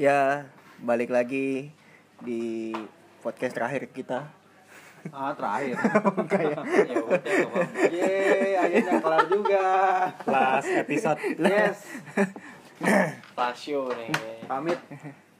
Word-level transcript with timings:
Ya, 0.00 0.48
balik 0.80 1.12
lagi 1.12 1.76
di 2.24 2.72
podcast 3.20 3.52
terakhir 3.52 3.84
kita. 3.92 4.32
Ah 5.12 5.36
terakhir. 5.36 5.76
Kayak 6.32 6.64
ya 6.88 6.96
udah 7.04 7.20
apa-apa. 7.20 7.60
Yeay, 7.92 8.56
akhirnya 8.56 8.96
kelar 8.96 9.24
juga. 9.28 9.68
last 10.24 10.72
episode 10.72 11.20
Yes. 11.36 11.84
Rasio 13.36 13.92
nih 13.92 14.08
Pamit. 14.48 14.80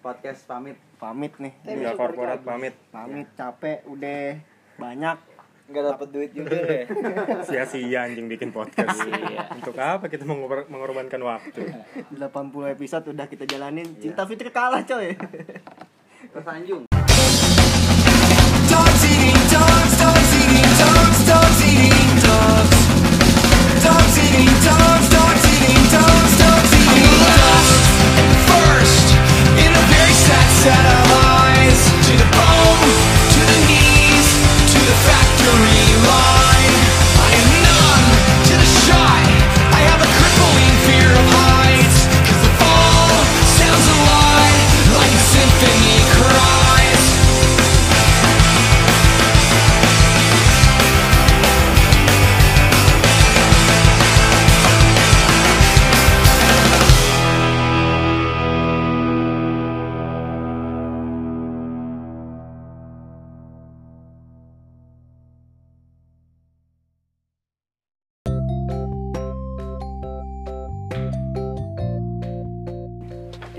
Podcast 0.04 0.44
pamit. 0.44 0.76
pamit 1.00 1.32
nih. 1.40 1.56
udah 1.64 1.96
korporat 1.96 2.44
pamit 2.44 2.76
Pamit 2.92 3.32
capek 3.40 3.80
udah 3.88 4.44
banyak. 4.76 5.16
Nggak 5.70 5.84
dapet 5.86 6.08
duit 6.10 6.30
juga 6.32 6.58
deh 6.58 6.84
sia-sia 7.46 8.02
anjing 8.02 8.26
bikin 8.26 8.50
podcast 8.50 8.90
Iya. 9.00 9.54
untuk 9.54 9.78
apa 9.78 10.10
kita 10.10 10.26
mengor- 10.26 10.66
mengorbankan 10.66 11.22
waktu 11.22 11.62
80 12.10 12.74
episode 12.74 13.04
udah 13.08 13.26
kita 13.26 13.46
jalanin. 13.46 13.86
Cinta 13.96 14.26
Fitri 14.26 14.50
kalah, 14.50 14.82
coy. 14.82 15.14
Tersanjung. 16.28 16.90
Dogs 18.66 19.02
eating 19.06 19.40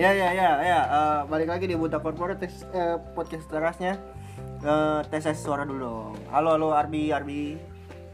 Ya 0.02 0.10
ya 0.18 0.34
ya 0.34 0.50
ya 0.66 0.80
eh, 0.82 1.20
balik 1.30 1.46
lagi 1.46 1.70
di 1.70 1.78
Buta 1.78 2.02
Corporate 2.02 2.42
tes, 2.42 2.66
eh, 2.74 2.98
podcast 3.14 3.46
terasnya. 3.46 4.02
Eh, 4.66 5.00
tes 5.14 5.30
suara 5.38 5.62
dulu 5.62 5.78
dong. 5.78 6.14
Halo 6.34 6.58
halo 6.58 6.74
Arbi 6.74 7.14
Arbi. 7.14 7.54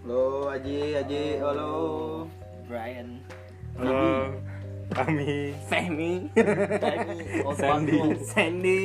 Halo 0.04 0.52
Aji, 0.52 1.00
Aji, 1.00 1.40
halo. 1.40 1.72
Brian. 2.68 3.24
halo 3.80 4.36
kami 4.92 5.56
Femi. 5.72 6.28
Sandy 7.56 8.20
Sandy. 8.20 8.80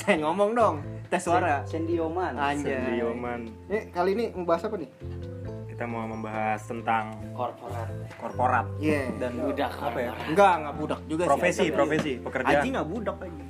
Saya 0.00 0.24
ngomong 0.24 0.56
dong. 0.56 0.76
Tes 1.12 1.28
suara. 1.28 1.60
Sandy 1.68 2.00
Oman. 2.00 2.40
Sandy 2.40 2.72
Anjay. 2.72 3.04
Oman 3.04 3.52
Eh, 3.68 3.92
kali 3.92 4.16
ini 4.16 4.32
membahas 4.32 4.64
apa 4.64 4.80
nih? 4.80 4.88
Kita 5.76 5.84
mau 5.84 6.08
membahas 6.08 6.64
tentang 6.64 7.12
korporat 7.36 7.84
korporat 8.16 8.64
Iya. 8.80 9.12
Dan 9.20 9.36
budak 9.38 9.76
apa 9.76 9.98
ya? 10.00 10.12
Enggak, 10.24 10.52
enggak 10.56 10.74
budak 10.74 11.00
juga 11.04 11.22
profesi 11.28 11.60
sih. 11.60 11.68
profesi 11.68 12.12
pekerjaan 12.16 12.64
Aji 12.64 12.68
enggak 12.72 12.88
budak 12.88 13.16
aja. 13.20 13.44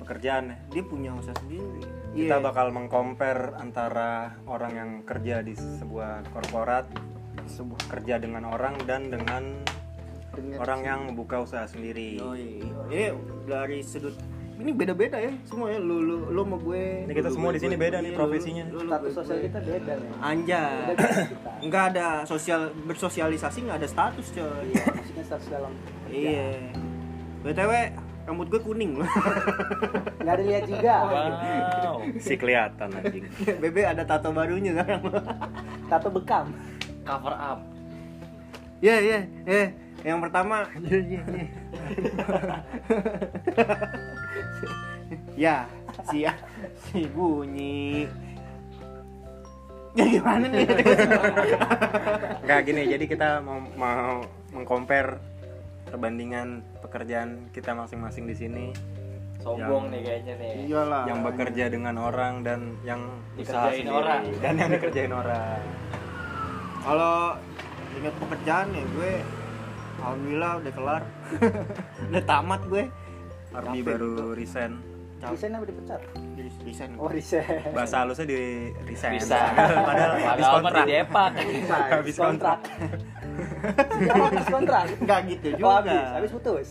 pekerjaan 0.00 0.44
ya. 0.48 0.56
Dia 0.72 0.82
punya 0.88 1.10
usaha 1.12 1.36
sendiri. 1.36 1.84
kita 2.16 2.32
Iya. 2.32 2.40
bakal 2.40 2.72
mengcompare 2.72 3.60
antara 3.60 4.10
orang 4.48 4.72
yang 4.72 4.90
kerja 5.04 5.44
di 5.44 5.52
sebuah 5.52 6.24
korporat 6.32 6.88
sebuah 7.44 7.82
kerja 7.92 8.16
dengan 8.16 8.48
orang 8.48 8.80
dan 8.82 9.12
dengan 9.12 9.60
dengan 10.32 10.56
orang 10.56 10.80
yang 10.80 11.00
membuka 11.04 11.44
usaha 11.44 11.68
sendiri 11.68 12.16
Oh 12.18 12.32
iya. 12.32 12.64
Ini 12.88 13.04
dari 13.44 13.84
sudut 13.84 14.16
ini 14.56 14.70
beda-beda 14.72 15.20
ya 15.20 15.32
semua 15.44 15.68
ya 15.68 15.78
lu 15.78 16.00
lu 16.00 16.16
lu 16.32 16.40
sama 16.42 16.56
gue. 16.56 16.84
Ini 17.04 17.12
kita 17.12 17.28
lu, 17.28 17.34
semua 17.36 17.50
di 17.52 17.60
sini 17.60 17.74
beda 17.76 18.00
nih 18.00 18.12
lu, 18.12 18.18
profesinya. 18.18 18.64
lu, 18.72 18.78
lu, 18.82 18.88
Status 18.88 19.04
gue, 19.04 19.16
sosial 19.20 19.38
kita 19.44 19.58
beda 19.60 19.92
nih. 20.00 20.10
Anjay. 20.24 20.84
Enggak 21.60 21.84
ada 21.92 22.08
sosial 22.24 22.60
bersosialisasi 22.88 23.58
enggak 23.68 23.78
ada 23.84 23.88
status 23.88 24.26
coy. 24.32 24.64
Iya, 24.72 24.84
maksudnya 24.96 25.24
status 25.28 25.46
dalam. 25.52 25.72
Iya. 26.08 26.48
BTW 27.44 27.72
rambut 28.26 28.46
gue 28.50 28.60
kuning 28.64 28.92
loh. 28.98 29.08
Enggak 30.18 30.34
ada 30.40 30.42
lihat 30.42 30.64
juga. 30.66 30.94
wow 31.12 31.98
si 32.20 32.34
kelihatan 32.38 32.88
anjing 32.92 33.24
Bebe 33.60 33.82
ada 33.82 34.02
tato 34.06 34.30
barunya 34.30 34.72
sekarang. 34.72 35.00
Tato 35.90 36.08
bekam. 36.10 36.46
cover 37.06 37.34
up 37.34 37.62
Iya 38.82 38.96
iya 38.98 39.18
eh 39.46 39.46
yang 39.46 39.54
pertama 39.54 39.70
iya 39.70 39.85
iya 40.86 40.98
iya. 41.02 41.22
ya 45.34 45.56
si 46.06 46.22
si 46.86 47.00
bunyi 47.10 48.06
ya 49.98 50.04
gimana 50.06 50.44
nih 50.46 50.66
Nggak 52.46 52.60
gini, 52.62 52.82
jadi 52.86 53.04
kita 53.10 53.28
mau 53.42 53.58
mau 53.74 54.22
mengcompare 54.54 55.18
perbandingan 55.90 56.62
pekerjaan 56.78 57.50
kita 57.50 57.74
masing-masing 57.74 58.30
di 58.30 58.36
sini 58.38 58.66
sombong 59.42 59.90
nih 59.94 60.00
kayaknya 60.02 60.34
nih 60.38 60.52
iyalah 60.66 61.04
yang 61.06 61.20
bekerja 61.22 61.64
dengan 61.70 61.94
orang 61.98 62.42
dan 62.42 62.74
yang 62.82 63.02
usaha 63.38 63.70
Dikerjain 63.70 63.82
sendiri. 63.86 63.94
orang. 63.94 64.22
dan 64.42 64.54
yang 64.58 64.70
dikerjain 64.74 65.12
orang. 65.14 65.60
kalau 66.82 67.18
ingat 67.96 68.14
pekerjaan 68.18 68.66
ya 68.74 68.84
gue 68.94 69.12
alhamdulillah 69.98 70.52
udah 70.56 70.72
kelar 70.72 71.02
udah 72.08 72.22
tamat 72.24 72.60
gue 72.66 72.84
Arbi 73.48 73.78
Capek 73.78 73.88
baru 73.88 74.10
juga. 74.12 74.34
resign. 74.34 74.72
Desain 75.16 75.48
apa 75.50 75.64
dipecat? 75.64 76.00
Di- 76.36 76.60
desain 76.62 76.92
Oh, 76.94 77.08
resign. 77.08 77.72
Bahasa 77.72 78.04
halusnya 78.04 78.26
di 78.26 78.36
resign. 78.84 79.16
bisa 79.16 79.48
Padahal 79.56 80.12
habis 80.28 80.44
kontrak. 80.46 80.76
di 80.76 80.92
depak 80.92 81.30
Habis 81.88 82.16
kontrak. 82.16 82.58
Habis 84.12 84.46
kontrak. 84.46 84.86
nggak 85.00 85.20
gitu 85.26 85.46
juga 85.56 85.64
Oh, 85.64 85.72
habis, 85.80 86.00
habis 86.12 86.30
putus. 86.30 86.68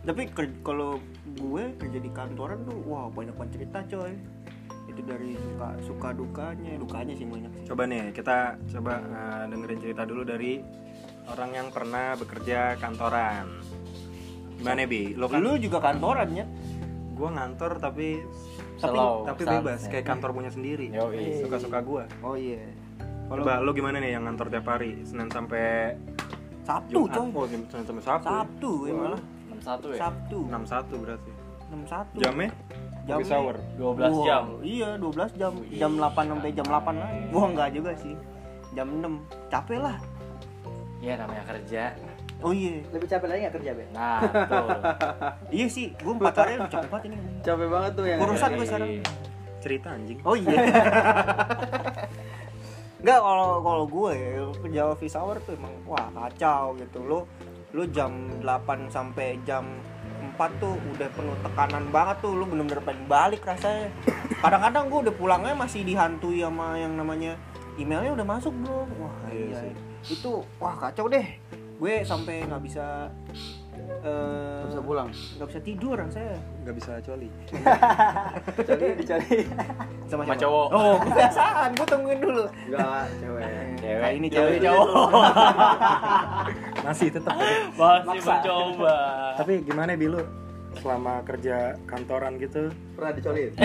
Tapi 0.00 0.22
kalau 0.62 0.96
gue 1.28 1.64
kerja 1.76 1.98
di 1.98 2.10
kantoran 2.10 2.62
tuh 2.62 2.78
wah 2.84 3.06
banyak 3.08 3.34
banget 3.34 3.52
cerita 3.58 3.78
coy. 3.84 4.14
Itu 4.86 5.00
dari 5.02 5.34
suka 5.36 5.68
suka 5.84 6.08
dukanya, 6.12 6.72
dukanya 6.76 7.14
sih 7.14 7.26
banyak 7.26 7.50
sih. 7.52 7.64
Coba 7.66 7.82
nih 7.84 8.10
kita 8.10 8.36
coba 8.70 8.94
eh, 9.02 9.44
dengerin 9.48 9.78
cerita 9.80 10.02
dulu 10.04 10.22
dari 10.24 10.62
orang 11.28 11.50
yang 11.52 11.68
pernah 11.68 12.16
bekerja 12.16 12.80
kantoran. 12.80 13.46
Gimana 14.56 14.84
bi? 14.88 15.12
Lo 15.16 15.28
kan 15.28 15.40
Lu 15.44 15.56
juga 15.60 15.80
kantoran 15.80 16.30
ya? 16.32 16.46
gua 17.20 17.36
ngantor 17.36 17.76
tapi 17.76 18.24
tapi 18.80 18.96
Slow, 18.96 19.28
tapi 19.28 19.44
santai. 19.44 19.56
bebas 19.60 19.80
kayak 19.92 20.06
kantor 20.08 20.30
punya 20.32 20.48
sendiri. 20.48 20.88
Yoi. 20.88 21.44
Suka-suka 21.44 21.84
gua. 21.84 22.08
Oh 22.24 22.32
iya. 22.32 22.64
Coba 23.28 23.60
lo 23.60 23.76
gimana 23.76 24.00
nih 24.00 24.16
yang 24.16 24.24
ngantor 24.24 24.48
tiap 24.48 24.64
hari? 24.64 25.04
Senin 25.04 25.28
sampai 25.28 25.94
Sabtu 26.64 27.04
coy. 27.06 27.28
Oh, 27.28 27.44
Senin 27.46 27.84
sampai 27.84 28.02
Sabtu. 28.02 28.26
Sabtu 28.26 28.72
ya 28.88 28.92
malah. 28.96 29.22
61 29.60 29.92
ya 29.92 29.98
Sabtu. 30.00 30.38
61 30.48 31.04
berarti. 31.04 31.32
61. 31.70 32.24
Jamnya? 32.24 32.50
Jam 33.06 33.16
Office 33.20 33.32
hour. 33.32 33.56
12 33.78 34.00
Wah, 34.00 34.24
jam 34.26 34.44
Iya, 34.60 34.88
12 34.98 35.30
jam. 35.36 35.52
Jam 35.76 35.92
8 35.98 36.24
sampai 36.32 36.50
jam 36.56 36.66
8 36.66 36.94
lagi. 36.96 37.20
Wah, 37.30 37.46
enggak 37.48 37.68
juga 37.76 37.90
sih. 37.96 38.14
Jam 38.74 38.88
6. 38.98 39.12
Capek 39.52 39.78
lah. 39.78 39.96
Ya 41.00 41.16
namanya 41.16 41.44
kerja 41.48 41.96
Oh 42.40 42.56
iya. 42.56 42.80
Lebih 42.88 43.04
capek 43.04 43.28
lagi 43.28 43.40
nggak 43.44 43.56
kerja, 43.60 43.70
Be? 43.76 43.84
nah 43.92 44.24
betul 44.24 44.64
Iya 45.60 45.66
sih, 45.68 45.92
gue 45.92 46.12
4 46.16 46.24
hari 46.40 46.56
udah 46.56 46.72
capek 46.72 46.88
banget 46.88 47.04
ini. 47.12 47.16
Capek 47.44 47.68
banget 47.68 47.92
tuh 47.92 48.06
yang 48.08 48.18
Urusan 48.24 48.48
gue 48.56 48.64
sekarang. 48.64 48.90
Cerita 49.60 49.88
anjing. 49.92 50.18
Oh 50.24 50.32
iya. 50.32 50.56
Enggak 53.00 53.20
kalau 53.20 53.50
kalau 53.60 53.84
gue 53.88 54.10
ya 54.12 54.44
kerja 54.60 54.82
office 54.88 55.16
hour 55.16 55.36
tuh 55.44 55.52
emang 55.56 55.72
wah 55.84 56.08
kacau 56.08 56.76
gitu. 56.80 56.98
Lu 57.04 57.18
lu 57.76 57.84
jam 57.92 58.40
8 58.40 58.88
sampai 58.88 59.36
jam 59.44 59.68
4 60.36 60.40
tuh 60.64 60.80
udah 60.96 61.08
penuh 61.12 61.36
tekanan 61.44 61.84
banget 61.92 62.16
tuh 62.24 62.32
lu 62.40 62.48
bener-bener 62.48 62.80
pengen 62.80 63.04
balik 63.04 63.44
rasanya. 63.44 63.92
Kadang-kadang 64.44 64.88
gue 64.88 64.98
udah 65.08 65.14
pulangnya 65.16 65.52
masih 65.52 65.84
dihantui 65.84 66.40
sama 66.40 66.80
yang 66.80 66.96
namanya 66.96 67.36
emailnya 67.76 68.16
udah 68.16 68.24
masuk 68.24 68.52
belum. 68.64 68.88
Wah, 68.96 69.12
Iya 69.28 69.44
iya. 69.44 69.56
sih. 69.60 69.72
Itu 70.04 70.32
wah 70.56 70.76
kacau 70.78 71.06
deh. 71.06 71.26
Gue 71.76 72.00
sampai 72.02 72.44
nggak 72.44 72.62
bisa 72.62 73.08
eh 74.00 74.60
Nggak 74.60 74.68
bisa 74.70 74.82
pulang. 74.82 75.08
nggak 75.10 75.48
bisa 75.48 75.60
tidur 75.60 75.96
saya 76.06 76.36
nggak 76.62 76.74
bisa 76.74 76.92
coli 77.00 77.28
Dicari, 78.60 78.86
dicari. 78.94 79.38
sama, 80.04 80.22
Sama 80.22 80.36
cowok. 80.36 80.66
oh 80.70 80.94
kebiasaan 81.00 81.68
gue 81.72 81.86
tungguin 81.88 82.20
dulu 82.20 82.44
Enggak, 82.68 83.04
cewek. 83.16 83.44
Cewek. 83.76 83.98
Kali 83.98 84.14
ini 84.14 84.28
Cewek, 84.28 84.46
cewek 84.52 84.60
cowok. 84.62 85.10
masih 86.86 87.08
tetap 87.10 87.34
Masih 87.34 88.04
Maksa. 88.06 88.30
mencoba. 88.36 88.96
tapi 89.34 89.52
gimana 89.64 89.90
bilu 89.96 90.20
selama 90.76 91.24
kerja 91.24 91.56
kantoran 91.82 92.36
gitu 92.36 92.70
Pernah 92.94 93.12
dicolin? 93.12 93.50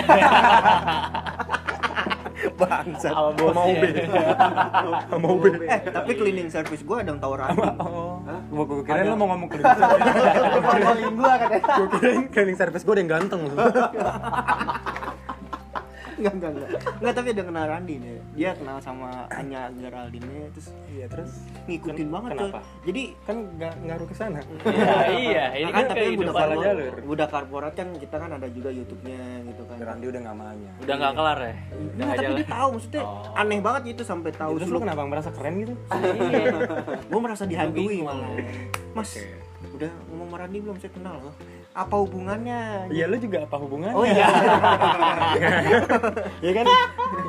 bangsat. 2.59 3.11
Sama 3.11 3.31
be 3.79 3.89
mau 5.15 5.35
be 5.39 5.49
eh 5.65 5.79
tapi 5.87 6.11
cleaning 6.15 6.49
service 6.51 6.81
gue 6.83 6.97
ada 6.99 7.09
yang 7.15 7.19
tawaran 7.21 7.55
oh. 7.79 8.19
Gua 8.51 8.63
gua 8.67 8.83
kira 8.85 9.03
lo 9.07 9.15
mau 9.17 9.27
ngomong 9.33 9.49
cleaning 9.49 9.75
service. 9.75 10.03
Ngomongin 10.75 11.13
gua 11.15 11.33
katanya. 11.39 11.75
gua 11.75 11.87
kirain 11.97 12.23
cleaning 12.29 12.57
service 12.57 12.83
gua 12.83 12.93
ada 12.95 13.01
yang 13.01 13.11
ganteng 13.11 13.41
Enggak, 16.15 16.33
enggak, 16.33 16.51
enggak. 16.51 16.69
Enggak, 16.95 17.13
tapi 17.13 17.27
ada 17.29 17.43
kenal 17.43 17.65
Randi 17.65 17.93
nih. 17.97 18.15
Dia 18.33 18.49
kenal 18.53 18.77
sama 18.79 19.09
Anya 19.29 19.67
Geraldine 19.71 20.47
terus 20.49 20.67
iya 20.87 21.05
terus 21.05 21.31
ngikutin 21.65 22.07
banget 22.07 22.29
kenapa? 22.31 22.57
coy. 22.57 22.63
Jadi 22.85 23.03
kan 23.21 23.37
nggak 23.51 23.73
ngaruh 23.81 24.07
ke 24.07 24.15
sana 24.15 24.39
Iya, 24.63 25.03
iya. 25.11 25.45
Ini 25.57 25.69
kan 25.69 25.75
kan 25.77 25.85
tapi 25.91 26.05
hidup 26.13 26.31
salah 26.31 26.57
jalur. 26.57 26.93
budak 27.03 27.29
korporat 27.29 27.73
kan 27.73 27.87
kita 27.93 28.15
kan 28.15 28.29
ada 28.31 28.47
juga 28.47 28.69
YouTube-nya 28.69 29.19
gitu 29.45 29.61
kan. 29.65 29.77
Randi 29.77 30.05
udah 30.05 30.21
nggak 30.21 30.35
maunya 30.35 30.71
Udah 30.79 30.95
nggak 30.95 31.13
kelar 31.13 31.39
ya? 31.41 31.55
Udah 31.69 31.93
Nah, 31.95 32.05
nggak 32.05 32.17
tapi 32.17 32.33
dia 32.33 32.47
tahu 32.49 32.67
maksudnya 32.71 33.01
Oh. 33.01 33.35
aneh 33.35 33.59
banget 33.59 33.81
gitu 33.85 34.03
sampai 34.03 34.31
tahu 34.31 34.51
terus 34.55 34.69
lu 34.69 34.79
kenapa 34.79 35.01
merasa 35.03 35.29
keren 35.29 35.53
gitu 35.59 35.73
Iya. 36.25 36.45
gue 37.01 37.19
merasa 37.19 37.43
dihantui 37.43 37.97
malah. 38.01 38.29
Mas, 38.91 39.19
udah 39.69 39.91
ngomong 40.07 40.27
sama 40.27 40.37
Randi 40.39 40.57
belum 40.57 40.77
saya 40.77 40.91
kenal 40.91 41.15
loh. 41.19 41.35
Apa 41.75 41.95
hubungannya? 41.99 42.87
Iya 42.87 43.05
lu 43.11 43.19
juga 43.19 43.43
apa 43.43 43.59
hubungannya? 43.59 43.95
Oh 43.99 44.07
iya. 44.07 44.27
Iya 46.39 46.51
kan? 46.55 46.65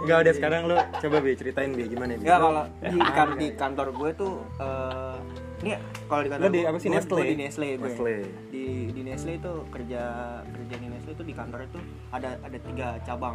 Enggak 0.06 0.19
udah 0.22 0.34
sekarang 0.38 0.60
lu 0.70 0.76
coba 0.78 1.16
Bi 1.19 1.34
ceritain 1.34 1.75
Bi 1.75 1.90
gimana 1.90 2.14
Bi? 2.14 2.22
Ya 2.22 2.38
Lu- 2.38 2.46
kalau 2.46 2.62
di, 2.78 2.98
kan, 3.10 3.28
di 3.34 3.48
kantor 3.58 3.88
gue 3.90 4.10
tuh 4.14 4.34
eh 4.62 5.19
ini 5.66 5.70
kalau 6.06 6.22
di 6.22 6.31
kantor 6.31 6.46
Lo 6.46 6.52
di 6.52 6.62
apa 6.62 6.78
sih, 6.78 6.88
Nestle? 6.93 7.16
gue 7.19 7.26
di 7.34 7.38
Nestle 7.43 7.69
gue. 7.75 7.90
Nestle. 7.90 8.16
Di 8.54 8.64
di 8.94 9.00
Nestle 9.02 9.32
itu 9.34 9.52
kerja 9.66 10.02
kerja 10.46 10.75
di 10.78 10.87
Nestle 10.94 11.12
itu 11.16 11.25
di 11.26 11.34
kantor 11.34 11.60
itu 11.66 11.78
ada 12.14 12.38
ada 12.38 12.58
tiga 12.62 12.88
cabang. 13.02 13.34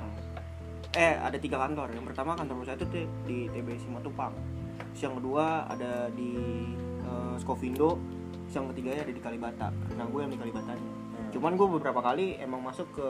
Eh 0.96 1.13
ada 1.19 1.36
tiga 1.36 1.60
kantor. 1.60 1.92
Yang 1.92 2.06
pertama 2.13 2.40
kantor 2.40 2.56
saya 2.63 2.80
itu 2.80 2.88
di, 2.88 3.02
di 3.28 3.38
TB 3.52 3.68
Simatupang. 3.84 4.31
Terus 4.96 5.02
Yang 5.04 5.16
kedua 5.19 5.68
ada 5.68 6.08
di 6.16 6.31
eh, 7.04 7.36
Skovindo. 7.36 8.00
Terus 8.48 8.56
Yang 8.56 8.66
ketiganya 8.72 9.02
ada 9.04 9.12
di 9.12 9.22
Kalibata. 9.22 9.68
Nah 10.00 10.06
gue 10.08 10.19
yang 10.24 10.31
di 10.31 10.40
Kalibatanya. 10.40 10.92
Cuman 11.31 11.56
gue 11.56 11.68
beberapa 11.69 12.00
kali 12.00 12.36
emang 12.38 12.62
masuk 12.62 12.88
ke 12.92 13.07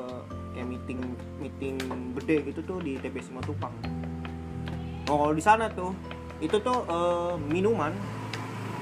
kayak 0.52 0.68
meeting 0.68 1.00
meeting 1.38 1.76
gede 2.16 2.38
gitu 2.46 2.62
tuh 2.62 2.78
di 2.80 2.96
TB 2.96 3.16
Simatupang. 3.20 3.74
Oh, 5.08 5.18
kalau 5.20 5.34
di 5.34 5.42
sana 5.42 5.68
tuh 5.68 5.92
itu 6.38 6.56
tuh 6.58 6.86
eh, 6.86 7.34
minuman. 7.44 7.92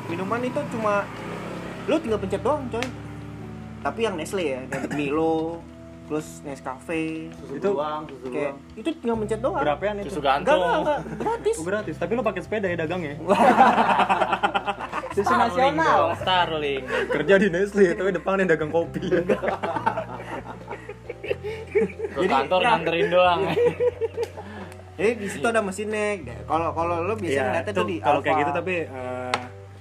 Minuman 0.06 0.41
itu 0.41 0.59
cuma 0.69 1.06
lu 1.86 1.97
tinggal 1.97 2.18
pencet 2.18 2.39
doang, 2.39 2.65
coy. 2.68 2.83
Tapi 3.80 4.00
yang 4.01 4.15
Nestle 4.15 4.44
ya, 4.44 4.59
dan 4.65 4.91
Milo, 5.00 5.63
terus 6.06 6.42
Nescafe, 6.42 7.31
Susu 7.31 7.56
Itu 7.56 7.74
doang, 7.74 8.03
susu 8.06 8.27
kayak 8.27 8.51
doang. 8.51 8.75
itu 8.75 8.89
tinggal 9.00 9.18
pencet 9.18 9.39
doang. 9.39 9.62
Berapaan 9.63 9.95
itu? 9.97 10.09
Susu 10.09 10.19
Enggak, 10.19 10.35
enggak, 10.35 10.57
gantung. 10.57 10.81
enggak, 10.81 11.00
gratis. 11.15 11.56
Oh, 11.56 11.65
gratis. 11.65 11.95
Tapi 11.95 12.12
lu 12.12 12.21
pakai 12.21 12.42
sepeda 12.44 12.68
ya 12.68 12.77
dagang 12.77 13.01
ya? 13.01 13.15
Susu 15.09 15.25
Starling 15.25 15.50
nasional. 15.73 15.97
dong, 16.00 16.11
Starling. 16.17 16.81
Kerja 17.09 17.35
di 17.35 17.47
Nestle 17.50 17.85
tapi 17.94 18.09
depannya 18.11 18.45
dagang 18.47 18.69
kopi. 18.69 19.01
Ke 22.09 22.25
kantor 22.25 22.59
nganterin 22.61 23.07
doang. 23.09 23.41
Jadi 25.00 25.11
di 25.15 25.27
situ 25.27 25.45
ada 25.45 25.63
mesinnya. 25.63 26.19
Kalau 26.44 26.75
kalau 26.75 26.95
lu 27.01 27.15
biasanya 27.15 27.31
Iya, 27.31 27.44
ngeliatnya 27.47 27.73
tuh 27.73 27.85
di 27.88 27.95
kalau 27.97 28.19
kayak 28.19 28.35
gitu 28.38 28.51
tapi 28.51 28.75
eh, 28.83 29.19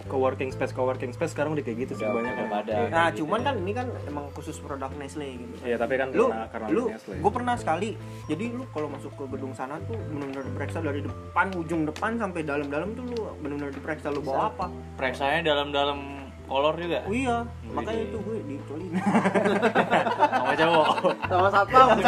co-working 0.09 0.49
space 0.49 0.73
co-working 0.73 1.13
space 1.13 1.31
sekarang 1.31 1.53
udah 1.53 1.61
kayak 1.61 1.79
gitu 1.85 1.93
sih 1.95 2.03
Udah 2.03 2.17
banyak 2.17 2.35
kan. 2.35 2.47
pada. 2.51 2.73
Iya. 2.73 2.89
Nah, 2.89 3.07
gitu 3.09 3.17
cuman 3.23 3.39
ya. 3.39 3.45
kan 3.45 3.55
ini 3.59 3.73
kan 3.73 3.87
emang 4.05 4.25
khusus 4.33 4.57
produk 4.57 4.91
Nestle 4.97 5.29
gitu. 5.31 5.55
Iya, 5.63 5.77
tapi 5.77 5.95
kan 5.95 6.09
lu 6.11 6.27
karena, 6.27 6.47
karena 6.49 6.67
lu 6.69 6.85
Nestle. 6.89 7.15
gue 7.15 7.31
pernah 7.31 7.55
sekali 7.55 7.91
jadi 8.27 8.45
lu 8.51 8.65
kalau 8.69 8.89
masuk 8.89 9.13
ke 9.13 9.25
gedung 9.29 9.53
sana 9.53 9.77
tuh 9.85 9.95
benar-benar 9.95 10.45
diperiksa 10.45 10.79
dari 10.81 11.01
depan 11.01 11.47
ujung 11.55 11.83
depan 11.85 12.11
sampai 12.17 12.41
dalam-dalam 12.43 12.89
tuh 12.93 13.05
lu 13.07 13.19
benar-benar 13.39 13.71
diperiksa 13.71 14.09
lu 14.09 14.21
bawa 14.21 14.49
apa 14.49 14.67
Periksanya 14.95 15.41
dalam-dalam 15.45 15.99
kolor 16.45 16.75
juga. 16.75 17.05
oh 17.05 17.13
iya 17.13 17.45
Wih. 17.63 17.77
makanya 17.77 18.03
itu 18.05 18.17
gue 18.19 18.37
dicolin 18.43 18.91
Sama 20.39 20.55
cowok. 20.57 20.87
Sama 21.23 21.49
satpam. 21.53 21.89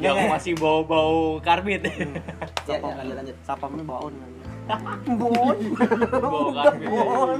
Yang 0.00 0.16
masih 0.28 0.52
bau-bau 0.56 1.40
karbit. 1.40 1.84
Ya, 2.70 2.78
ya, 2.78 2.94
lanjut 2.94 3.16
lanjut. 3.18 3.36
sapamnya 3.42 3.82
baon 3.82 4.14
baon 5.10 5.56
Bau 6.12 6.48
karbit. 6.52 6.86
baon 6.86 7.38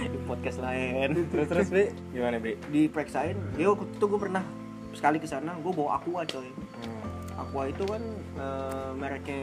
di 0.00 0.18
podcast 0.22 0.58
lain 0.58 1.08
terus 1.26 1.46
terus 1.46 1.68
Bi 1.68 1.84
gimana 2.10 2.36
Bi? 2.36 2.54
diperiksain 2.66 3.36
ya 3.54 3.66
waktu 3.68 3.86
itu 3.88 4.04
gue 4.06 4.20
pernah 4.20 4.44
sekali 4.90 5.16
ke 5.16 5.26
sana 5.26 5.54
gue 5.56 5.70
bawa 5.70 5.96
aqua 5.96 6.22
coy 6.24 6.48
Hmm. 6.80 7.02
aqua 7.38 7.62
itu 7.66 7.84
kan 7.84 8.02
eh, 8.36 8.90
mereknya 8.94 9.40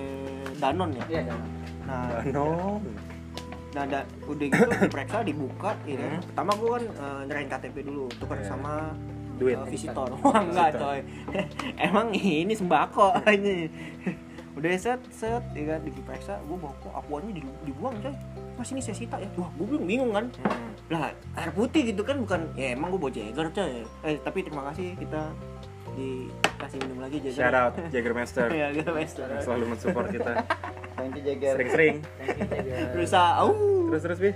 Danon 0.57 0.89
ya 0.91 1.03
Iya, 1.07 1.21
kan. 1.27 1.39
nah 1.83 2.03
Danon. 2.21 2.81
Nah, 3.69 3.85
da- 3.85 4.09
udah 4.23 4.45
gitu 4.47 4.65
diperiksa, 4.81 5.21
dibuka, 5.21 5.77
ya 5.83 5.97
kan. 5.99 6.17
Pertama 6.23 6.51
gue 6.55 6.69
kan 6.71 6.83
eh, 6.87 7.21
nyerahin 7.25 7.45
KTP 7.47 7.75
dulu, 7.83 8.09
tukar 8.11 8.37
Iya. 8.37 8.49
sama 8.49 8.73
Duit. 9.37 9.53
eh, 9.53 9.65
visitor. 9.67 10.09
Wah, 10.19 10.41
enggak, 10.41 10.69
coy. 10.75 10.99
Emang 11.79 12.09
ini 12.09 12.51
sembako 12.51 13.13
ini. 13.37 13.69
Udah 14.57 14.69
set 14.73 14.97
set 15.13 15.43
ya 15.53 15.63
kan 15.69 15.85
diperiksa, 15.85 16.41
gue 16.41 16.57
bawa 16.57 16.73
kok 16.81 16.93
akuannya 16.97 17.37
di- 17.37 17.57
dibuang, 17.63 17.93
coy. 18.01 18.15
Mas 18.57 18.73
ini 18.73 18.81
saya 18.81 18.97
sita 18.97 19.21
ya. 19.21 19.29
Wah, 19.37 19.53
gue 19.53 19.65
bingung, 19.69 19.85
bingung 19.85 20.11
kan. 20.11 20.25
Hmm. 20.41 20.73
Lah, 20.89 21.13
air 21.37 21.51
putih 21.53 21.93
gitu 21.93 22.01
kan 22.01 22.17
bukan 22.17 22.49
ya 22.57 22.73
emang 22.73 22.89
gue 22.89 22.97
bawa 22.97 23.13
Jagger, 23.13 23.47
coy. 23.53 23.85
Eh, 24.01 24.17
tapi 24.17 24.41
terima 24.41 24.65
kasih 24.73 24.97
kita 24.97 25.29
dikasih 25.93 26.77
minum 26.81 26.99
lagi 26.99 27.17
Jagger. 27.21 27.37
Shout 27.37 27.55
out 27.55 27.73
Jagermaster 27.93 28.47
ya, 28.49 28.67
gitu, 28.73 28.89
Master. 28.91 29.25
yang 29.37 29.43
selalu 29.45 29.63
mensupport 29.77 30.07
kita 30.09 30.33
Thank 30.97 31.13
you 31.13 31.23
Jagger. 31.23 31.53
sering-sering. 31.53 31.95
Thank 32.17 32.37
you 32.41 32.45
Jagger. 32.49 32.85
Berusaha, 32.97 33.29
au. 33.45 33.53
Terus 33.93 34.01
terus 34.01 34.19
Bi. 34.19 34.31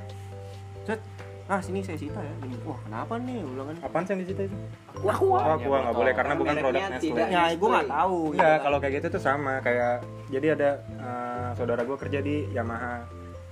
Nah, 1.52 1.60
sini 1.60 1.84
saya 1.84 2.00
sita 2.00 2.24
ya. 2.24 2.32
Wah, 2.64 2.80
kenapa 2.88 3.20
nih? 3.20 3.44
Kan. 3.44 3.76
apaan 3.84 4.04
sih 4.08 4.12
yang 4.16 4.22
di 4.24 4.28
situ 4.32 4.42
itu? 4.48 4.58
Wah, 5.04 5.20
wah. 5.20 5.44
Oh, 5.52 5.58
gua 5.60 5.78
nggak 5.84 5.96
boleh 6.00 6.14
karena 6.16 6.34
bukan 6.40 6.56
Mereknya 6.56 6.64
produk 6.64 6.82
Nestle. 6.88 7.04
tidak. 7.04 7.28
Ya, 7.28 7.44
gue 7.52 7.68
nggak 7.68 7.90
tahu. 7.92 8.20
Enggak, 8.32 8.58
kalau 8.64 8.78
kayak 8.80 8.94
gitu 8.96 9.08
tuh 9.12 9.20
sama 9.20 9.54
kayak 9.60 9.94
jadi 10.32 10.48
ada 10.56 10.70
eh, 10.80 11.50
saudara 11.60 11.84
gue 11.84 11.98
kerja 12.00 12.20
di 12.24 12.36
Yamaha. 12.56 13.04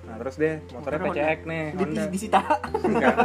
Nah, 0.07 0.15
terus 0.15 0.35
deh 0.39 0.63
motornya 0.71 0.99
PCX 1.11 1.39
nih, 1.43 1.63
di, 1.75 1.75
di, 1.75 1.83
Honda. 1.83 2.03
disita. 2.07 2.41
Enggak, 2.87 3.15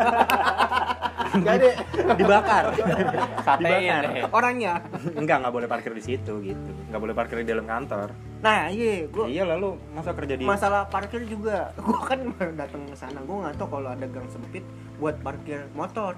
Jadi 1.43 1.69
dibakar. 2.15 2.65
Dibakar. 2.71 4.05
Orangnya. 4.31 4.79
Enggak, 5.19 5.37
nggak 5.43 5.55
boleh 5.55 5.69
parkir 5.69 5.93
di 5.97 6.03
situ 6.05 6.33
gitu. 6.45 6.71
Nggak 6.93 7.01
boleh 7.01 7.15
parkir 7.17 7.43
di 7.43 7.49
dalam 7.49 7.67
kantor. 7.67 8.15
Nah, 8.45 8.69
iya, 8.69 9.09
gue 9.09 9.25
Iya 9.25 9.49
lalu 9.57 9.81
masa 9.97 10.13
kerja 10.13 10.37
di 10.37 10.45
masalah 10.45 10.85
parkir 10.85 11.25
juga. 11.25 11.73
Gue 11.81 11.97
kan 12.05 12.21
datang 12.61 12.85
ke 12.85 12.93
sana, 12.93 13.25
gue 13.25 13.37
nggak 13.41 13.57
tahu 13.57 13.81
kalau 13.81 13.89
ada 13.89 14.05
gang 14.05 14.29
sempit 14.29 14.61
buat 15.01 15.17
parkir 15.25 15.65
motor. 15.73 16.13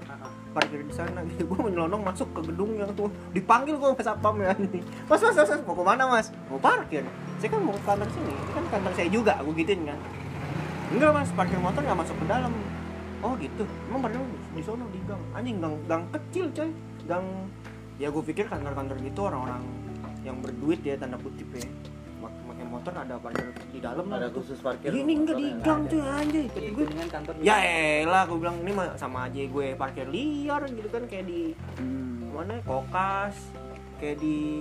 Parkir 0.51 0.83
di 0.83 0.91
sana 0.91 1.23
gitu. 1.23 1.47
Gue 1.47 1.71
menyelonong 1.71 2.03
masuk 2.03 2.27
ke 2.35 2.51
gedung 2.51 2.75
yang 2.75 2.91
tuh 2.99 3.15
dipanggil 3.31 3.79
gue 3.79 3.95
mas 3.95 4.03
satpam 4.03 4.43
ya 4.43 4.51
ini. 4.59 4.83
Mas, 5.09 5.23
mas, 5.23 5.39
mas, 5.39 5.49
mas, 5.55 5.63
mau 5.63 5.79
ke 5.79 5.85
mana 5.87 6.05
mas? 6.11 6.27
Mau 6.51 6.59
parkir. 6.59 7.07
Saya 7.39 7.49
kan 7.55 7.61
mau 7.63 7.79
ke 7.79 7.83
kantor 7.87 8.09
sini. 8.11 8.35
Ini 8.35 8.51
kan 8.59 8.65
kantor 8.75 8.93
saya 8.99 9.09
juga. 9.15 9.33
Gue 9.47 9.55
gituin 9.63 9.87
kan. 9.87 9.99
Enggak 10.91 11.11
mas, 11.15 11.31
parkir 11.31 11.63
motor 11.63 11.81
nggak 11.87 11.99
masuk 12.03 12.17
ke 12.19 12.27
dalam. 12.27 12.51
Oh 13.19 13.33
gitu. 13.37 13.65
Emang 13.87 14.01
parkir 14.03 14.23
di 14.51 14.63
sono 14.63 14.85
di 14.89 15.01
gang. 15.03 15.23
Anjing 15.33 15.57
gang 15.57 15.75
gang 15.87 16.03
kecil 16.11 16.47
coy. 16.51 16.71
Gang 17.05 17.27
ya 17.97 18.09
gue 18.09 18.23
pikir 18.23 18.45
kantor-kantor 18.45 18.97
gitu 19.01 19.21
orang-orang 19.23 19.65
yang 20.21 20.37
berduit 20.39 20.81
ya 20.81 20.95
tanda 20.95 21.17
kutip 21.17 21.49
ya. 21.51 21.65
Mak- 22.19 22.37
Pakai 22.47 22.67
motor 22.67 22.93
ada 22.95 23.15
parkir 23.17 23.47
di 23.69 23.79
dalam 23.79 24.05
lah 24.07 24.17
ada 24.19 24.29
gitu. 24.29 24.41
khusus 24.41 24.59
parkir. 24.59 24.89
Ini 24.91 25.13
enggak 25.15 25.37
di 25.37 25.49
gang 25.61 25.83
cuy 25.87 26.01
anjay. 26.01 26.45
Kata 26.47 26.59
itu 26.59 26.73
gue 26.75 26.87
dengan 26.87 27.09
kantor. 27.09 27.33
ya 27.39 27.57
elah 28.03 28.23
gue 28.25 28.39
bilang 28.39 28.57
ini 28.59 28.73
sama 28.97 29.19
aja 29.25 29.41
gue 29.41 29.67
parkir 29.75 30.07
liar 30.07 30.63
gitu 30.67 30.89
kan 30.89 31.03
kayak 31.07 31.25
di 31.25 31.41
Hmm. 31.77 32.33
mana 32.33 32.61
kokas 32.63 33.37
kayak 33.97 34.17
di 34.19 34.61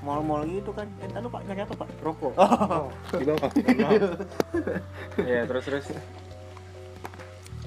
mall-mall 0.00 0.42
gitu 0.44 0.70
kan. 0.70 0.86
Eh, 0.96 1.08
tadi 1.08 1.18
lu 1.18 1.26
Pak 1.26 1.42
nyari 1.44 1.60
apa, 1.60 1.74
Pak? 1.74 1.88
rokok. 1.98 2.32
di 3.18 3.24
bawah. 3.24 3.50
Iya, 5.20 5.40
terus 5.44 5.64
terus. 5.64 5.86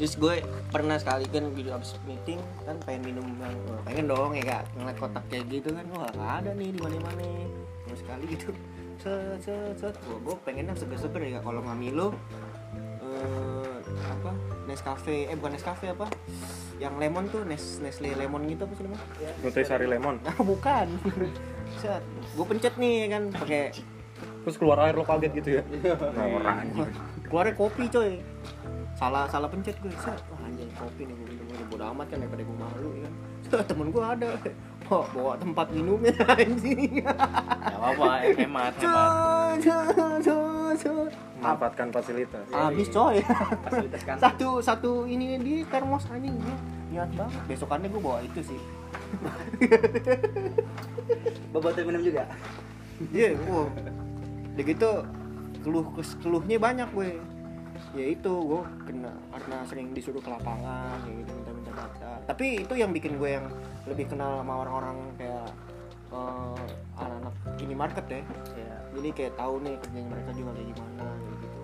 Terus 0.02 0.18
gue 0.18 0.36
pernah 0.74 0.98
sekali 0.98 1.30
kan 1.30 1.54
video 1.54 1.78
abis 1.78 1.94
meeting 2.10 2.42
kan 2.66 2.74
pengen 2.90 3.14
minum 3.14 3.22
yang 3.38 3.54
wah, 3.70 3.86
pengen 3.86 4.10
dong 4.10 4.34
ya 4.34 4.42
kak 4.42 4.66
ngeliat 4.74 4.98
kotak 4.98 5.22
kayak 5.30 5.46
gitu 5.54 5.70
kan 5.78 5.86
wah 5.94 6.10
nggak 6.10 6.32
ada 6.42 6.52
nih 6.58 6.74
di 6.74 6.80
mana 6.82 6.98
mana 7.06 7.22
terus 7.86 8.02
sekali 8.02 8.26
gitu. 8.34 8.50
Set 8.98 9.46
set 9.46 9.78
set 9.78 9.94
gue 10.02 10.18
gue 10.26 10.36
pengennya 10.42 10.74
seger-seger 10.74 11.22
ya 11.22 11.30
Kak. 11.38 11.44
kalau 11.46 11.62
nggak 11.62 11.78
Milo 11.78 12.18
eh, 12.98 13.78
apa 14.10 14.32
Nescafe 14.66 15.30
eh 15.30 15.38
bukan 15.38 15.54
Nescafe 15.54 15.94
apa? 15.94 16.10
Yang 16.82 16.94
lemon 16.98 17.26
tuh 17.30 17.46
Nes 17.46 17.78
Nestle 17.86 18.18
lemon 18.18 18.42
gitu 18.50 18.66
apa 18.66 18.74
sih 18.74 18.84
namanya? 18.90 19.06
Nutrisari 19.46 19.86
lemon. 19.86 20.18
nah 20.26 20.34
bukan. 20.50 20.98
Set 21.78 22.02
gue 22.10 22.46
pencet 22.50 22.74
nih 22.82 23.06
kan 23.06 23.30
pakai 23.30 23.70
Terus 24.42 24.58
keluar 24.58 24.82
air 24.82 24.98
lo 24.98 25.06
kaget 25.06 25.32
gitu 25.38 25.62
ya. 25.62 25.64
Norak 26.18 26.58
anjing. 26.66 26.90
keluarnya 27.30 27.54
kopi 27.54 27.86
coy 27.86 28.18
salah 28.96 29.26
salah 29.28 29.50
pencet 29.50 29.76
gue. 29.82 29.92
Set. 29.98 30.20
Wah 30.32 30.46
anjay 30.46 30.68
kopi 30.78 31.02
nih 31.08 31.16
gue 31.16 31.28
minum 31.34 31.46
gue 31.50 31.66
bodo 31.72 31.86
amat 31.96 32.06
kan 32.12 32.18
daripada 32.22 32.44
gue 32.44 32.58
malu 32.58 32.90
ya 32.96 33.02
kan? 33.06 33.14
Temen 33.70 33.88
gue 33.92 34.04
ada. 34.04 34.30
Bawa, 34.88 35.06
bawa 35.16 35.34
tempat 35.40 35.68
minumnya 35.72 36.14
anjing. 36.36 37.06
Gak 37.06 37.78
apa-apa, 37.80 38.08
hemat, 38.36 38.74
hemat. 38.76 39.58
memanfaatkan 41.42 41.88
fasilitas. 41.90 42.46
Habis 42.54 42.88
coy. 42.92 43.18
Fasilitas 43.66 44.02
kantor. 44.06 44.22
satu 44.22 44.50
satu 44.62 44.92
ini 45.08 45.40
di 45.40 45.56
termos 45.66 46.06
anjing. 46.12 46.36
Gua 46.38 46.58
niat 46.92 47.10
banget. 47.16 47.42
Besokannya 47.48 47.88
gue 47.88 48.02
bawa 48.04 48.20
itu 48.22 48.40
sih. 48.44 48.60
Bobotnya 51.56 51.84
minum 51.84 52.04
juga. 52.04 52.24
iya 53.10 53.34
wow 53.50 53.66
udah 54.52 54.66
gitu 54.68 54.92
keluh 55.66 55.86
keluhnya 56.22 56.58
banyak 56.62 56.90
gue 56.94 57.18
ya 57.92 58.06
itu 58.08 58.32
gue 58.32 58.60
kena 58.82 59.12
karena 59.30 59.58
sering 59.66 59.92
disuruh 59.92 60.20
ke 60.20 60.30
lapangan 60.30 60.96
ya 61.02 61.12
gitu 61.14 61.32
minta-minta 61.34 61.72
data 61.74 62.12
tapi 62.24 62.64
itu 62.64 62.74
yang 62.74 62.90
bikin 62.90 63.16
gue 63.16 63.30
yang 63.32 63.46
lebih 63.84 64.08
kenal 64.08 64.40
sama 64.40 64.54
orang-orang 64.60 64.98
kayak 65.16 65.48
eh, 66.10 66.64
anak-anak 66.96 67.34
ini 67.58 67.74
market 67.74 68.06
ya 68.08 68.22
Iya. 68.54 68.76
jadi 68.94 69.10
kayak 69.12 69.34
tahu 69.36 69.54
nih 69.60 69.76
kerjanya 69.78 70.08
mereka 70.10 70.30
juga 70.32 70.52
kayak 70.54 70.68
gimana 70.70 71.04
gitu 71.36 71.60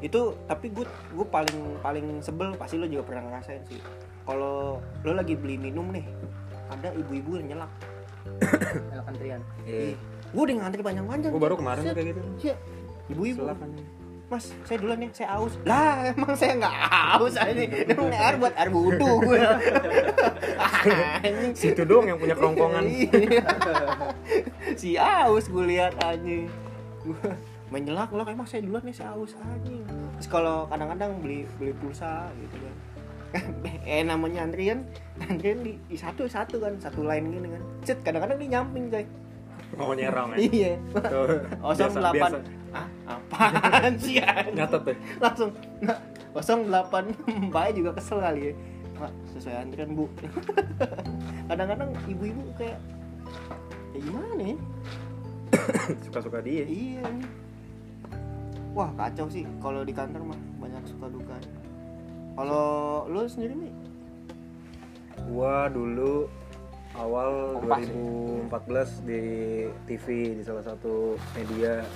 itu 0.00 0.20
tapi 0.44 0.66
gue 0.68 0.84
gue 0.86 1.26
paling 1.26 1.58
paling 1.80 2.06
sebel 2.20 2.48
pasti 2.54 2.76
lo 2.76 2.84
juga 2.84 3.04
pernah 3.04 3.22
ngerasain 3.26 3.62
sih 3.64 3.80
kalau 4.24 4.80
lo 5.00 5.12
lagi 5.12 5.32
beli 5.34 5.56
minum 5.56 5.88
nih 5.88 6.04
ada 6.66 6.92
ibu-ibu 6.92 7.36
yang 7.36 7.48
nyelak 7.50 7.72
Elok 8.92 9.06
antrian. 9.06 9.40
iya 9.64 9.92
gue 10.32 10.42
udah 10.42 10.54
ngantri 10.58 10.80
panjang-panjang 10.80 11.30
gue 11.30 11.42
baru 11.42 11.56
kemarin 11.56 11.82
kayak 11.86 12.06
gitu 12.10 12.20
Iya. 12.42 12.56
ibu-ibu 13.06 13.44
mas 14.32 14.56
saya 14.64 14.76
duluan 14.80 14.98
nih 15.04 15.10
saya 15.12 15.36
aus. 15.36 15.54
Lah 15.68 16.08
emang 16.10 16.32
saya 16.34 16.52
nggak 16.56 16.74
aus 17.20 17.36
ini. 17.36 17.64
Emang 17.92 18.08
air 18.10 18.36
buat 18.40 18.54
air 18.56 18.70
budu 18.72 19.10
gue 19.20 19.40
situ 21.60 21.82
dong 21.84 22.08
yang 22.08 22.16
punya 22.16 22.34
kerongkongan. 22.36 22.84
Iya. 22.88 23.44
Si 24.74 24.96
aus 24.96 25.44
gue 25.48 25.64
lihat 25.68 25.94
aja 26.00 26.36
gue 27.04 27.30
menyelak 27.68 28.08
loh. 28.14 28.24
emang 28.24 28.48
saya 28.48 28.64
duluan 28.64 28.84
nih 28.86 28.96
saya 28.96 29.12
aus 29.12 29.34
aja 29.36 29.76
terus 30.14 30.28
kalau 30.30 30.64
kadang-kadang 30.70 31.18
beli 31.20 31.44
beli 31.60 31.72
pulsa 31.76 32.32
gitu 32.40 32.56
kan. 32.60 32.76
Eh 33.84 34.06
namanya 34.06 34.46
antrian 34.46 34.86
antrian 35.18 35.58
di, 35.60 35.74
di 35.90 35.96
satu 35.98 36.30
satu 36.30 36.62
kan 36.62 36.78
satu 36.80 37.04
lain 37.04 37.28
gini 37.28 37.48
kan. 37.52 37.62
Cet 37.84 37.98
kadang-kadang 38.06 38.40
dia 38.40 38.50
nyamping 38.60 38.88
coy. 38.88 39.04
Mau 39.74 39.90
nyerong 39.90 40.38
ya? 40.38 40.38
Iya. 40.38 40.72
08 41.58 42.63
ah 42.74 42.88
apaan 43.06 43.94
sih 43.96 44.18
nyatet 44.56 44.82
deh. 44.82 44.98
Langsung 45.22 45.50
nah, 45.80 45.98
delapan 46.66 47.04
mbak 47.48 47.78
juga 47.78 47.90
kesel 47.94 48.18
kali 48.18 48.50
ya. 48.50 48.54
Pak, 48.94 49.12
sesuai 49.34 49.56
antrian 49.58 49.90
bu. 49.94 50.06
Kadang-kadang 51.50 51.90
ibu-ibu 52.06 52.42
kayak 52.58 52.78
ya 53.94 53.98
gimana 54.02 54.42
ya 54.42 54.56
suka-suka 56.04 56.38
dia. 56.42 56.66
Iya. 56.66 57.02
Nih 57.02 57.44
wah 58.74 58.90
kacau 58.98 59.30
sih 59.30 59.46
kalau 59.62 59.86
di 59.86 59.94
kantor 59.94 60.34
mah 60.34 60.40
banyak 60.58 60.82
suka 60.90 61.06
duka. 61.06 61.36
Kalau 62.34 62.66
lu 63.06 63.22
sendiri 63.30 63.54
nih 63.54 63.74
gua 65.30 65.70
dulu 65.70 66.26
awal 66.98 67.58
Kompas 67.62 67.86
ya? 67.86 67.94
2014 69.06 69.08
di 69.08 69.22
TV 69.86 70.06
di 70.38 70.42
salah 70.42 70.66
satu 70.66 71.14
media 71.38 71.86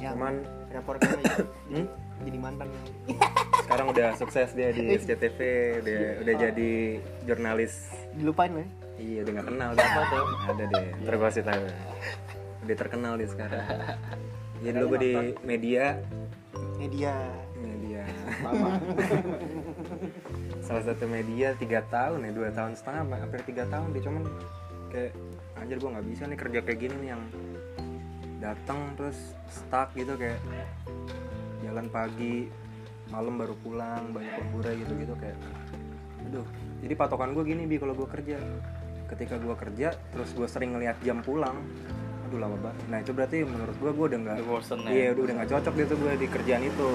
yang 0.00 0.14
cuman 0.14 0.34
aja 0.76 1.44
hmm? 1.72 1.86
jadi 2.24 2.38
mantan 2.38 2.68
sekarang 3.66 3.86
udah 3.90 4.08
sukses 4.14 4.54
dia 4.54 4.70
di 4.70 4.94
SCTV 4.94 5.38
dia 5.82 6.22
udah 6.22 6.34
jadi 6.38 6.72
jurnalis. 7.26 7.90
Dilupain 8.14 8.54
ya. 8.54 8.66
iya 8.96 9.18
udah 9.26 9.32
nggak 9.34 9.48
kenal 9.50 9.70
siapa 9.74 10.00
tuh? 10.08 10.24
Ada 10.54 10.64
deh 10.70 10.86
gua 11.02 11.18
kasih 11.26 11.42
tahu. 11.42 11.64
Udah 12.62 12.76
terkenal 12.78 13.12
dia 13.18 13.28
sekarang. 13.28 13.62
Jadi 14.64 14.72
dulu 14.72 14.96
gue 14.96 15.00
di 15.04 15.12
media. 15.44 16.00
Media. 16.80 17.14
Media. 17.60 18.02
Salah 20.66 20.82
satu 20.88 21.04
media 21.06 21.52
tiga 21.60 21.84
tahun 21.92 22.24
ya 22.24 22.30
dua 22.32 22.48
tahun 22.50 22.72
setengah 22.74 23.02
apa, 23.04 23.16
hampir 23.20 23.40
tiga 23.44 23.68
tahun 23.68 23.92
dia. 23.92 24.02
Cuman 24.08 24.22
kayak 24.88 25.12
anjir 25.60 25.76
gue 25.76 25.90
nggak 25.92 26.06
bisa 26.08 26.22
nih 26.24 26.38
kerja 26.40 26.58
kayak 26.64 26.78
gini 26.80 26.96
nih 27.04 27.08
yang 27.12 27.22
datang 28.46 28.94
terus 28.94 29.18
stuck 29.50 29.90
gitu 29.98 30.14
kayak 30.14 30.38
jalan 31.66 31.90
pagi 31.90 32.46
malam 33.10 33.38
baru 33.38 33.54
pulang 33.62 34.14
banyak 34.14 34.34
lemburai 34.38 34.74
gitu 34.78 34.92
gitu 34.98 35.14
kayak 35.18 35.38
aduh. 36.26 36.46
Jadi 36.82 36.94
patokan 36.94 37.34
gue 37.34 37.42
gini 37.46 37.66
bi 37.66 37.78
kalau 37.78 37.94
gue 37.94 38.06
kerja. 38.06 38.38
Ketika 39.06 39.38
gue 39.38 39.54
kerja 39.54 39.94
terus 40.10 40.34
gue 40.34 40.46
sering 40.50 40.74
ngeliat 40.74 40.98
jam 41.02 41.22
pulang 41.22 41.58
aduh 42.26 42.42
lama 42.42 42.58
banget. 42.58 42.86
Nah 42.90 42.98
itu 43.02 43.10
berarti 43.14 43.38
menurut 43.46 43.76
gue 43.78 43.90
gue 43.94 44.06
udah 44.14 44.18
nggak 44.26 44.36
ya? 44.42 44.90
iya 44.90 45.06
udah 45.14 45.22
udah 45.30 45.34
nggak 45.42 45.50
cocok 45.54 45.74
gitu 45.78 45.94
gue 45.94 46.12
di 46.18 46.26
kerjaan 46.26 46.62
itu. 46.66 46.90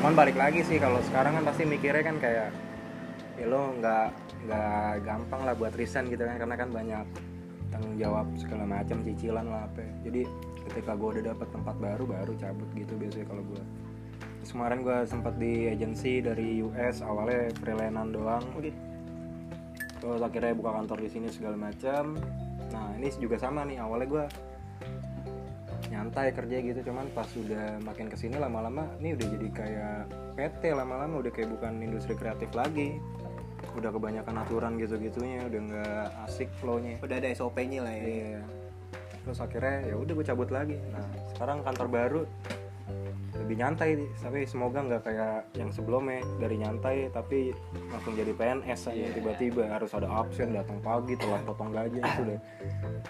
Cuman 0.00 0.12
balik 0.12 0.36
lagi 0.36 0.60
sih 0.68 0.76
kalau 0.76 1.00
sekarang 1.08 1.40
kan 1.40 1.44
pasti 1.48 1.64
mikirnya 1.64 2.04
kan 2.04 2.16
kayak 2.20 2.48
ya 3.40 3.46
lo 3.48 3.72
nggak 3.80 4.06
nggak 4.44 4.92
gampang 5.06 5.40
lah 5.48 5.54
buat 5.56 5.72
resign 5.78 6.12
gitu 6.12 6.28
kan 6.28 6.36
karena 6.36 6.56
kan 6.60 6.68
banyak 6.68 7.04
tanggung 7.68 7.96
jawab 8.00 8.26
segala 8.40 8.64
macam 8.64 9.00
cicilan 9.04 9.46
lah 9.46 9.68
apa. 9.68 9.84
Jadi 10.04 10.24
ketika 10.68 10.92
gue 10.96 11.08
udah 11.18 11.24
dapat 11.34 11.48
tempat 11.52 11.76
baru 11.80 12.04
baru 12.04 12.32
cabut 12.36 12.68
gitu 12.76 12.92
biasanya 12.96 13.26
kalau 13.28 13.44
gue 13.48 13.62
Terus 14.38 14.50
kemarin 14.54 14.80
gue 14.80 14.98
sempat 15.04 15.34
di 15.36 15.68
agensi 15.68 16.24
dari 16.24 16.62
US 16.62 17.04
awalnya 17.04 17.52
freelanean 17.58 18.14
doang. 18.14 18.44
Oke. 18.56 18.72
Terus 19.98 20.20
akhirnya 20.22 20.54
buka 20.54 20.70
kantor 20.78 20.98
di 21.04 21.10
sini 21.10 21.28
segala 21.28 21.58
macam. 21.58 22.16
Nah 22.70 22.86
ini 22.96 23.12
juga 23.18 23.36
sama 23.36 23.66
nih 23.66 23.82
awalnya 23.82 24.08
gue 24.08 24.24
nyantai 25.88 26.30
kerja 26.36 26.56
gitu 26.62 26.80
cuman 26.92 27.08
pas 27.16 27.26
udah 27.32 27.80
makin 27.80 28.12
ke 28.12 28.16
sini 28.20 28.36
lama-lama 28.36 28.86
ini 29.00 29.16
udah 29.16 29.26
jadi 29.34 29.48
kayak 29.50 30.00
PT 30.36 30.62
lama-lama 30.76 31.18
udah 31.18 31.32
kayak 31.32 31.48
bukan 31.48 31.80
industri 31.80 32.12
kreatif 32.14 32.52
lagi 32.52 33.00
udah 33.78 33.90
kebanyakan 33.94 34.34
aturan 34.42 34.72
gitu-gitunya 34.76 35.46
udah 35.46 35.60
nggak 35.70 36.06
asik 36.26 36.50
flownya 36.58 36.98
udah 37.00 37.16
ada 37.16 37.28
SOP-nya 37.32 37.80
lah 37.86 37.94
ya 37.94 38.04
Iya. 38.08 38.40
Terus 39.28 39.44
akhirnya 39.44 39.76
ya 39.92 39.94
udah 40.00 40.12
gue 40.16 40.24
cabut 40.24 40.48
lagi. 40.48 40.76
Nah 40.88 41.04
sekarang 41.36 41.60
kantor 41.60 41.88
baru 41.92 42.22
lebih 43.38 43.60
nyantai, 43.60 44.00
tapi 44.24 44.48
semoga 44.48 44.80
nggak 44.80 45.02
kayak 45.04 45.52
yang 45.52 45.68
sebelumnya 45.68 46.24
dari 46.40 46.56
nyantai 46.58 47.12
tapi 47.12 47.52
langsung 47.92 48.16
jadi 48.16 48.32
PNS 48.32 48.88
aja 48.88 49.06
tiba-tiba 49.14 49.68
harus 49.68 49.92
ada 49.92 50.08
absen 50.08 50.56
datang 50.56 50.80
pagi 50.80 51.12
telat 51.14 51.44
potong 51.44 51.70
gaji 51.70 52.00
itu 52.08 52.20
udah 52.24 52.40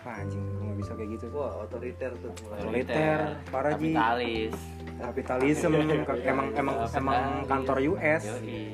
Wah, 0.03 0.15
anjing 0.19 0.43
gue 0.43 0.65
nggak 0.67 0.79
bisa 0.83 0.93
kayak 0.99 1.11
gitu. 1.15 1.27
Wah, 1.33 1.53
otoriter 1.63 2.11
tuh 2.19 2.31
mulai. 2.43 2.59
Otoriter, 2.59 3.19
parah, 3.49 3.73
Ji. 3.79 3.79
kapitalis 3.79 4.55
Kapitalisme 4.99 5.79
emang 6.35 6.47
emang 6.59 6.77
emang 6.91 7.23
kantor 7.47 7.79
US 7.95 8.23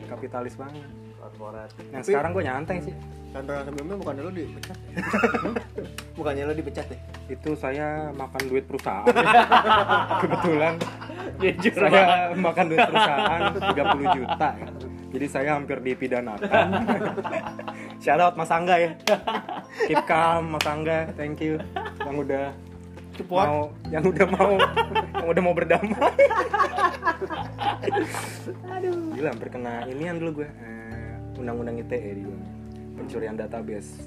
kapitalis 0.08 0.56
banget. 0.56 1.03
Korporat. 1.24 1.72
Nah 1.88 2.00
sekarang 2.04 2.30
gue 2.36 2.44
nyantai 2.44 2.78
sih. 2.84 2.94
kantor 3.34 3.50
yang 3.50 3.66
sebelumnya 3.66 3.96
bukan 3.98 4.14
lo 4.22 4.30
dipecat? 4.30 4.78
Bukannya 6.20 6.42
lo 6.46 6.54
dipecat 6.54 6.86
ya? 6.86 6.98
Itu 7.26 7.58
saya 7.58 8.14
makan 8.14 8.42
duit 8.46 8.62
perusahaan. 8.70 9.10
Kebetulan 10.22 10.74
jujur 11.42 11.72
saya 11.74 12.30
makan 12.38 12.64
duit 12.70 12.86
perusahaan 12.86 13.42
30 13.58 14.16
juta 14.22 14.50
jadi 15.14 15.26
saya 15.30 15.54
hampir 15.54 15.78
dipidanakan. 15.78 16.66
Shout 18.02 18.18
out 18.18 18.34
Mas 18.34 18.50
Angga 18.50 18.82
ya. 18.82 18.98
Keep 19.86 20.02
calm 20.10 20.58
Mas 20.58 20.66
Angga. 20.66 21.06
Thank 21.14 21.38
you. 21.38 21.62
Yang 22.02 22.16
udah 22.26 22.46
Support. 23.14 23.46
mau 23.46 23.60
yang 23.94 24.02
udah 24.02 24.26
mau 24.26 24.52
yang 25.14 25.28
udah 25.30 25.42
mau 25.46 25.54
berdamai. 25.54 25.94
Gila 29.14 29.28
hampir 29.30 29.48
kena 29.54 29.86
inian 29.86 30.18
dulu 30.18 30.42
gue 30.42 30.48
eh, 30.50 30.93
undang-undang 31.38 31.80
ITE 31.82 32.22
dulu 32.22 32.38
pencurian 32.94 33.34
database. 33.34 34.06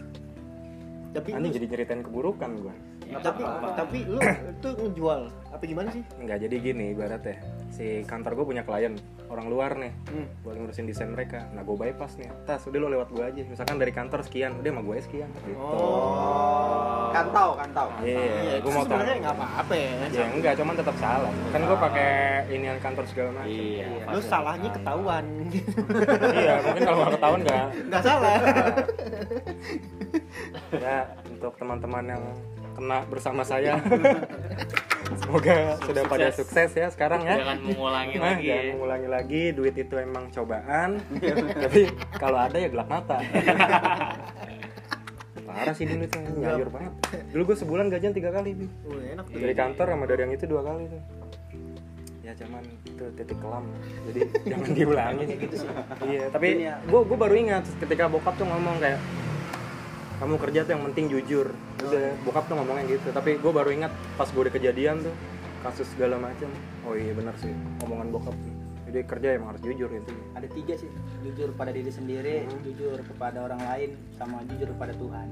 Tapi 1.12 1.34
anjing 1.34 1.54
jadi 1.56 1.66
nyeritain 1.72 2.02
keburukan 2.04 2.52
gue 2.62 2.76
tapi 3.24 3.42
tapi 3.76 3.98
lu 4.08 4.20
itu 4.54 4.70
ngejual 4.74 5.22
apa 5.52 5.64
gimana 5.64 5.90
sih? 5.96 6.04
Enggak 6.20 6.38
jadi 6.44 6.56
gini 6.60 6.92
ibarat 6.92 7.24
ya 7.24 7.38
si 7.72 8.02
kantor 8.08 8.34
gue 8.42 8.46
punya 8.56 8.64
klien 8.64 8.96
orang 9.28 9.48
luar 9.52 9.76
nih. 9.76 9.94
Hmm. 10.08 10.28
buat 10.42 10.56
ngurusin 10.56 10.88
desain 10.88 11.12
mereka. 11.12 11.46
Nah 11.52 11.62
gue 11.62 11.76
bypass 11.76 12.16
nih. 12.16 12.32
Tas 12.48 12.64
udah 12.64 12.80
lo 12.80 12.88
lewat 12.90 13.10
gue 13.12 13.24
aja. 13.24 13.42
Misalkan 13.44 13.78
dari 13.78 13.92
kantor 13.92 14.24
sekian 14.24 14.56
udah 14.58 14.72
sama 14.72 14.82
gue 14.82 14.96
sekian. 15.04 15.30
Gitu. 15.44 15.60
Oh. 15.60 17.12
Kantau, 17.12 17.50
kantau. 17.56 17.88
iya 18.04 18.60
gue 18.60 18.72
mau 18.72 18.84
tahu 18.84 19.00
sebenarnya 19.00 19.16
nggak 19.26 19.36
apa-apa 19.36 19.74
ya. 19.76 19.92
Ya 20.12 20.26
enggak 20.32 20.54
cuman 20.60 20.76
tetap 20.80 20.96
salah. 21.00 21.34
Kan 21.52 21.62
gue 21.68 21.78
pakai 21.78 22.12
inian 22.52 22.80
kantor 22.80 23.06
segala 23.10 23.30
macam. 23.36 23.52
Iya 23.52 23.88
lu 24.08 24.22
salahnya 24.24 24.70
ketahuan. 24.72 25.26
Iya 26.38 26.54
mungkin 26.62 26.82
kalau 26.86 26.98
nggak 27.04 27.14
ketahuan 27.20 27.42
nggak. 27.44 27.68
Nggak 27.90 28.04
salah. 28.04 28.38
Ya 30.72 30.98
untuk 31.30 31.54
teman-teman 31.58 32.04
yang 32.06 32.24
kena 32.78 33.02
bersama 33.06 33.42
saya. 33.42 33.82
Semoga 35.20 35.56
sudah 35.82 36.04
pada 36.06 36.28
sukses 36.30 36.70
ya 36.72 36.88
sekarang 36.88 37.24
ya. 37.24 37.42
Jangan 37.42 37.58
mengulangi 37.60 38.16
Nah, 38.16 38.36
lagi. 38.36 38.46
jangan 38.46 38.66
mengulangi 38.76 39.08
lagi 39.10 39.42
duit 39.52 39.76
itu 39.76 39.96
emang 39.98 40.30
cobaan. 40.30 41.02
Tapi 41.64 41.82
kalau 42.14 42.40
ada 42.40 42.56
ya 42.56 42.70
gelap 42.70 42.86
mata. 42.88 43.18
Parah 45.48 45.74
sih 45.74 45.88
dulu 45.88 46.06
tuh 46.06 46.22
nyayur 46.38 46.70
banget. 46.70 46.94
Dulu 47.32 47.42
gue 47.46 47.58
sebulan 47.58 47.86
gajian 47.88 48.12
tiga 48.12 48.30
kali 48.30 48.52
Bi. 48.54 48.68
Enak 49.10 49.26
tuh. 49.26 49.40
dari 49.40 49.56
kantor 49.56 49.86
sama 49.90 50.06
dari 50.06 50.22
yang 50.22 50.34
itu 50.34 50.46
dua 50.46 50.62
kali 50.62 50.84
tuh. 50.86 51.02
Ya 52.22 52.36
cuman 52.36 52.62
itu 52.84 53.06
titik 53.16 53.38
kelam. 53.40 53.64
Jadi 54.06 54.20
jangan 54.46 54.70
diulangi. 54.76 55.26
Gitu 55.40 55.56
sih. 55.58 55.70
Iya 56.06 56.24
tapi 56.30 56.48
Ini 56.54 56.66
ya. 56.68 56.76
gue 56.84 57.00
gue 57.02 57.18
baru 57.18 57.34
ingat 57.34 57.64
ketika 57.80 58.06
bokap 58.06 58.36
tuh 58.36 58.44
ngomong 58.44 58.76
kayak 58.78 59.00
kamu 60.18 60.36
kerja 60.42 60.60
tuh 60.66 60.72
yang 60.74 60.84
penting 60.92 61.06
jujur. 61.14 61.54
Udah 61.86 62.18
bokap 62.26 62.50
tuh 62.50 62.58
ngomongnya 62.58 62.98
gitu. 62.98 63.14
Tapi 63.14 63.38
gue 63.38 63.52
baru 63.54 63.70
ingat 63.70 63.94
pas 64.18 64.26
gue 64.26 64.42
udah 64.42 64.54
kejadian 64.54 65.06
tuh 65.06 65.14
kasus 65.62 65.86
segala 65.94 66.18
macam. 66.18 66.50
Oh 66.90 66.98
iya 66.98 67.14
benar 67.14 67.38
sih. 67.38 67.54
Omongan 67.86 68.10
bokap 68.10 68.34
tuh. 68.34 68.57
Jadi 68.88 69.00
kerja 69.04 69.28
emang 69.36 69.56
harus 69.56 69.62
jujur 69.64 69.90
gitu 69.92 70.12
ada 70.34 70.48
tiga 70.52 70.74
sih 70.80 70.90
jujur 71.24 71.50
pada 71.54 71.72
diri 71.76 71.92
sendiri 71.92 72.48
jujur 72.64 73.00
kepada 73.04 73.44
orang 73.44 73.62
lain 73.62 73.90
sama 74.16 74.42
jujur 74.48 74.72
kepada 74.76 74.94
Tuhan 74.96 75.28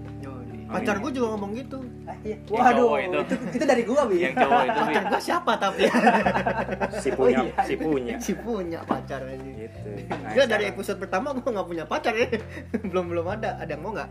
Pacar 0.65 0.97
gue 0.97 1.11
juga 1.13 1.37
ngomong 1.37 1.51
gitu. 1.53 1.77
ah, 2.09 2.17
iya. 2.25 2.41
Waduh 2.49 2.97
itu. 2.97 3.19
itu. 3.21 3.35
itu 3.61 3.65
dari 3.69 3.83
gua 3.85 4.09
bi 4.09 4.17
Yang 4.25 4.35
cowok 4.41 4.61
itu. 4.65 4.79
Pacar 4.81 5.03
gue 5.05 5.21
siapa 5.21 5.51
tapi? 5.61 5.81
si 7.05 7.09
punya 7.13 7.43
si 7.61 7.73
punya 7.77 8.15
si 8.17 8.33
punya 8.33 8.79
pacar 8.81 9.21
aja. 9.29 9.45
gitu 9.45 9.89
Nah, 10.09 10.33
Gue 10.33 10.45
dari 10.49 10.65
episode 10.65 10.97
pertama 10.97 11.37
gue 11.37 11.45
nggak 11.45 11.67
punya 11.69 11.85
pacar 11.85 12.17
ya. 12.17 12.25
belum 12.89 13.05
belum 13.13 13.25
ada. 13.29 13.61
Ada 13.61 13.77
yang 13.77 13.81
mau 13.85 13.93
nggak? 13.93 14.09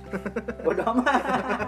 bodoh 0.63 0.87
amat 0.97 1.21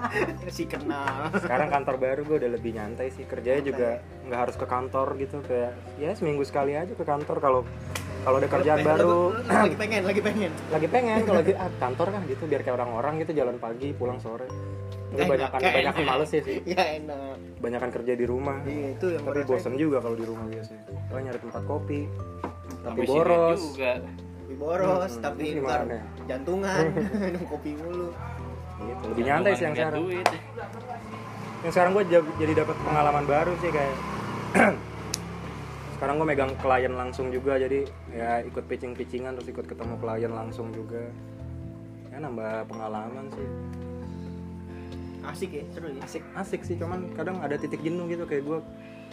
si 0.56 0.64
kenal. 0.64 1.28
sekarang 1.36 1.68
kantor 1.68 1.96
baru 2.00 2.20
gue 2.24 2.36
udah 2.40 2.50
lebih 2.56 2.72
nyantai 2.78 3.12
sih 3.12 3.28
kerjanya 3.28 3.60
juga 3.60 3.88
nggak 4.24 4.40
harus 4.40 4.56
ke 4.56 4.66
kantor 4.66 5.06
gitu 5.20 5.44
kayak 5.44 5.76
ya 6.00 6.16
seminggu 6.16 6.42
sekali 6.48 6.72
aja 6.72 6.96
ke 6.96 7.04
kantor 7.04 7.36
kalau 7.42 7.60
kalau 8.18 8.36
ada 8.36 8.48
kerjaan 8.48 8.78
Lu- 8.78 8.88
baru 8.88 9.14
lagi 9.46 9.76
pengen, 9.76 10.02
lagi 10.02 10.20
pengen. 10.20 10.50
lagi 10.68 10.88
pengen 10.88 11.18
kalau 11.28 11.42
di 11.42 11.52
ah, 11.52 11.70
kantor 11.76 12.08
kan 12.10 12.20
gitu 12.26 12.42
biar 12.44 12.60
kayak 12.60 12.74
orang-orang 12.74 13.12
gitu 13.20 13.32
jalan 13.32 13.56
pagi 13.56 13.88
pulang 13.92 14.18
sore 14.18 14.46
tapi 15.06 15.22
Enak, 15.22 15.48
banyak 15.54 15.72
banyak 15.72 15.94
males 16.02 16.30
ya 16.30 16.42
sih 16.42 16.58
Ya 16.74 16.82
enak. 16.94 17.36
banyakan 17.56 17.90
kerja 17.92 18.12
di 18.12 18.24
rumah 18.24 18.58
Iya 18.62 18.88
itu 18.92 19.06
yang 19.08 19.22
tapi 19.22 19.40
bosen 19.42 19.74
juga 19.76 19.98
kalau 19.98 20.14
di 20.14 20.24
rumah 20.24 20.44
biasanya 20.44 20.82
oh 21.08 21.18
nyari 21.18 21.38
tempat 21.38 21.62
kopi 21.64 22.00
tapi 22.82 23.02
boros 23.04 23.60
juga. 23.72 23.92
Kopi 24.36 24.54
boros, 24.56 25.10
Hmm, 25.12 25.22
tapi 25.22 25.42
ntar 25.52 25.58
gimana 25.82 25.92
ya? 25.92 26.02
jantungan, 26.28 26.84
minum 27.16 27.42
kopi 27.52 27.70
mulu. 27.74 28.08
gitu 28.76 29.04
lebih 29.08 29.24
nyantai 29.24 29.52
sih 29.52 29.64
yang 29.64 29.74
sekarang 29.74 29.98
duit. 30.00 30.26
yang 31.62 31.72
sekarang 31.72 31.90
gue 31.92 32.04
jadi 32.36 32.52
dapat 32.56 32.76
pengalaman 32.80 33.24
baru 33.24 33.52
sih 33.58 33.70
kayak 33.70 33.94
sekarang 35.96 36.20
gue 36.20 36.28
megang 36.28 36.52
klien 36.60 36.92
langsung 36.92 37.32
juga 37.32 37.56
jadi 37.56 37.88
ya 38.12 38.44
ikut 38.44 38.68
pitching 38.68 38.92
pitchingan 38.92 39.32
terus 39.32 39.48
ikut 39.48 39.64
ketemu 39.64 39.96
klien 39.96 40.28
langsung 40.28 40.68
juga. 40.68 41.08
Ya 42.12 42.20
nambah 42.20 42.68
pengalaman 42.68 43.32
sih. 43.32 43.48
Asik 45.26 45.50
ya, 45.56 45.64
seru 45.72 45.90
ya. 45.90 46.04
asik 46.04 46.22
asik 46.36 46.62
sih 46.62 46.76
cuman 46.76 47.10
kadang 47.16 47.40
ada 47.40 47.56
titik 47.56 47.82
jenuh 47.82 48.06
gitu 48.12 48.28
kayak 48.28 48.44
gue 48.44 48.58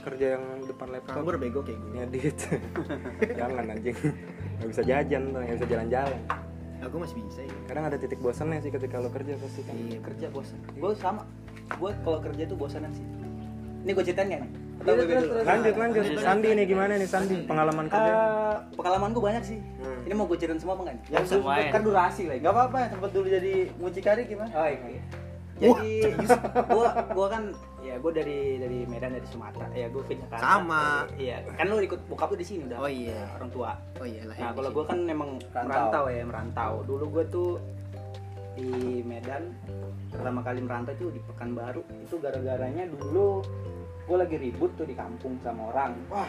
kerja 0.04 0.36
yang 0.36 0.44
depan 0.68 0.88
laptop. 0.92 1.24
Kabur 1.24 1.40
bego 1.40 1.64
kayak 1.64 1.80
gue. 1.80 1.92
ngedit. 1.96 2.38
Jangan 3.40 3.64
anjing. 3.72 3.98
Nggak 4.60 4.68
bisa 4.68 4.82
jajan 4.84 5.22
tuh 5.32 5.40
nggak 5.40 5.56
bisa 5.56 5.68
jalan-jalan. 5.72 6.22
Aku 6.84 6.96
masih 7.00 7.16
bisa 7.16 7.42
ya. 7.48 7.56
kadang 7.72 7.88
ada 7.88 7.96
titik 7.96 8.20
bosannya 8.20 8.60
sih 8.60 8.68
ketika 8.68 9.00
lo 9.00 9.08
kerja 9.08 9.40
pasti 9.40 9.64
kan. 9.64 9.76
Iya 9.80 10.04
kerja 10.04 10.28
bosan. 10.36 10.60
Gua 10.76 10.92
sama 11.00 11.24
gua 11.80 11.96
kalau 12.04 12.20
kerja 12.20 12.44
tuh 12.44 12.60
bosanan 12.60 12.92
sih. 12.92 13.08
Ini 13.88 13.92
gua 13.96 14.04
ceritain 14.04 14.28
nggak 14.28 14.42
nih 14.44 14.52
Iya, 14.84 15.44
lanjut 15.48 15.76
lanjut 15.80 16.04
Sandi 16.20 16.50
nih 16.52 16.66
gimana 16.68 17.00
nih 17.00 17.08
Sandi 17.08 17.36
pengalaman 17.48 17.88
kerja 17.88 18.12
Eh, 18.14 18.56
pengalaman 18.76 19.10
gue 19.16 19.24
banyak 19.24 19.44
sih. 19.44 19.60
Hmm. 19.80 20.06
Ini 20.06 20.14
mau 20.14 20.26
gue 20.28 20.38
ceritain 20.38 20.60
semua 20.60 20.76
apa 20.76 20.82
enggak? 20.86 20.98
Yang 21.10 21.26
semuanya. 21.32 21.72
kan 21.72 21.82
durasi 21.82 22.24
lah. 22.28 22.36
Gak 22.40 22.54
apa-apa, 22.54 22.78
sempat 22.92 23.10
dulu 23.12 23.28
jadi 23.28 23.54
mucikari 23.80 24.22
gimana? 24.28 24.52
Oh 24.52 24.68
iya. 24.68 25.02
Jadi 25.54 25.92
gua 26.76 26.88
gua 27.14 27.28
kan 27.30 27.44
ya 27.80 27.96
gua 28.02 28.12
dari 28.12 28.58
dari 28.58 28.84
Medan 28.90 29.16
dari 29.16 29.28
Sumatera. 29.30 29.70
Ya 29.72 29.88
gua 29.88 30.04
ke 30.04 30.18
Jakarta. 30.18 30.42
Sama. 30.42 31.08
Iya, 31.16 31.46
kan 31.56 31.66
lu 31.70 31.78
ikut 31.80 32.02
bokap 32.10 32.34
lu 32.34 32.38
di 32.42 32.48
sini 32.48 32.62
udah. 32.68 32.78
Oh 32.82 32.90
iya. 32.90 33.22
Orang 33.38 33.50
tua. 33.54 33.78
Oh 34.02 34.08
iya 34.08 34.26
lah. 34.28 34.36
Nah, 34.36 34.52
kalau 34.52 34.70
gua 34.74 34.84
kan 34.90 35.00
memang 35.06 35.38
Merantau. 35.54 35.70
merantau 35.70 36.04
ya, 36.10 36.24
merantau. 36.26 36.74
Dulu 36.84 37.06
gua 37.08 37.24
tuh 37.30 37.50
di 38.54 39.02
Medan 39.06 39.54
pertama 40.14 40.46
kali 40.46 40.62
merantau 40.62 40.94
itu 40.94 41.10
di 41.10 41.22
Pekanbaru 41.26 41.82
itu 42.02 42.16
gara-garanya 42.22 42.86
dulu 42.86 43.42
gue 44.04 44.18
lagi 44.20 44.36
ribut 44.36 44.72
tuh 44.76 44.84
di 44.84 44.96
kampung 44.96 45.40
sama 45.40 45.72
orang. 45.72 45.96
Wah. 46.12 46.28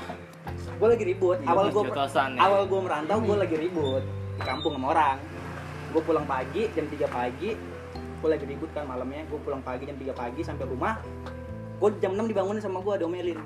Gue 0.79 0.89
lagi 0.95 1.05
ribut. 1.05 1.43
Awal 1.43 1.75
gue 1.75 1.83
ya. 1.91 2.23
awal 2.39 2.63
gue 2.71 2.81
merantau 2.81 3.19
gue 3.19 3.37
lagi 3.37 3.57
ribut 3.59 4.05
di 4.39 4.43
kampung 4.47 4.79
sama 4.79 4.87
orang. 4.95 5.19
Gue 5.91 6.03
pulang 6.03 6.27
pagi 6.27 6.71
jam 6.71 6.87
3 6.87 7.07
pagi. 7.11 7.51
Gue 8.23 8.29
lagi 8.31 8.45
ribut 8.47 8.71
kan 8.71 8.87
malamnya. 8.87 9.27
Gue 9.27 9.39
pulang 9.43 9.63
pagi 9.63 9.91
jam 9.91 9.99
3 9.99 10.15
pagi 10.15 10.41
sampai 10.47 10.65
rumah. 10.71 11.03
Gue 11.83 11.91
jam 11.99 12.15
6 12.15 12.31
dibangunin 12.31 12.63
sama 12.63 12.79
gue 12.79 12.95
domelin. 12.95 13.43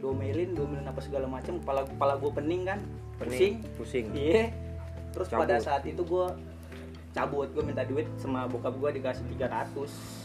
Domelin 0.00 0.50
domelin 0.56 0.86
apa 0.88 1.00
segala 1.04 1.28
macam 1.28 1.60
kepala 1.60 1.84
kepala 1.84 2.12
gue 2.16 2.30
pening 2.32 2.62
kan. 2.64 2.80
Pusing. 3.20 3.60
pusing. 3.76 4.06
Iya. 4.16 4.56
Terus 5.12 5.28
pada 5.28 5.58
Cabut. 5.58 5.66
saat 5.68 5.82
itu 5.84 6.00
gue 6.00 6.26
cabut 7.10 7.48
gue 7.48 7.64
minta 7.64 7.82
duit 7.82 8.06
sama 8.14 8.44
bokap 8.44 8.74
gue 8.74 8.90
dikasih 8.96 9.24
300 9.34 9.74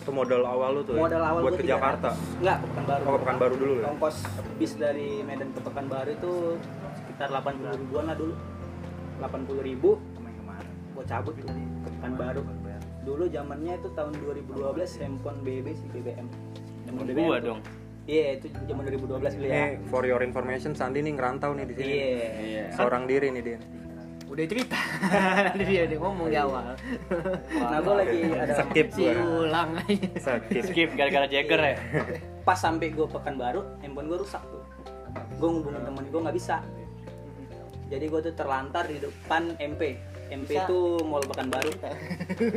itu 0.04 0.12
modal 0.12 0.43
awal 0.43 0.69
lu 0.74 0.82
tuh 0.84 0.93
ya? 0.93 1.02
modal 1.02 1.24
awal 1.24 1.41
buat 1.41 1.56
ke 1.56 1.65
Jakarta 1.65 2.10
300. 2.12 2.39
enggak 2.39 2.58
ke 2.60 2.65
Pekanbaru 2.67 3.02
oh 3.02 3.10
ke 3.10 3.19
Pekanbaru 3.19 3.54
dulu 3.56 3.74
ya 3.74 3.86
ongkos 3.89 4.15
bis 4.58 4.72
dari 4.76 5.10
Medan 5.22 5.50
ke 5.50 5.60
Pekanbaru 5.60 6.10
itu 6.12 6.32
sekitar 6.93 7.28
80 7.32 7.82
ribuan 7.82 8.06
lah 8.06 8.15
dulu 8.15 8.34
80 9.19 9.63
ribu 9.63 9.89
gue 10.93 11.04
cabut 11.04 11.34
tuh 11.36 11.50
ke 11.50 11.89
Pekanbaru 11.91 12.41
dulu 13.04 13.24
zamannya 13.28 13.74
itu 13.76 13.89
tahun 13.91 14.13
2012 14.15 14.54
handphone 14.98 15.39
BB 15.41 15.67
sih 15.74 15.88
BBM 15.89 16.28
Temen 16.84 17.04
BBM 17.04 17.19
gua 17.26 17.38
dong. 17.39 17.60
iya 18.06 18.36
itu 18.36 18.48
zaman 18.63 18.84
2012 18.86 19.12
dulu 19.34 19.46
ya 19.46 19.52
Ini 19.52 19.67
for 19.88 20.04
your 20.04 20.19
information 20.19 20.72
Sandi 20.72 21.00
nih 21.00 21.12
ngerantau 21.12 21.52
nih 21.52 21.65
di 21.65 21.74
sini. 21.74 21.88
iya 21.89 22.08
Iya. 22.38 22.63
Seorang 22.76 23.04
diri 23.04 23.28
nih 23.30 23.41
dia. 23.41 23.60
Udah 24.34 24.46
cerita. 24.46 24.78
Nanti 25.46 25.63
dia 25.63 25.84
dia 25.86 25.96
ngomong 25.96 26.26
di 26.26 26.36
awal. 26.36 26.74
nah 27.54 27.78
gue 27.78 27.96
lagi 27.96 28.19
ada 28.34 28.54
Skip 28.60 28.88
Si 28.89 29.04
gua. 29.04 29.13
ulang 29.39 29.69
aja. 29.80 30.10
Sakit. 30.19 30.62
Skip 30.65 30.89
gara-gara 30.91 31.28
Jagger 31.28 31.62
ya. 31.62 31.76
pas 32.41 32.58
sampai 32.58 32.89
gue 32.89 33.06
Pekanbaru 33.06 33.62
handphone 33.80 34.04
gue 34.06 34.19
rusak 34.19 34.43
tuh 34.43 34.60
gue 35.34 35.48
ngubungin 35.48 35.80
temen 35.82 36.04
gue 36.04 36.19
nggak 36.19 36.36
bisa 36.36 36.60
jadi 37.86 38.04
gue 38.04 38.19
tuh 38.22 38.34
terlantar 38.34 38.84
di 38.84 38.98
depan 38.98 39.56
MP 39.58 39.96
MP 40.26 40.50
Bisa. 40.50 40.65
itu 40.65 40.80
Mall 41.04 41.24
Pekanbaru 41.24 41.72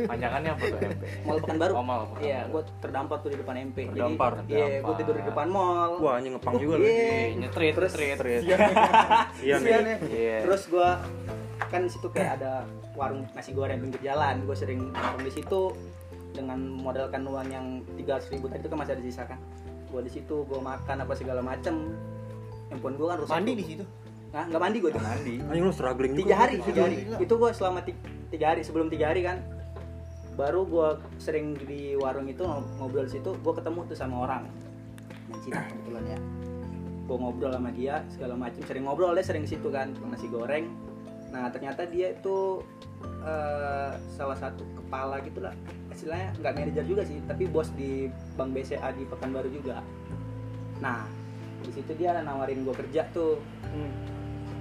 Panjangannya 0.03 0.51
apa 0.51 0.63
tuh 0.65 0.79
MP? 0.81 1.03
Mall 1.23 1.39
Pekanbaru 1.39 1.71
Oh, 1.71 1.79
Mall 1.81 2.03
Pekanbaru. 2.05 2.25
iya 2.25 2.39
gue 2.43 2.61
terdampar 2.77 3.17
tuh 3.21 3.29
di 3.29 3.37
depan 3.37 3.55
MP 3.61 3.77
Terdampar, 3.87 4.31
jadi 4.41 4.49
iya 4.49 4.57
gue 4.59 4.67
terdampar. 4.75 4.95
tidur 4.97 5.15
di 5.15 5.23
depan 5.23 5.47
mall 5.47 5.91
Wah 5.99 6.13
anjing 6.15 6.33
ngepang 6.33 6.53
juga 6.57 6.73
lu. 6.73 6.83
iya. 6.83 7.07
Ih, 7.07 7.27
Nyetrit, 7.37 7.73
Terus- 7.73 7.95
nyetrit. 7.95 8.41
Iya 9.39 9.55
Iya. 9.55 9.77
Iya. 10.03 10.37
terus 10.43 10.61
gue 10.65 10.89
kan 11.67 11.81
di 11.83 11.91
situ 11.91 12.07
kayak 12.07 12.39
ada 12.39 12.63
warung 12.93 13.25
nasi 13.33 13.51
goreng 13.51 13.81
pinggir 13.81 14.01
jalan 14.05 14.45
gue 14.45 14.55
sering 14.55 14.93
nongkrong 14.93 15.25
di 15.25 15.33
situ 15.33 15.61
dengan 16.31 16.59
modalkan 16.61 17.25
uang 17.25 17.47
yang 17.49 17.65
300 17.97 18.29
ribu 18.29 18.45
tadi 18.45 18.61
itu 18.61 18.69
kan 18.69 18.77
masih 18.77 18.93
ada 18.93 19.03
sisa 19.03 19.23
kan 19.25 19.39
gue 19.87 20.01
di 20.03 20.11
situ 20.11 20.35
gue 20.43 20.59
makan 20.59 20.97
apa 21.01 21.13
segala 21.15 21.41
macem 21.41 21.97
handphone 22.69 22.95
gue 22.95 23.07
kan 23.07 23.17
rusak 23.17 23.33
Mandi 23.33 23.51
tuh. 23.51 23.57
di 23.57 23.65
situ. 23.65 23.85
Nah, 24.27 24.43
nggak 24.43 24.59
mandi 24.59 24.77
gue 24.83 24.91
tuh. 24.91 24.99
Mandi. 24.99 25.35
Anjing 25.39 25.63
lu 25.63 25.71
struggling 25.71 26.11
juga. 26.11 26.21
Tiga 26.21 26.35
hari, 26.35 26.55
tiga 26.59 26.81
hari. 26.83 26.95
Itu 27.15 27.33
gue 27.39 27.49
selama 27.55 27.79
ti- 27.79 27.95
tiga 28.27 28.45
hari 28.51 28.61
sebelum 28.61 28.91
tiga 28.91 29.15
hari 29.15 29.23
kan. 29.23 29.39
Baru 30.35 30.67
gue 30.67 30.87
sering 31.17 31.55
di 31.57 31.95
warung 31.95 32.27
itu 32.27 32.43
ngob- 32.43 32.67
ngobrol 32.77 33.07
di 33.07 33.17
situ, 33.17 33.31
gue 33.33 33.53
ketemu 33.55 33.79
tuh 33.87 33.95
sama 33.95 34.27
orang. 34.27 34.43
Yang 35.31 35.39
Cina 35.47 35.63
kebetulan 35.63 36.03
ya. 36.05 36.19
Gue 37.07 37.17
ngobrol 37.17 37.51
sama 37.55 37.69
dia 37.71 37.95
segala 38.11 38.33
macam, 38.35 38.61
sering 38.61 38.83
ngobrol 38.83 39.15
dia 39.15 39.23
sering 39.23 39.47
di 39.47 39.51
situ 39.55 39.67
kan, 39.71 39.95
nasi 40.05 40.27
goreng. 40.27 40.67
Nah 41.33 41.51
ternyata 41.51 41.83
dia 41.87 42.15
itu 42.15 42.63
eh, 43.23 43.91
salah 44.15 44.37
satu 44.37 44.63
kepala 44.77 45.19
gitulah, 45.23 45.53
istilahnya 45.91 46.33
nggak 46.39 46.53
manajer 46.55 46.85
juga 46.87 47.03
sih, 47.03 47.19
tapi 47.27 47.45
bos 47.47 47.69
di 47.75 48.07
Bank 48.39 48.55
BCA 48.55 48.95
di 48.95 49.03
Pekanbaru 49.05 49.49
juga. 49.51 49.83
Nah 50.79 51.05
di 51.61 51.71
situ 51.73 51.91
dia 51.97 52.15
nawarin 52.21 52.63
gue 52.63 52.75
kerja 52.75 53.09
tuh 53.11 53.41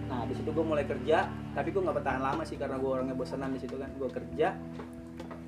Nah 0.06 0.22
di 0.26 0.34
situ 0.38 0.48
gue 0.54 0.64
mulai 0.64 0.86
kerja, 0.86 1.26
tapi 1.52 1.74
gue 1.74 1.82
nggak 1.82 1.98
bertahan 2.02 2.22
lama 2.22 2.42
sih 2.46 2.54
karena 2.54 2.78
gue 2.78 2.90
orangnya 2.90 3.16
bosanan 3.18 3.50
di 3.54 3.60
situ 3.60 3.74
kan. 3.74 3.90
Gue 3.98 4.08
kerja 4.10 4.54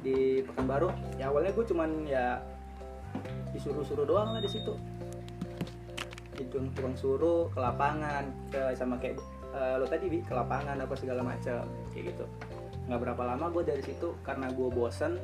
di 0.03 0.43
Pekanbaru. 0.43 0.91
Ya 1.17 1.31
awalnya 1.31 1.55
gue 1.55 1.65
cuman 1.67 1.91
ya 2.07 2.43
disuruh-suruh 3.55 4.07
doang 4.07 4.35
lah 4.35 4.43
di 4.43 4.51
situ. 4.51 4.75
Itu 6.39 6.59
tukang 6.75 6.95
suruh 6.99 7.51
ke 7.55 7.59
lapangan, 7.59 8.31
ke 8.51 8.75
sama 8.75 8.99
kayak 8.99 9.19
eh, 9.51 9.75
lo 9.77 9.85
tadi 9.85 10.07
bi 10.07 10.19
ke 10.21 10.31
lapangan 10.31 10.77
apa 10.77 10.95
segala 10.95 11.23
macam 11.23 11.65
kayak 11.91 12.05
gitu. 12.11 12.25
Nggak 12.87 13.01
berapa 13.01 13.23
lama 13.27 13.47
gue 13.51 13.63
dari 13.65 13.83
situ 13.83 14.17
karena 14.21 14.49
gue 14.49 14.69
bosan, 14.69 15.17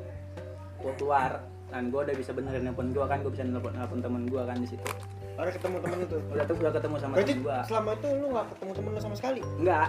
gue 0.77 0.93
keluar 0.95 1.41
dan 1.65 1.89
gue 1.89 1.97
udah 1.99 2.13
bisa 2.13 2.29
benerin 2.29 2.61
handphone 2.63 2.89
gue 2.89 3.01
kan 3.03 3.19
gue 3.19 3.31
bisa 3.31 3.41
nelpon 3.41 3.73
nelpon 3.73 3.97
temen 3.97 4.23
gue 4.23 4.37
kan 4.39 4.53
di 4.53 4.69
situ 4.69 4.85
Ada 5.33 5.49
ketemu 5.49 5.81
temen 5.81 5.97
itu. 5.99 6.17
udah 6.29 6.45
tuh 6.45 6.55
udah 6.55 6.71
ketemu 6.71 6.95
sama 6.95 7.13
Berarti 7.17 7.33
temen 7.33 7.43
gue 7.43 7.57
selama 7.65 7.89
itu 7.91 8.07
lu 8.13 8.25
nggak 8.29 8.45
ketemu 8.47 8.71
temen 8.71 8.89
lu 8.89 8.99
sama 9.01 9.15
sekali? 9.17 9.41
enggak 9.57 9.87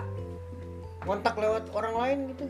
Kontak 0.98 1.34
lewat 1.36 1.62
orang 1.70 1.94
lain 1.94 2.18
gitu? 2.32 2.44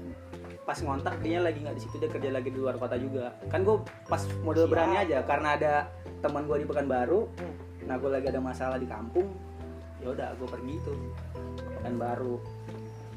pas 0.62 0.79
ngontak 0.79 1.14
dia 1.20 1.38
lagi 1.38 1.59
nggak 1.61 1.75
di 1.75 1.83
situ 1.83 1.94
dia 1.96 2.11
kerja 2.11 2.27
lagi 2.29 2.49
di 2.49 2.59
luar 2.59 2.75
kota 2.75 2.94
juga 2.94 3.31
kan 3.46 3.62
gue 3.62 3.79
pas 4.05 4.18
model 4.40 4.66
Siap. 4.66 4.72
berani 4.72 4.96
aja 4.96 5.18
karena 5.22 5.49
ada 5.55 5.72
teman 6.18 6.42
gue 6.42 6.57
di 6.59 6.66
Pekanbaru 6.66 7.20
Hmm. 7.33 7.55
nah 7.83 7.94
gue 7.94 8.11
lagi 8.11 8.27
ada 8.27 8.38
masalah 8.38 8.75
di 8.75 8.83
kampung 8.85 9.31
ya 10.07 10.14
udah 10.14 10.29
gue 10.38 10.49
pergi 10.49 10.75
tuh. 10.87 10.97
Pekanbaru 11.83 12.38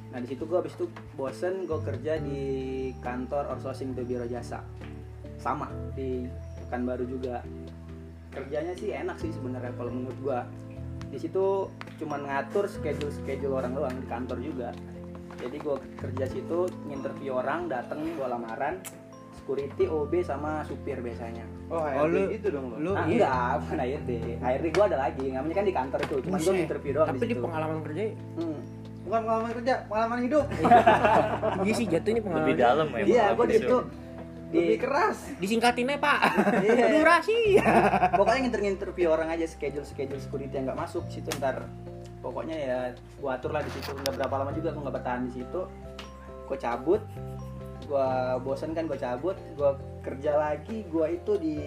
nah 0.09 0.17
di 0.17 0.25
situ 0.25 0.41
gue 0.49 0.57
habis 0.57 0.73
itu 0.73 0.89
bosen 1.13 1.69
gue 1.69 1.79
kerja 1.85 2.17
di 2.17 2.41
kantor 2.97 3.53
outsourcing 3.53 3.93
tuh 3.93 4.01
biro 4.09 4.25
jasa. 4.25 4.65
Sama 5.37 5.69
di 5.93 6.25
Pekanbaru 6.65 7.05
juga. 7.05 7.45
Kerjanya 8.33 8.73
sih 8.77 8.93
enak 8.93 9.21
sih 9.21 9.29
sebenarnya 9.33 9.73
kalau 9.77 9.93
menurut 9.93 10.17
gue 10.21 10.39
di 11.09 11.17
situ 11.17 11.69
cuman 11.97 12.29
ngatur 12.29 12.69
schedule 12.69 13.09
schedule 13.09 13.57
orang 13.57 13.77
doang 13.77 13.95
di 13.97 14.05
kantor 14.09 14.37
juga. 14.41 14.69
Jadi 15.37 15.57
gue 15.61 15.77
kerja 15.97 16.25
situ 16.25 16.69
nginterview 16.89 17.37
orang 17.37 17.69
dateng 17.69 18.05
gue 18.17 18.27
lamaran 18.27 18.81
security 19.39 19.83
OB 19.85 20.13
sama 20.21 20.61
supir 20.63 20.99
biasanya. 20.99 21.47
Oh, 21.67 21.79
Oh, 21.79 22.05
lu- 22.05 22.27
gitu 22.29 22.49
dong 22.49 22.75
Lu 22.75 22.91
ah, 22.91 23.05
iya. 23.05 23.23
enggak 23.23 23.51
bukan 23.61 23.77
HRD 23.79 24.09
HRD 24.37 24.65
gue 24.69 24.83
ada 24.85 24.97
lagi 24.99 25.25
namanya 25.29 25.55
kan 25.55 25.65
di 25.65 25.73
kantor 25.73 25.99
itu 26.01 26.13
gue 26.19 26.31
Buset. 26.33 26.55
interview 26.59 26.91
doang 26.93 27.07
Tapi 27.07 27.17
di 27.19 27.27
situ. 27.29 27.41
pengalaman 27.41 27.77
kerja 27.81 28.03
Hmm. 28.35 28.59
bukan 29.01 29.19
pengalaman 29.23 29.51
kerja 29.53 29.73
pengalaman 29.85 30.19
hidup. 30.21 30.45
Iya 31.65 31.73
sih 31.73 31.85
jatuhnya 31.87 32.21
pengalaman 32.21 32.45
Lebih 32.45 32.55
dalam 32.57 32.87
ya. 32.89 32.97
iya 32.99 33.05
gue 33.05 33.15
pengalaman 33.33 33.47
di 33.47 33.55
situ. 33.55 33.77
Di 34.49 34.61
keras. 34.75 35.17
Disingkatinnya 35.37 35.97
pak. 35.97 36.19
Iya. 36.59 36.85
Durasi 36.91 37.37
pokoknya 38.17 38.39
nginter 38.41 38.61
interview 38.67 39.07
orang 39.07 39.29
aja 39.29 39.45
schedule 39.45 39.83
schedule 39.83 40.17
security 40.17 40.49
yang 40.51 40.65
nggak 40.65 40.79
masuk 40.79 41.05
situ 41.05 41.29
ntar 41.37 41.69
pokoknya 42.19 42.57
ya 42.57 42.77
gua 43.17 43.37
atur 43.37 43.53
lah 43.53 43.61
di 43.61 43.71
situ. 43.71 43.93
Udah 43.93 44.09
berapa 44.11 44.35
lama 44.35 44.51
juga 44.51 44.69
gua 44.71 44.81
nggak 44.83 44.95
bertahan 44.95 45.21
di 45.23 45.33
situ. 45.35 45.61
Gua 46.43 46.57
cabut 46.57 47.01
gua 47.89 48.37
bosen 48.37 48.77
kan 48.77 48.85
gua 48.85 48.99
cabut 49.01 49.35
gua 49.57 49.75
kerja 50.05 50.37
lagi 50.37 50.85
gua 50.87 51.09
itu 51.09 51.35
di 51.41 51.57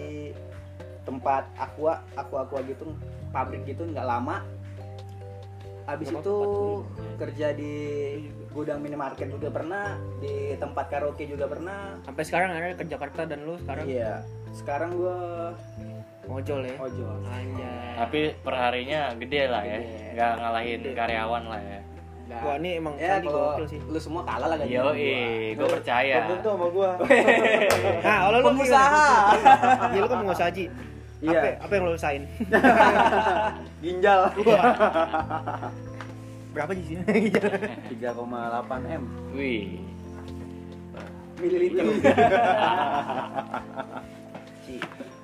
tempat 1.03 1.43
aqua 1.59 1.99
aqua 2.15 2.47
aqua 2.47 2.63
gitu 2.63 2.95
pabrik 3.35 3.67
gitu 3.67 3.83
nggak 3.83 4.07
lama. 4.07 4.39
Habis 5.83 6.15
itu 6.15 6.37
kerja 7.19 7.51
di 7.51 7.75
gudang 8.55 8.79
minimarket 8.79 9.27
juga 9.27 9.51
pernah 9.51 9.99
di 10.23 10.55
tempat 10.55 10.87
karaoke 10.87 11.27
juga 11.27 11.43
pernah. 11.51 11.99
Sampai 12.07 12.23
sekarang 12.23 12.55
ada 12.55 12.71
ke 12.71 12.87
Jakarta 12.87 13.27
dan 13.27 13.43
lu 13.43 13.59
sekarang? 13.59 13.83
Iya 13.83 14.23
sekarang 14.55 14.95
gua 14.95 15.51
ojol 16.31 16.63
ya? 16.63 16.75
Ojol. 16.79 17.19
Anjay. 17.27 17.99
Tapi 17.99 18.21
perharinya 18.39 19.11
gede 19.19 19.41
lah 19.51 19.63
ya. 19.67 19.79
Nggak 20.15 20.31
ngalahin 20.39 20.79
Gede. 20.79 20.95
karyawan 20.95 21.43
lah 21.51 21.61
ya. 21.61 21.79
Wah 22.23 22.55
ini 22.55 22.79
emang 22.79 22.95
ya 22.95 23.19
kalau 23.19 23.51
gokil 23.51 23.67
sih 23.67 23.79
lu 23.83 23.99
semua 23.99 24.23
kalah 24.23 24.47
lah 24.47 24.57
Yo, 24.63 24.79
gua. 24.81 24.95
gue 25.53 25.67
percaya. 25.69 26.23
belum 26.23 26.39
tentu 26.39 26.49
sama 26.49 26.67
gua 26.71 26.89
Nah 28.07 28.15
kalau 28.23 28.33
lu 28.33 28.43
Pengusaha. 28.49 29.07
Iya 29.91 29.99
lu 29.99 30.07
kan 30.07 30.17
pengusaha 30.23 30.49
Ji 30.49 30.65
Iya. 31.23 31.39
Apa, 31.39 31.47
apa 31.61 31.71
yang 31.71 31.83
lu 31.83 31.91
usahain? 31.93 32.23
ginjal 33.83 34.19
Berapa 36.53 36.71
Ji 36.73 36.83
sih? 36.85 36.97
3,8 36.99 38.87
m 38.87 39.03
Wih. 39.31 39.83
mililiter 41.35 41.83
si, 44.63 44.79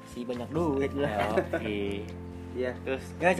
si 0.05 0.19
banyak 0.27 0.49
duit 0.51 0.91
lah 0.93 1.31
Oke. 1.33 2.03
iya 2.51 2.75
Terus 2.83 3.03
Ya? 3.17 3.31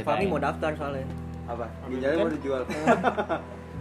Fahmi 0.00 0.24
mau 0.26 0.38
daftar 0.38 0.72
soalnya 0.72 1.06
apa? 1.48 1.66
Ginjalnya 1.90 2.16
mau 2.22 2.32
dijual. 2.32 2.62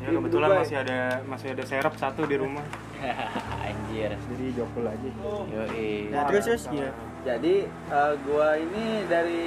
Ya 0.01 0.17
kebetulan 0.17 0.49
masih 0.65 0.77
ada 0.81 0.99
masih 1.29 1.47
ada 1.53 1.61
serep 1.61 1.93
satu 1.93 2.25
di 2.25 2.33
rumah. 2.33 2.65
Anjir. 3.69 4.17
jadi 4.17 4.45
jokul 4.57 4.89
aja. 4.89 5.09
Yo, 5.13 5.61
Nah 6.09 6.25
terus 6.25 6.49
terus? 6.49 6.63
ya 6.73 6.89
jadi 7.21 7.69
eh, 7.69 8.13
gua 8.25 8.57
ini 8.57 9.05
dari 9.05 9.43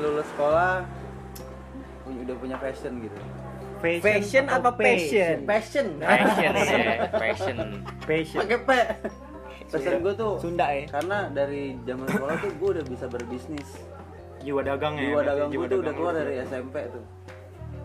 lulus 0.00 0.24
sekolah 0.32 0.88
udah 2.08 2.36
punya 2.40 2.56
fashion 2.56 3.04
gitu. 3.04 3.20
Fashion 3.80 4.44
apa 4.48 4.72
passion? 4.72 5.44
passion? 5.44 5.86
Passion. 6.00 6.52
Ya, 6.52 7.08
passion. 7.12 7.56
Passion. 8.08 8.40
pakai 8.40 8.58
p. 8.64 8.70
Fashion 9.68 9.94
gua 10.00 10.14
tuh 10.16 10.32
Sunda 10.40 10.66
ya? 10.72 10.88
karena 10.88 11.28
dari 11.28 11.76
zaman 11.84 12.08
sekolah 12.08 12.34
tuh 12.40 12.50
gua 12.56 12.68
udah 12.80 12.84
bisa 12.88 13.04
berbisnis. 13.04 13.68
Jiwa 14.40 14.64
dagang 14.64 14.96
ya. 14.96 15.12
jiwa 15.12 15.20
dagang 15.28 15.48
gua 15.52 15.66
tuh 15.68 15.78
udah 15.84 15.92
keluar 15.92 16.12
lu. 16.16 16.20
dari 16.24 16.34
SMP 16.40 16.76
tuh 16.88 17.04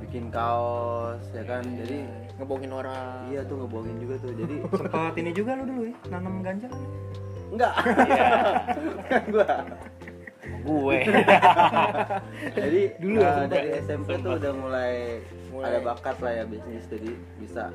bikin 0.05 0.29
kaos 0.29 1.21
ya 1.33 1.43
kan? 1.43 1.65
Jadi 1.65 2.05
Ngebohongin 2.35 2.71
orang. 2.71 3.31
Iya 3.31 3.41
tuh 3.47 3.55
ngebohongin 3.63 3.97
juga 3.97 4.15
tuh. 4.19 4.31
Jadi 4.35 4.55
Sempat 4.79 5.15
ini 5.15 5.31
juga 5.31 5.51
lu 5.55 5.63
dulu 5.65 5.81
ya, 5.87 5.95
nanam 6.11 6.43
ganja. 6.43 6.67
enggak. 7.47 7.73
Gua. 9.33 9.47
Gue. 10.65 10.97
jadi 12.57 12.81
Dulu 12.97 13.17
sumpah. 13.21 13.45
dari 13.47 13.69
SMP 13.79 14.09
tuh 14.19 14.33
udah 14.35 14.53
mulai, 14.53 14.93
Mulai. 15.49 15.65
ada 15.71 15.79
bakat 15.79 16.17
lah 16.21 16.33
ya 16.33 16.43
bisnis. 16.45 16.85
Jadi 16.89 17.11
bisa 17.37 17.69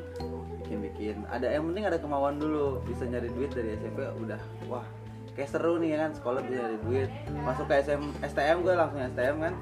bikin 0.60 0.78
bikin 0.84 1.16
ada 1.26 1.46
yang 1.50 1.66
penting 1.70 1.84
ada 1.86 1.98
kemauan 1.98 2.36
dulu. 2.36 2.82
Bisa 2.84 3.06
nyari 3.06 3.30
duit 3.30 3.50
dari 3.50 3.78
SMP 3.78 4.04
udah. 4.18 4.38
Wah 4.66 4.86
kayak 5.32 5.50
seru 5.50 5.78
nih 5.78 5.94
ya 5.94 5.98
kan? 6.04 6.10
Sekolah 6.14 6.40
bisa 6.44 6.56
nyari 6.60 6.78
duit. 6.84 7.10
Masuk 7.40 7.64
ke 7.64 7.74
SM, 7.80 8.02
STM 8.22 8.58
gue 8.60 8.74
langsung 8.74 9.00
STM 9.08 9.36
kan. 9.40 9.54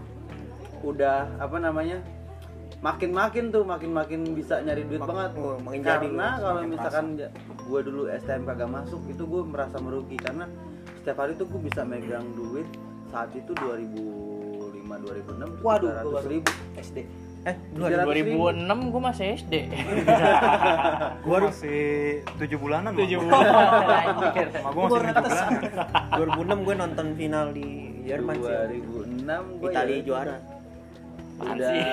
Udah 0.81 1.29
apa 1.39 1.57
namanya 1.61 2.01
makin 2.79 3.11
makin 3.11 3.45
tuh 3.51 3.67
makin 3.67 3.91
makin 3.91 4.21
bisa 4.39 4.63
nyari 4.63 4.87
duit 4.87 5.03
Mak- 5.03 5.11
banget 5.11 5.31
oh, 5.43 5.59
makin 5.59 5.81
jadi 5.83 5.99
karena 5.99 6.27
lu, 6.31 6.39
kalau 6.39 6.55
makin 6.55 6.71
misalkan 6.71 7.07
gue 7.59 7.81
dulu 7.83 8.03
STM 8.07 8.43
kagak 8.47 8.71
masuk 8.71 9.03
itu 9.11 9.23
gue 9.27 9.43
merasa 9.43 9.77
merugi 9.83 10.15
karena 10.15 10.47
setiap 11.03 11.19
hari 11.27 11.35
tuh 11.35 11.47
gue 11.51 11.61
bisa 11.67 11.83
megang 11.83 12.27
duit 12.39 12.69
saat 13.11 13.35
itu 13.35 13.51
2005 13.51 14.79
2006 14.79 15.67
waduh 15.67 15.91
300 15.91 16.07
gua 16.07 16.13
baru 16.23 16.29
ribu 16.31 16.51
SD 16.79 16.99
Eh 17.47 17.55
300 17.71 18.19
ribu. 18.19 18.51
2006 18.51 18.93
gue 18.93 19.03
masih 19.09 19.25
SD. 19.39 19.55
Gua 21.25 21.39
masih 21.39 21.81
tujuh 22.35 22.59
bulanan. 22.59 22.91
Tujuh 22.99 23.23
Mak. 23.23 23.31
bulan. 23.31 23.47
Anjir. 24.11 24.49
Mak 24.59 24.73
gua 24.75 24.85
masih 24.91 24.99
tujuh 24.99 25.31
bulanan. 25.71 26.59
2006 26.59 26.67
gue 26.67 26.75
nonton 26.75 27.07
final 27.15 27.47
di 27.55 27.69
Jerman 28.11 28.35
sih 28.43 28.53
2006 29.23 29.61
gue 29.63 29.71
Italia 29.71 29.99
juara 30.03 30.35
Apaan 30.35 30.58
udah 31.41 31.57
sih? 31.65 31.81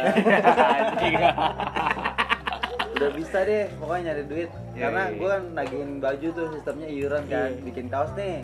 Udah 2.95 3.09
bisa 3.11 3.37
deh 3.43 3.67
pokoknya 3.75 4.01
nyari 4.09 4.23
duit 4.25 4.49
Iya, 4.71 4.81
karena 4.81 5.01
iya. 5.03 5.13
gue 5.13 5.27
kan 5.29 5.43
nagihin 5.51 5.89
baju 5.99 6.25
tuh 6.31 6.45
sistemnya 6.49 6.87
iuran 6.89 7.21
kan 7.25 7.49
Iya. 7.49 7.61
bikin 7.61 7.85
kaos 7.85 8.09
nih 8.15 8.41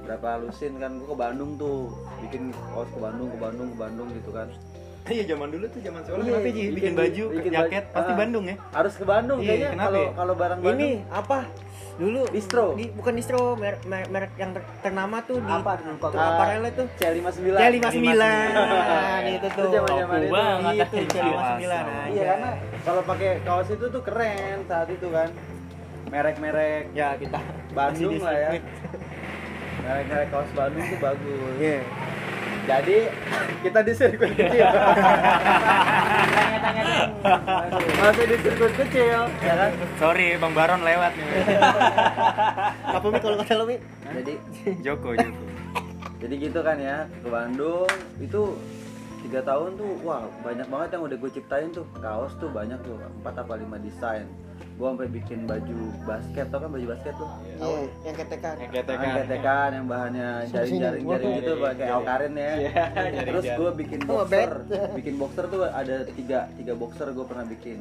berapa 0.00 0.28
lusin 0.38 0.72
kan 0.76 0.90
gue 0.94 1.04
ke 1.04 1.16
Bandung 1.16 1.50
tuh 1.56 1.76
bikin 2.20 2.42
kaos 2.68 2.88
ke 2.88 2.98
Bandung 2.98 3.28
ke 3.28 3.36
Bandung 3.36 3.66
ke 3.68 3.76
Bandung 3.76 4.08
gitu 4.12 4.30
kan 4.30 4.46
Iya 5.02 5.22
zaman 5.26 5.48
dulu 5.48 5.64
tuh 5.66 5.80
zaman 5.80 6.00
sekolah 6.00 6.20
Iya, 6.20 6.30
kenapa 6.30 6.46
Ji? 6.46 6.52
Bikin, 6.52 6.70
bikin- 6.70 6.94
baju, 6.94 7.24
bikin 7.32 7.50
jaket 7.52 7.82
baju. 7.82 7.92
pasti 7.92 8.06
Ah. 8.06 8.16
Bandung 8.16 8.44
ya. 8.46 8.54
harus 8.70 8.92
ke 8.94 9.04
Bandung 9.04 9.38
Iya, 9.38 9.46
kayaknya 9.50 9.68
kalau 9.76 10.00
ya? 10.00 10.10
kalau 10.14 10.34
barang 10.36 10.58
Bandung 10.60 10.78
Ini 10.78 10.88
apa? 11.10 11.38
Dulu 12.00 12.24
Distro. 12.26 12.72
di, 12.72 12.88
bukan 12.88 13.12
distro 13.12 13.52
merek, 13.54 13.84
merek, 13.84 14.08
merek 14.08 14.32
yang 14.34 14.50
ter- 14.50 14.64
ternama 14.80 15.20
tuh 15.20 15.36
di 15.36 15.52
Apa? 15.52 15.76
tuh 16.00 16.16
aparelnya 16.16 16.72
tuh 16.72 16.86
C59 16.96 17.48
C59 17.52 18.08
itu 19.28 19.46
tuh 19.46 19.60
Itu 19.60 19.68
zaman-zaman 19.70 19.84
Topu 20.10 20.16
itu. 20.18 20.32
banget. 20.32 20.74
itu 20.80 20.96
C59 21.12 21.64
aja 21.68 22.08
iya 22.08 22.22
karena 22.26 22.50
kalau 22.80 23.02
pakai 23.04 23.44
kaos 23.44 23.68
itu 23.68 23.86
tuh 23.86 24.00
keren 24.00 24.64
saat 24.64 24.88
itu 24.88 25.06
kan 25.06 25.28
merek-merek 26.08 26.88
ya 26.90 27.14
kita 27.14 27.36
Bandung 27.70 28.16
lah 28.18 28.32
ya 28.34 28.50
merek-merek 29.80 30.28
kaos 30.28 30.50
Bandung 30.52 30.84
tuh 30.86 30.98
bagus 30.98 31.54
Iya. 31.56 31.80
Jadi 32.66 32.98
kita 33.62 33.78
di 33.84 33.92
sirkuit 33.92 34.32
kecil. 34.34 34.66
Masih 38.00 38.24
di 38.26 38.36
sirkuit 38.40 38.74
kecil 38.76 39.20
ya 39.40 39.54
kan? 39.56 39.70
Sorry 40.00 40.36
Bang 40.36 40.52
Baron 40.52 40.80
lewat 40.82 41.12
nih. 41.16 41.26
apa 42.90 43.06
mi 43.06 43.18
kalau 43.20 43.36
kata 43.40 43.54
lo 43.56 43.64
mi? 43.68 43.76
Jadi 44.04 44.34
Joko, 44.84 45.14
Joko. 45.18 45.42
jadi 46.20 46.34
gitu 46.36 46.60
kan 46.60 46.76
ya 46.76 47.08
ke 47.08 47.28
Bandung 47.32 47.88
itu 48.20 48.52
tiga 49.24 49.40
tahun 49.40 49.80
tuh 49.80 50.00
wah 50.04 50.28
banyak 50.44 50.68
banget 50.68 50.88
yang 50.96 51.02
udah 51.08 51.16
gue 51.16 51.30
ciptain 51.32 51.68
tuh. 51.72 51.86
Kaos 52.00 52.32
tuh 52.36 52.52
banyak 52.52 52.76
tuh 52.84 52.96
empat 53.20 53.40
apa 53.40 53.54
lima 53.56 53.76
desain 53.80 54.28
gue 54.80 54.88
sampai 54.88 55.12
bikin 55.12 55.44
baju 55.44 55.78
basket 56.02 56.46
tau 56.48 56.58
kan 56.58 56.70
baju 56.70 56.86
basket 56.88 57.14
tuh 57.14 57.28
iya 57.44 57.68
yang 58.02 58.16
ketekan 58.16 58.54
Yang 58.54 58.64
Yang 58.64 58.72
ketekan. 58.80 59.14
ketekan 59.20 59.68
yang 59.70 59.86
bahannya 59.86 60.28
jaring-jaring 60.48 61.04
jaring 61.04 61.30
gitu 61.36 61.52
Jaring, 61.52 61.60
pakai 61.62 61.76
jaring. 61.78 61.96
alkarin 61.98 62.32
ya. 62.34 62.52
jaring, 62.56 63.14
Terus 63.22 63.44
gue 63.52 63.70
bikin 63.76 63.98
Oh, 64.02 64.16
boxer, 64.22 64.50
bikin 64.94 65.14
boxer 65.14 65.44
tuh 65.46 65.60
ada 65.66 65.96
tiga 66.08 66.38
tiga 66.54 66.72
boxer 66.74 67.08
gue 67.10 67.24
pernah 67.24 67.44
bikin. 67.44 67.78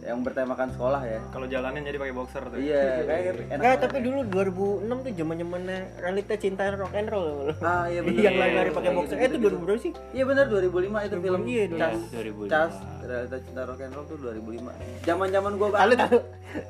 yang 0.00 0.22
bertemakan 0.22 0.68
sekolah 0.70 1.02
ya 1.02 1.20
Kalau 1.26 1.44
jalannya 1.46 1.82
jadi 1.82 1.98
pakai 1.98 2.14
boxer 2.14 2.42
tuh. 2.42 2.56
iya 2.56 2.80
kayak 3.02 3.20
enak 3.28 3.44
Enggak, 3.50 3.60
banget 3.60 3.80
tapi 3.82 3.96
dulu 3.98 4.18
2006 4.24 5.04
tuh 5.04 5.12
zaman-zamannya 5.14 5.78
realita 5.98 6.34
cinta 6.38 6.62
rock 6.70 6.94
and 6.94 7.08
roll. 7.08 7.48
ah 7.60 7.84
iya 7.86 8.00
bener 8.06 8.22
Yang 8.22 8.36
lari-lari 8.38 8.70
pakai 8.70 8.90
boxer. 8.94 9.14
Eh 9.14 9.26
itu 9.26 9.36
gitu-gitu. 9.36 9.56
2000 9.56 9.64
berapa 9.64 9.80
sih? 9.80 9.92
Iya 10.12 10.24
benar 10.24 10.44
2005 10.46 10.68
itu 11.02 11.16
film 11.18 11.40
Iya, 11.44 11.62
Cas, 11.74 12.00
2005. 12.10 12.48
Cas, 12.48 12.74
Realita 13.08 13.40
Cinta 13.40 13.64
Rock 13.64 13.80
and 13.80 13.92
Roll 13.94 14.04
tuh 14.04 14.16
2005. 14.20 14.68
Zaman-zaman 15.02 15.52
gua 15.56 15.68
Lalu 15.72 15.94
banget. 15.96 16.00
tahu 16.04 16.18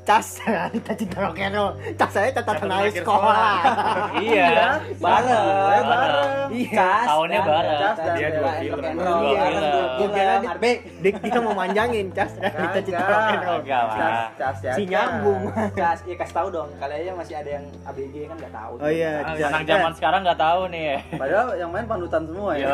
cas 0.03 0.27
realita 0.41 0.91
cinta 0.93 1.19
rock 1.21 1.39
and 1.39 1.51
roll. 1.53 1.71
Cas 1.95 2.11
saya 2.11 2.31
catatan 2.31 2.67
akhir 2.69 2.93
sekolah. 2.97 3.51
Iya. 4.19 4.79
bareng, 4.97 5.47
Bareng. 5.59 5.85
bareng. 5.85 6.49
Iya. 6.53 6.75
Cas, 6.75 7.07
Tahunnya 7.09 7.41
bareng. 7.43 7.79
Cas 7.81 7.97
dan 7.97 8.13
Dia 8.15 8.29
dua 8.31 8.43
Rock 8.45 8.55
film. 8.57 8.83
Gua 8.95 9.15
film. 9.19 10.09
kira 10.09 10.35
dia- 10.37 10.51
Arbe. 10.53 10.73
Dik 10.99 11.15
dia 11.21 11.41
mau 11.41 11.55
manjangin 11.55 12.07
cas 12.11 12.31
realita 12.37 12.81
cinta 12.81 13.05
rock 13.05 13.27
and 13.29 13.43
roll. 13.43 13.61
Cas, 13.65 13.91
cas, 14.35 14.57
ya. 14.61 14.73
Si 14.73 14.83
nyambung. 14.85 15.43
Cas, 15.75 15.99
iya 16.05 16.15
kasih 16.17 16.35
tahu 16.37 16.49
dong. 16.49 16.71
Kali 16.77 16.95
aja 16.97 17.13
masih 17.13 17.35
ada 17.35 17.51
yang 17.53 17.65
ABG 17.85 18.15
kan 18.25 18.37
nggak 18.37 18.55
tahu. 18.55 18.73
Oh 18.79 18.87
iya, 18.89 19.11
Ah. 19.21 19.35
Anak 19.49 19.63
zaman 19.65 19.93
sekarang 19.93 20.21
nggak 20.23 20.39
tahu 20.39 20.61
nih 20.69 20.83
ya. 20.85 20.99
Padahal 21.13 21.47
yang 21.57 21.71
main 21.73 21.83
panutan 21.85 22.23
semua 22.25 22.51
ya. 22.55 22.71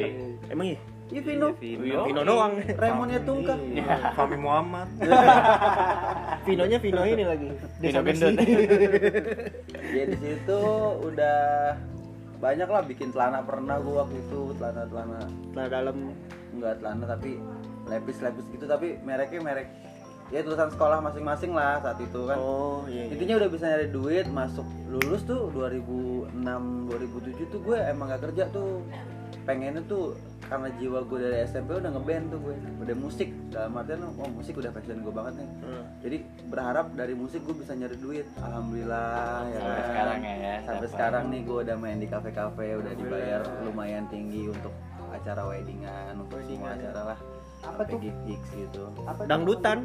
Emang 0.52 0.66
iya? 0.66 0.80
Iya 1.08 1.20
Vino. 1.20 1.48
Yo. 1.58 2.00
Vino 2.06 2.22
doang. 2.22 2.52
Raimonnya 2.62 3.20
tungkah. 3.20 3.58
Fahmi 4.14 4.36
Muhammad. 4.36 4.88
Vinonya 6.46 6.78
Vino 6.78 7.02
ini 7.02 7.24
lagi. 7.24 7.48
Vino 7.78 8.00
gendut. 8.00 8.34
Ya 9.92 10.08
di 10.08 10.16
situ 10.16 10.60
udah 11.04 11.76
banyak 12.40 12.64
lah 12.64 12.80
bikin 12.82 13.12
celana 13.12 13.44
pernah 13.44 13.76
gua 13.76 14.02
waktu 14.02 14.18
itu 14.18 14.56
celana 14.56 14.88
celana 14.88 15.20
Nah, 15.52 15.68
dalam 15.68 16.16
enggak 16.50 16.80
celana 16.80 17.04
tapi 17.06 17.36
lepis-lepis 17.84 18.46
gitu 18.48 18.64
tapi 18.64 18.96
mereknya 19.04 19.44
merek 19.44 19.68
ya 20.32 20.40
tulisan 20.40 20.72
sekolah 20.72 21.04
masing-masing 21.04 21.52
lah 21.52 21.76
saat 21.78 22.00
itu 22.00 22.24
kan 22.24 22.40
Oh, 22.40 22.88
iya. 22.88 23.04
iya. 23.04 23.12
intinya 23.12 23.36
udah 23.36 23.48
bisa 23.52 23.64
nyari 23.68 23.88
duit 23.92 24.26
masuk 24.26 24.64
lulus 24.88 25.22
tuh 25.22 25.52
2006 25.52 26.32
2007 26.32 27.52
tuh 27.52 27.60
gue 27.60 27.76
emang 27.76 28.08
gak 28.08 28.22
kerja 28.24 28.48
tuh 28.48 28.80
pengennya 29.42 29.82
tuh 29.82 30.14
karena 30.42 30.68
jiwa 30.74 31.00
gue 31.02 31.18
dari 31.18 31.38
SMP 31.42 31.72
udah 31.72 31.90
ngeband 31.90 32.24
tuh 32.28 32.38
gue 32.38 32.54
udah 32.78 32.96
musik 32.98 33.28
dalam 33.48 33.72
artian 33.74 34.04
oh 34.04 34.28
musik 34.28 34.52
udah 34.54 34.68
passion 34.68 35.00
gue 35.00 35.10
banget 35.10 35.34
nih 35.38 35.48
Hmm. 35.62 35.84
jadi 35.98 36.16
berharap 36.46 36.86
dari 36.92 37.14
musik 37.14 37.40
gue 37.40 37.54
bisa 37.54 37.72
nyari 37.72 37.96
duit 37.96 38.26
alhamdulillah 38.36 39.46
ya 39.46 39.56
Sampai 39.56 39.72
kan. 39.72 39.86
sekarang 39.86 40.18
ya, 40.20 40.34
ya. 40.34 40.54
sampai 40.58 40.66
Sampai. 40.66 40.88
sekarang 40.90 41.24
nih 41.28 41.40
gue 41.42 41.56
udah 41.62 41.76
main 41.76 41.98
di 41.98 42.06
kafe-kafe 42.06 42.66
udah 42.76 42.92
dibayar 42.92 43.40
lumayan 43.62 44.04
tinggi 44.06 44.42
untuk 44.46 44.74
acara 45.08 45.42
weddingan 45.46 46.14
untuk 46.18 46.38
semua 46.42 46.72
acara 46.72 47.00
lah 47.06 47.18
Apa 47.62 47.82
tuh? 47.86 47.98
gigs 48.02 48.48
gitu 48.50 48.82
Apa 49.02 49.18
tuh 49.18 49.28
Dangdutan. 49.28 49.78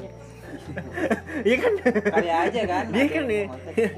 Iya 1.39 1.55
kan? 1.57 1.73
Kali 2.11 2.29
aja 2.29 2.61
kan. 2.65 2.83
Dia 2.89 3.05
kan 3.05 3.13
yang 3.13 3.27
nih. 3.27 3.43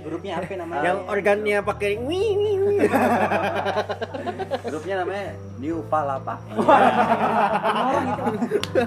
Grupnya 0.02 0.34
apa 0.38 0.54
namanya? 0.56 0.82
Yang 0.84 1.00
organnya 1.08 1.58
pakai 1.62 1.92
wih 1.98 2.32
wih 2.36 2.56
wih. 2.60 2.80
grupnya 4.62 4.96
namanya 5.04 5.28
New 5.58 5.84
Palapa 5.88 6.36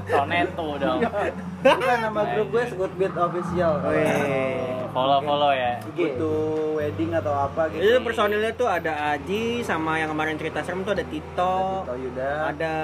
Soneto 0.09 0.66
dong. 0.79 0.98
bukan 1.62 1.98
nama 2.01 2.20
grup 2.33 2.48
gue 2.51 2.64
Good 2.72 2.92
Beat 2.96 3.14
Official 3.14 3.72
Oh, 3.83 3.92
iya. 3.92 4.14
Follow 4.90 5.18
follow 5.20 5.53
ya. 5.53 5.81
butuh 5.88 6.42
wedding 6.77 7.11
atau 7.14 7.33
apa 7.33 7.68
gitu 7.70 7.81
Itu 7.81 7.98
personilnya 8.03 8.53
tuh 8.53 8.68
ada 8.68 8.92
Aji 9.12 9.62
sama 9.62 9.96
yang 9.96 10.11
kemarin 10.11 10.37
cerita 10.37 10.61
serem 10.61 10.83
tuh 10.83 10.92
ada 10.92 11.05
Tito, 11.05 11.55
Tito 11.83 11.94
Yuda 11.94 12.31
ada 12.48 12.75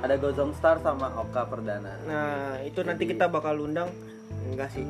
ada 0.00 0.14
Gozong 0.16 0.52
Star 0.52 0.76
sama 0.78 1.08
Oka 1.14 1.44
Perdana 1.44 1.96
Nah, 2.02 2.60
itu 2.60 2.80
nanti 2.80 3.04
kita 3.04 3.28
bakal 3.28 3.60
undang 3.60 3.88
enggak 4.46 4.68
sih. 4.70 4.84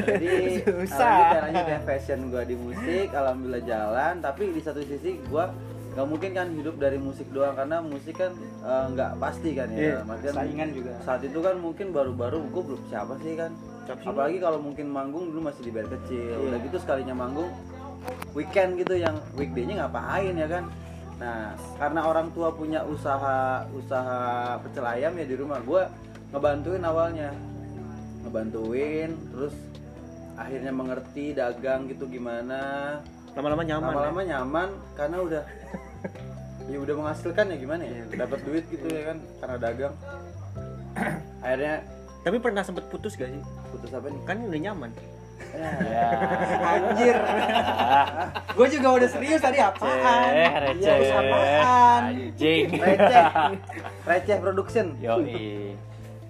jadi 0.00 0.30
Susah. 0.66 1.10
lanjut 1.10 1.26
ya 1.26 1.40
lanjut 1.42 1.66
ya 1.66 1.78
fashion 1.82 2.20
gue 2.28 2.42
di 2.44 2.56
musik 2.56 3.08
alhamdulillah 3.10 3.64
jalan 3.64 4.14
tapi 4.18 4.42
di 4.50 4.60
satu 4.60 4.80
sisi 4.80 5.18
gue 5.20 5.44
nggak 5.90 6.06
mungkin 6.06 6.30
kan 6.30 6.46
hidup 6.54 6.78
dari 6.78 6.96
musik 6.96 7.26
doang 7.30 7.52
karena 7.52 7.82
musik 7.82 8.14
kan 8.14 8.30
eh, 8.62 8.84
nggak 8.94 9.10
pasti 9.18 9.50
kan 9.52 9.66
ya 9.68 9.98
dalam 9.98 10.08
artian 10.08 10.34
Saingan 10.34 10.68
juga. 10.70 10.92
saat 11.02 11.20
itu 11.20 11.38
kan 11.38 11.58
mungkin 11.58 11.90
baru-baru 11.90 12.38
gue 12.46 12.62
belum 12.64 12.82
siapa 12.86 13.18
sih 13.20 13.34
kan 13.34 13.50
Siapa 13.84 13.98
sih 13.98 14.06
apalagi 14.06 14.38
kalau 14.38 14.58
mungkin 14.62 14.86
manggung 14.86 15.34
dulu 15.34 15.50
masih 15.50 15.66
di 15.66 15.72
band 15.74 15.90
kecil 15.90 16.30
Iya. 16.30 16.46
udah 16.46 16.58
gitu 16.62 16.76
sekalinya 16.78 17.14
manggung 17.16 17.50
weekend 18.32 18.78
gitu 18.78 18.94
yang 18.96 19.18
weekday-nya 19.34 19.82
ngapain 19.82 20.32
ya 20.32 20.46
kan 20.46 20.64
nah 21.18 21.52
karena 21.76 22.00
orang 22.00 22.32
tua 22.32 22.48
punya 22.48 22.80
usaha 22.80 23.66
usaha 23.74 24.20
pecel 24.62 24.86
ayam 24.86 25.12
ya 25.18 25.26
di 25.26 25.36
rumah 25.36 25.58
gue 25.60 25.82
ngebantuin 26.30 26.80
awalnya 26.80 27.28
ngebantuin 28.22 29.10
terus 29.30 29.54
akhirnya 30.34 30.72
mengerti 30.72 31.32
dagang 31.32 31.84
gitu 31.86 32.04
gimana 32.06 32.60
Lama-lama 33.30 33.62
nyaman. 33.62 33.84
ya? 33.84 33.94
lama-lama 33.94 34.22
nyaman 34.22 34.68
karena 34.92 35.16
udah 35.20 35.42
ya 36.66 36.78
udah 36.78 36.94
menghasilkan 36.96 37.44
ya 37.46 37.56
gimana 37.56 37.82
ya 37.82 37.94
dapat 38.16 38.38
duit 38.42 38.64
gitu 38.66 38.86
ya 38.86 39.02
kan 39.06 39.18
karena 39.38 39.56
dagang 39.58 39.94
akhirnya 41.44 41.76
Tapi 42.20 42.36
pernah 42.36 42.60
sempet 42.60 42.84
putus 42.86 43.14
gak 43.14 43.28
sih? 43.28 43.42
putus 43.70 43.90
apa 43.90 44.06
nih 44.06 44.20
Kan 44.24 44.44
udah 44.44 44.60
nyaman. 44.60 44.90
ya, 45.50 45.70
Ya. 45.82 46.04
Anjir. 46.62 47.16
Gue 48.60 48.66
juga 48.68 48.88
udah 48.92 49.08
serius 49.08 49.40
tadi 49.40 49.56
apaan? 49.56 50.28
Receh, 50.28 50.52
receh. 50.60 50.96
Iya, 51.00 51.16
apaan? 51.16 52.02
Anjing. 52.12 52.64
receh 52.76 53.24
receh 54.04 54.36
production 54.38 54.86
Yoi. 55.00 55.74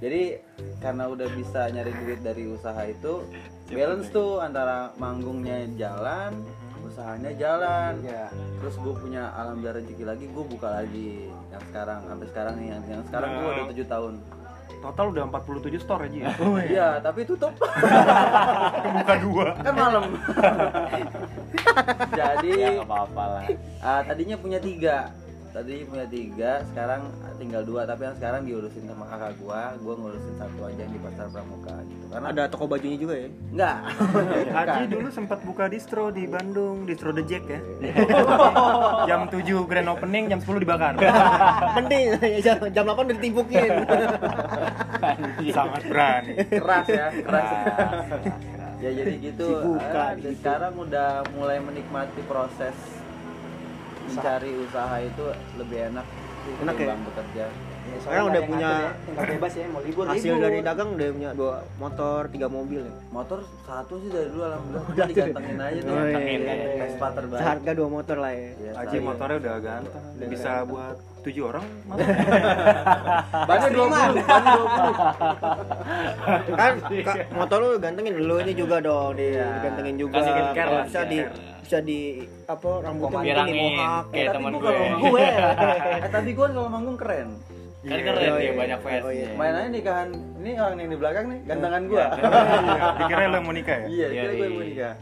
Jadi 0.01 0.41
karena 0.79 1.05
udah 1.07 1.29
bisa 1.31 1.69
nyari 1.69 1.93
duit 1.95 2.21
dari 2.21 2.45
usaha 2.47 2.83
itu 2.83 3.21
balance 3.69 4.09
tuh 4.09 4.41
antara 4.41 4.91
manggungnya 4.97 5.69
jalan 5.75 6.41
usahanya 6.83 7.31
jalan 7.33 8.01
Ya. 8.03 8.33
terus 8.59 8.75
gue 8.75 8.95
punya 8.95 9.31
alhamdulillah 9.33 9.79
rezeki 9.79 10.05
lagi 10.05 10.25
gue 10.27 10.45
buka 10.47 10.69
lagi 10.75 11.29
yang 11.47 11.63
sekarang 11.67 12.01
sampai 12.03 12.27
sekarang 12.27 12.55
nih 12.57 12.69
yang, 12.71 12.83
yang 12.89 13.03
sekarang 13.07 13.31
gue 13.37 13.49
udah 13.49 13.67
tujuh 13.71 13.87
tahun 13.87 14.15
Total 14.81 15.13
udah 15.13 15.29
47 15.29 15.77
store 15.77 16.09
aja 16.09 16.19
ya. 16.19 16.31
iya 16.73 16.89
tapi 16.99 17.21
tutup 17.23 17.53
Buka 18.97 19.15
dua. 19.21 19.47
kan 19.61 19.75
malam 19.77 20.05
jadi 22.17 22.51
Ya 22.51 22.69
nggak 22.75 22.89
apa-apa 22.89 23.23
lah. 23.29 23.45
ah, 23.81 24.01
tadinya 24.03 24.37
punya 24.37 24.57
tiga 24.59 25.13
tadi 25.51 25.83
punya 25.83 26.07
tiga 26.07 26.63
sekarang 26.71 27.03
tinggal 27.43 27.63
dua 27.67 27.83
tapi 27.83 28.07
yang 28.07 28.17
sekarang 28.23 28.43
diurusin 28.47 28.85
sama 28.87 29.05
kakak 29.11 29.33
gua 29.43 29.75
gua 29.83 29.95
ngurusin 29.99 30.35
satu 30.39 30.61
aja 30.63 30.81
yang 30.87 30.93
di 30.95 31.01
pasar 31.03 31.27
pramuka 31.27 31.75
gitu 31.91 32.05
karena 32.11 32.27
Ada 32.31 32.43
toko 32.47 32.65
bajunya 32.71 32.99
juga 32.99 33.15
ya. 33.19 33.29
enggak 33.51 33.77
Haji 34.61 34.83
dulu 34.87 35.09
sempat 35.11 35.39
buka 35.43 35.65
distro 35.67 36.15
di 36.15 36.25
Bandung, 36.31 36.87
distro 36.87 37.11
The 37.11 37.25
Jack 37.27 37.45
ya. 37.51 37.61
jam 39.09 39.27
7 39.27 39.43
grand 39.67 39.89
opening, 39.91 40.25
jam 40.31 40.41
10 40.43 40.63
dibakar. 40.63 40.95
Penting 41.79 42.05
jam, 42.43 42.57
jam 42.71 42.85
8 42.87 42.95
udah 42.95 43.17
ditimpukin. 43.19 43.71
Sangat 45.51 45.83
berani. 45.87 46.35
keras 46.51 46.87
ya 46.87 47.07
keras 47.25 47.49
ya 48.81 48.91
jadi 48.97 49.13
gitu 49.21 49.45
Si 49.45 49.55
buka 49.61 49.93
ah, 49.93 50.11
gitu. 50.17 50.33
sekarang 50.41 50.73
udah 50.81 51.09
mulai 51.37 51.61
menikmati 51.61 52.21
proses 52.25 52.73
mencari 54.13 54.51
usaha 54.61 54.97
itu 54.99 55.25
lebih 55.57 55.79
enak 55.89 56.07
Enak 56.61 56.75
ya? 56.75 56.95
bekerja 56.99 57.47
Ya, 57.81 57.97
Sekarang 57.97 58.05
soalnya 58.05 58.23
udah 58.31 58.43
punya- 58.45 58.81
ya. 59.17 59.25
bebas 59.27 59.53
ya 59.53 59.65
mau 59.67 59.81
libur 59.81 60.05
Hasil 60.05 60.21
libur. 60.31 60.45
dari 60.45 60.59
dagang 60.61 60.89
udah 60.93 61.09
punya 61.11 61.31
dua 61.33 61.55
motor, 61.75 62.21
tiga 62.29 62.47
mobil 62.47 62.81
ya. 62.83 62.95
motor 63.11 63.39
satu 63.65 63.95
sih 63.99 64.09
dari 64.09 64.29
dulu 64.29 64.43
alhamdulillah 64.45 64.85
Udah 64.87 65.07
digantengin 65.09 65.59
aja 65.59 65.81
tuh 65.81 65.91
iya. 65.91 66.03
Gantengin. 66.05 66.41
Vespa 66.77 67.09
terbaik 67.11 67.41
Seharga 67.41 67.71
dua 67.73 67.89
motor 67.91 68.17
lah 68.17 68.31
ya. 68.31 68.51
Iya, 68.53 68.73
saya- 68.77 69.03
motornya 69.03 69.37
udah 69.41 69.55
ganteng. 69.59 70.03
Bisa 70.29 70.53
buat 70.63 70.97
7 71.21 71.43
orang. 71.43 71.65
Bannya 73.49 73.69
20, 73.69 74.23
bannya 74.23 74.51
20 74.57 75.71
kan 76.51 76.73
ka, 77.03 77.13
motor 77.33 77.57
lu 77.59 77.69
gantengin 77.77 78.15
lu 78.19 78.35
ini 78.39 78.53
juga 78.53 78.77
dong 78.79 79.15
di 79.15 79.27
Iya. 79.31 79.47
digantengin 79.55 79.95
juga. 79.97 80.15
Kasih 80.17 80.33
skincare 80.33 80.71
lah, 80.71 80.83
bisa 80.85 81.01
di 81.05 81.19
bisa 81.61 81.79
di 81.81 82.01
apa 82.45 82.71
rambutnya 82.81 83.15
mungkin 83.15 83.31
Pirangin, 83.31 83.55
dimohak 83.55 84.03
kayak 84.11 84.27
tapi 84.27 84.35
teman 84.35 84.51
gue. 84.51 84.61
kalau 84.61 84.85
gue. 85.07 85.27
eh 86.01 86.11
tapi 86.11 86.31
gue 86.33 86.47
kalau 86.49 86.69
manggung 86.69 86.97
keren 86.97 87.29
Kan 87.81 87.97
keren 87.99 88.21
Oh, 88.27 88.37
ya 88.37 88.43
iya. 88.43 88.53
banyak 88.53 88.77
Oh, 88.77 88.85
fansnya. 88.85 89.09
iya. 89.11 89.29
main 89.33 89.55
aja 89.55 89.69
nikahan 89.69 90.09
ini 90.37 90.51
orang 90.55 90.77
yang 90.77 90.91
di 90.91 90.99
belakang 90.99 91.25
nih 91.27 91.39
gantengan 91.43 91.83
gue 91.87 91.97
Iya, 91.97 92.07
Dikira 93.01 93.23
lo 93.27 93.39
mau 93.41 93.53
nikah 93.53 93.73
ya? 93.75 93.87
iya 93.89 94.07
Iya, 94.07 94.23
kira 94.23 94.33
gue 94.35 94.49
mau 94.51 94.65
nikah. 94.67 94.95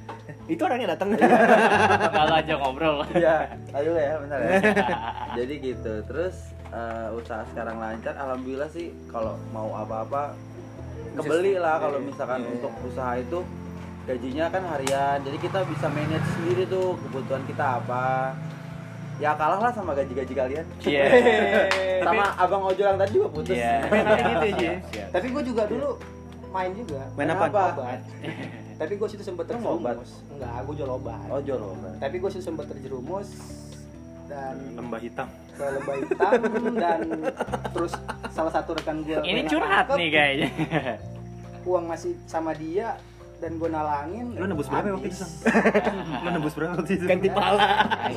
Itu 0.47 0.63
orangnya 0.63 0.89
datang 0.89 1.09
Kalau 1.13 2.35
aja 2.35 2.55
ngobrol. 2.55 2.97
iya 3.13 3.37
ayo 3.73 3.91
ya 3.93 4.15
bentar 4.17 4.39
ya. 4.39 4.51
Jadi 5.39 5.55
gitu 5.61 5.93
terus 6.05 6.37
eh, 6.69 7.09
usaha 7.13 7.43
sekarang 7.47 7.77
lancar 7.77 8.15
alhamdulillah 8.15 8.71
sih 8.71 8.95
kalau 9.07 9.35
mau 9.51 9.75
apa-apa 9.75 10.39
kebeli 11.15 11.57
lah 11.57 11.79
kalau 11.79 11.99
misalkan 11.99 12.47
untuk 12.47 12.71
usaha 12.83 13.17
itu. 13.17 13.43
Gajinya 14.05 14.49
kan 14.49 14.65
harian 14.67 15.21
jadi 15.21 15.37
kita 15.37 15.69
bisa 15.69 15.85
manage 15.87 16.25
sendiri 16.33 16.65
tuh 16.65 16.97
kebutuhan 16.99 17.45
kita 17.45 17.77
apa 17.77 18.33
ya 19.19 19.35
kalah 19.35 19.59
lah 19.59 19.73
sama 19.73 19.93
gaji-gaji 19.93 20.31
kalian 20.33 20.67
Iya. 20.83 21.05
sama 22.07 22.25
abang 22.39 22.63
ojol 22.65 22.87
yang 22.87 22.99
tadi 22.99 23.11
juga 23.13 23.29
putus 23.29 23.55
Iya. 23.55 23.75
Kayak 23.85 24.23
gitu 24.23 24.47
aja. 24.47 24.71
Siap. 24.89 25.09
Tapi 25.11 25.27
gue 25.29 25.43
juga 25.45 25.63
dulu 25.67 25.91
main 26.49 26.71
juga. 26.73 27.03
Main 27.15 27.29
apa? 27.31 27.45
Obat. 27.51 28.01
Tapi 28.81 28.93
gue 28.95 29.09
situ 29.11 29.23
obat? 29.75 29.99
terjerumus. 29.99 30.13
Enggak, 30.31 30.57
gue 30.63 30.75
jual 30.79 30.91
obat. 30.93 31.27
Oh 31.29 31.41
jual 31.43 31.61
obat. 31.61 31.95
Tapi 31.99 32.17
gue 32.17 32.31
situ 32.31 32.45
sempet 32.47 32.65
terjerumus 32.67 33.29
dan 34.29 34.55
lembah 34.77 35.01
hitam 35.01 35.29
ke 35.51 35.65
lembah 35.65 35.97
hitam 35.99 36.33
dan 36.77 37.01
terus 37.73 37.93
salah 38.29 38.53
satu 38.53 38.77
rekan 38.77 39.01
gue 39.03 39.25
Ini 39.25 39.49
curhat 39.49 39.89
nih 39.91 40.09
kayaknya. 40.13 40.49
uang 41.65 41.85
masih 41.85 42.13
sama 42.25 42.53
dia 42.53 43.01
dan 43.39 43.55
gue 43.55 43.69
nalangin 43.69 44.27
lu 44.35 44.45
nebus 44.45 44.67
berapa 44.67 44.89
waktu 44.93 45.09
itu 45.09 45.25
lu 46.19 46.29
nebus 46.29 46.53
berapa 46.53 46.73
waktu 46.75 46.93
itu 46.93 47.05
ganti 47.05 47.29
pala 47.29 47.59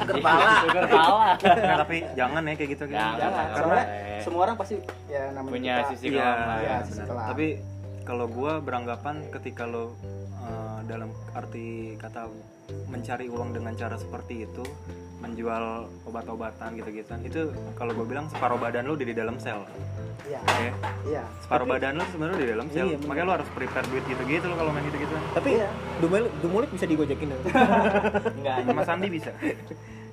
Kepala. 0.01 0.49
Kepala. 0.65 1.29
Nah, 1.37 1.77
tapi 1.79 1.97
jangan 2.13 2.41
ya 2.41 2.53
kayak 2.55 2.69
gitu 2.71 2.83
kayak 2.85 2.97
Jangan. 2.97 3.17
jangan 3.17 3.31
Jangan. 3.31 3.53
soalnya 3.53 3.85
Boleh. 3.85 4.21
semua 4.21 4.41
orang 4.43 4.55
pasti 4.55 4.75
ya 5.07 5.23
namanya 5.31 5.51
Punya 5.51 5.75
kita, 5.75 5.89
sisi 5.91 6.05
Iya, 6.07 6.17
kelam 6.17 6.37
lah 6.41 6.57
iya, 6.57 6.69
ya. 6.71 7.03
kelam. 7.03 7.25
tapi 7.29 7.47
kalau 8.01 8.25
gua 8.27 8.51
beranggapan 8.57 9.15
ketika 9.31 9.63
lo 9.63 9.93
dalam 10.91 11.09
arti 11.31 11.67
kata 11.95 12.27
mencari 12.85 13.27
uang 13.27 13.51
dengan 13.51 13.71
cara 13.73 13.95
seperti 13.95 14.43
itu 14.43 14.63
menjual 15.19 15.63
obat-obatan 16.03 16.75
gitu-gitu 16.75 17.13
itu 17.21 17.41
kalau 17.73 17.93
gue 17.93 18.03
bilang 18.03 18.27
separuh 18.27 18.57
badan 18.57 18.83
lo 18.83 18.97
di 18.97 19.07
dalam 19.11 19.37
sel 19.37 19.63
iya 20.25 20.39
oke 20.39 20.67
iya 21.07 21.23
separuh 21.39 21.67
badan 21.69 21.93
lo 21.95 22.03
sebenarnya 22.09 22.37
di 22.37 22.49
dalam 22.49 22.67
sel 22.67 22.85
Iya, 22.85 22.97
bener. 22.97 23.07
makanya 23.07 23.25
lo 23.25 23.33
harus 23.37 23.49
prepare 23.53 23.85
duit 23.87 24.03
gitu-gitu 24.03 24.45
lo 24.45 24.55
kalau 24.55 24.71
main 24.71 24.83
gitu-gitu 24.83 25.15
tapi 25.31 25.49
Iya. 25.55 25.69
Dumulik, 25.99 26.31
Dumulik 26.41 26.69
bisa 26.71 26.85
digojekin 26.85 27.27
dong. 27.29 27.41
Enggak. 28.39 28.57
sama 28.67 28.83
Sandi 28.83 29.07
bisa 29.07 29.31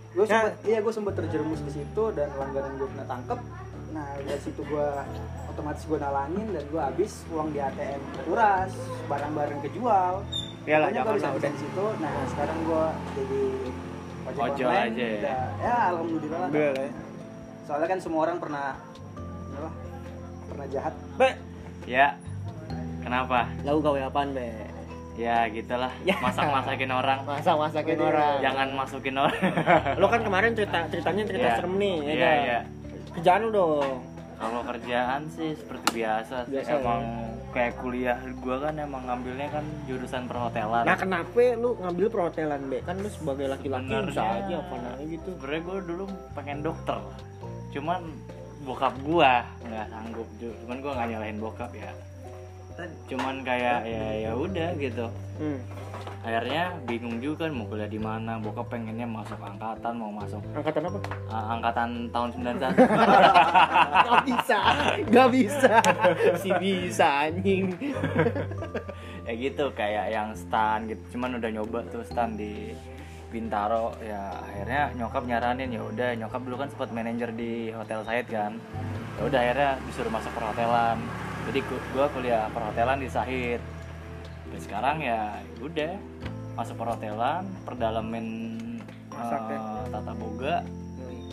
gue 0.08 0.24
Nah. 0.24 0.28
sempet 0.28 0.54
iya 0.64 0.78
gue 0.78 0.92
sempet 0.92 1.14
terjerumus 1.16 1.60
di 1.60 1.72
situ 1.72 2.04
dan 2.12 2.28
langganan 2.34 2.72
gue 2.76 2.88
kena 2.88 3.06
tangkep 3.06 3.38
nah 3.88 4.06
dari 4.18 4.40
situ 4.40 4.60
gue 4.62 4.88
otomatis 5.48 5.82
gue 5.82 5.96
nalangin 5.96 6.46
dan 6.50 6.64
gue 6.64 6.82
habis 6.82 7.12
uang 7.28 7.48
di 7.48 7.58
ATM 7.58 8.00
kuras 8.22 8.72
barang-barang 9.06 9.58
kejual 9.64 10.14
Iyalah, 10.68 10.86
Makanya 10.86 11.00
jangan 11.00 11.16
lah, 11.18 11.32
udah. 11.32 11.48
di 11.48 11.58
situ 11.58 11.84
nah 11.98 12.12
sekarang 12.28 12.58
gue 12.60 12.84
jadi 13.16 13.40
ojek 14.20 14.40
Ojol 14.44 14.66
online, 14.68 14.84
aja 14.86 15.00
ya. 15.00 15.16
udah, 15.16 15.38
ya 15.58 15.74
alhamdulillah 15.88 16.38
lah. 16.38 16.48
Lah 16.50 16.72
ya. 16.76 16.88
soalnya 17.64 17.88
kan 17.88 17.98
semua 17.98 18.20
orang 18.22 18.36
pernah 18.36 18.66
apa, 19.50 19.70
pernah 20.46 20.66
jahat 20.68 20.94
Be, 21.16 21.28
Ya. 21.84 22.08
Kenapa? 23.00 23.48
lau 23.64 23.80
gawe 23.80 24.00
apaan, 24.04 24.30
Be? 24.30 24.44
Ya 25.16 25.48
gitulah. 25.48 25.90
Ya. 26.04 26.14
Masak-masakin 26.20 26.90
orang. 26.90 27.24
Masak-masakin 27.24 27.98
orang. 27.98 28.36
Jangan 28.38 28.68
masukin 28.70 29.16
orang. 29.16 29.40
Lo 29.96 30.06
kan 30.06 30.20
kemarin 30.20 30.52
cerita 30.52 30.84
ceritanya 30.86 31.22
cerita 31.24 31.42
Iya. 31.44 31.56
serem 31.56 31.74
nih, 31.74 31.96
ya 31.96 32.04
Iya, 32.04 32.20
kan? 32.20 32.36
iya. 32.38 32.58
Kerjaan 33.10 33.40
lu 33.40 33.50
dong. 33.50 33.94
Kalau 34.36 34.60
kerjaan 34.62 35.20
sih 35.26 35.50
seperti 35.50 35.86
biasa, 35.96 36.36
sih. 36.44 36.52
Biasa, 36.54 36.70
emang 36.76 37.02
kayak 37.58 37.74
kuliah 37.82 38.18
gua 38.38 38.56
kan 38.62 38.74
emang 38.78 39.02
ngambilnya 39.02 39.50
kan 39.50 39.66
jurusan 39.90 40.30
perhotelan. 40.30 40.86
Nah, 40.86 40.94
kenapa 40.94 41.42
lu 41.58 41.74
ngambil 41.82 42.06
perhotelan, 42.06 42.60
Be? 42.70 42.78
Kan 42.86 43.02
lu 43.02 43.10
sebagai 43.10 43.50
laki-laki 43.50 43.90
bisa 44.06 44.22
aja 44.22 44.54
apa 44.62 44.74
namanya 44.78 45.06
gitu. 45.10 45.28
Sebenarnya 45.34 45.62
gue 45.66 45.78
dulu 45.90 46.04
pengen 46.38 46.58
dokter, 46.62 46.98
cuman 47.74 48.00
bokap 48.62 48.94
gua 49.02 49.42
nggak 49.66 49.86
sanggup. 49.90 50.28
Cuman 50.38 50.76
gua 50.78 50.92
nggak 50.94 51.08
nyalahin 51.10 51.38
bokap 51.42 51.70
ya. 51.74 51.90
Cuman 53.10 53.42
kayak 53.42 53.78
ya 53.90 54.30
ya 54.30 54.32
udah 54.38 54.70
gitu. 54.78 55.06
Hmm. 55.42 55.58
Akhirnya 56.18 56.74
bingung 56.82 57.18
juga 57.18 57.46
kan 57.46 57.54
mau 57.54 57.64
kuliah 57.64 57.86
di 57.86 57.96
mana. 57.96 58.36
Bokap 58.36 58.68
pengennya 58.68 59.06
masuk 59.06 59.38
angkatan, 59.38 59.92
mau 59.94 60.10
masuk 60.10 60.42
Angkatan 60.50 60.82
apa? 60.84 60.98
uh, 61.30 61.46
angkatan 61.54 61.88
tahun 62.10 62.28
91. 62.34 62.74
Gak 64.08 64.24
bisa, 64.24 64.58
gak 65.08 65.28
bisa. 65.30 65.72
Si 66.42 66.50
bisa 66.54 67.06
anjing. 67.24 67.64
ya 69.28 69.36
gitu 69.36 69.68
kayak 69.72 70.08
yang 70.08 70.32
stand 70.32 70.88
gitu 70.88 71.02
cuman 71.12 71.36
udah 71.36 71.50
nyoba 71.52 71.84
tuh 71.86 72.00
stand 72.00 72.40
di 72.40 72.72
Bintaro 73.28 73.92
ya 74.00 74.32
akhirnya 74.40 74.88
nyokap 74.96 75.20
nyaranin 75.22 75.68
ya 75.68 75.84
udah 75.84 76.16
nyokap 76.16 76.40
dulu 76.40 76.56
kan 76.56 76.68
sempat 76.72 76.88
manajer 76.90 77.36
di 77.36 77.68
hotel 77.68 78.00
Said 78.02 78.24
kan 78.24 78.56
ya 79.20 79.28
udah 79.28 79.38
akhirnya 79.38 79.70
disuruh 79.84 80.08
masuk 80.08 80.32
perhotelan 80.32 80.96
jadi 81.44 81.60
gu- 81.60 81.86
gua 81.92 82.08
kuliah 82.08 82.48
perhotelan 82.48 82.96
di 82.96 83.08
Sahid 83.12 83.60
dan 84.52 84.60
sekarang 84.60 84.96
ya 85.02 85.20
udah 85.60 85.92
masuk 86.56 86.76
perhotelan 86.78 87.44
perdalamin 87.62 88.26
Masak 89.08 89.42
ya? 89.50 89.58
eh, 89.58 89.84
tata 89.90 90.12
boga 90.14 90.54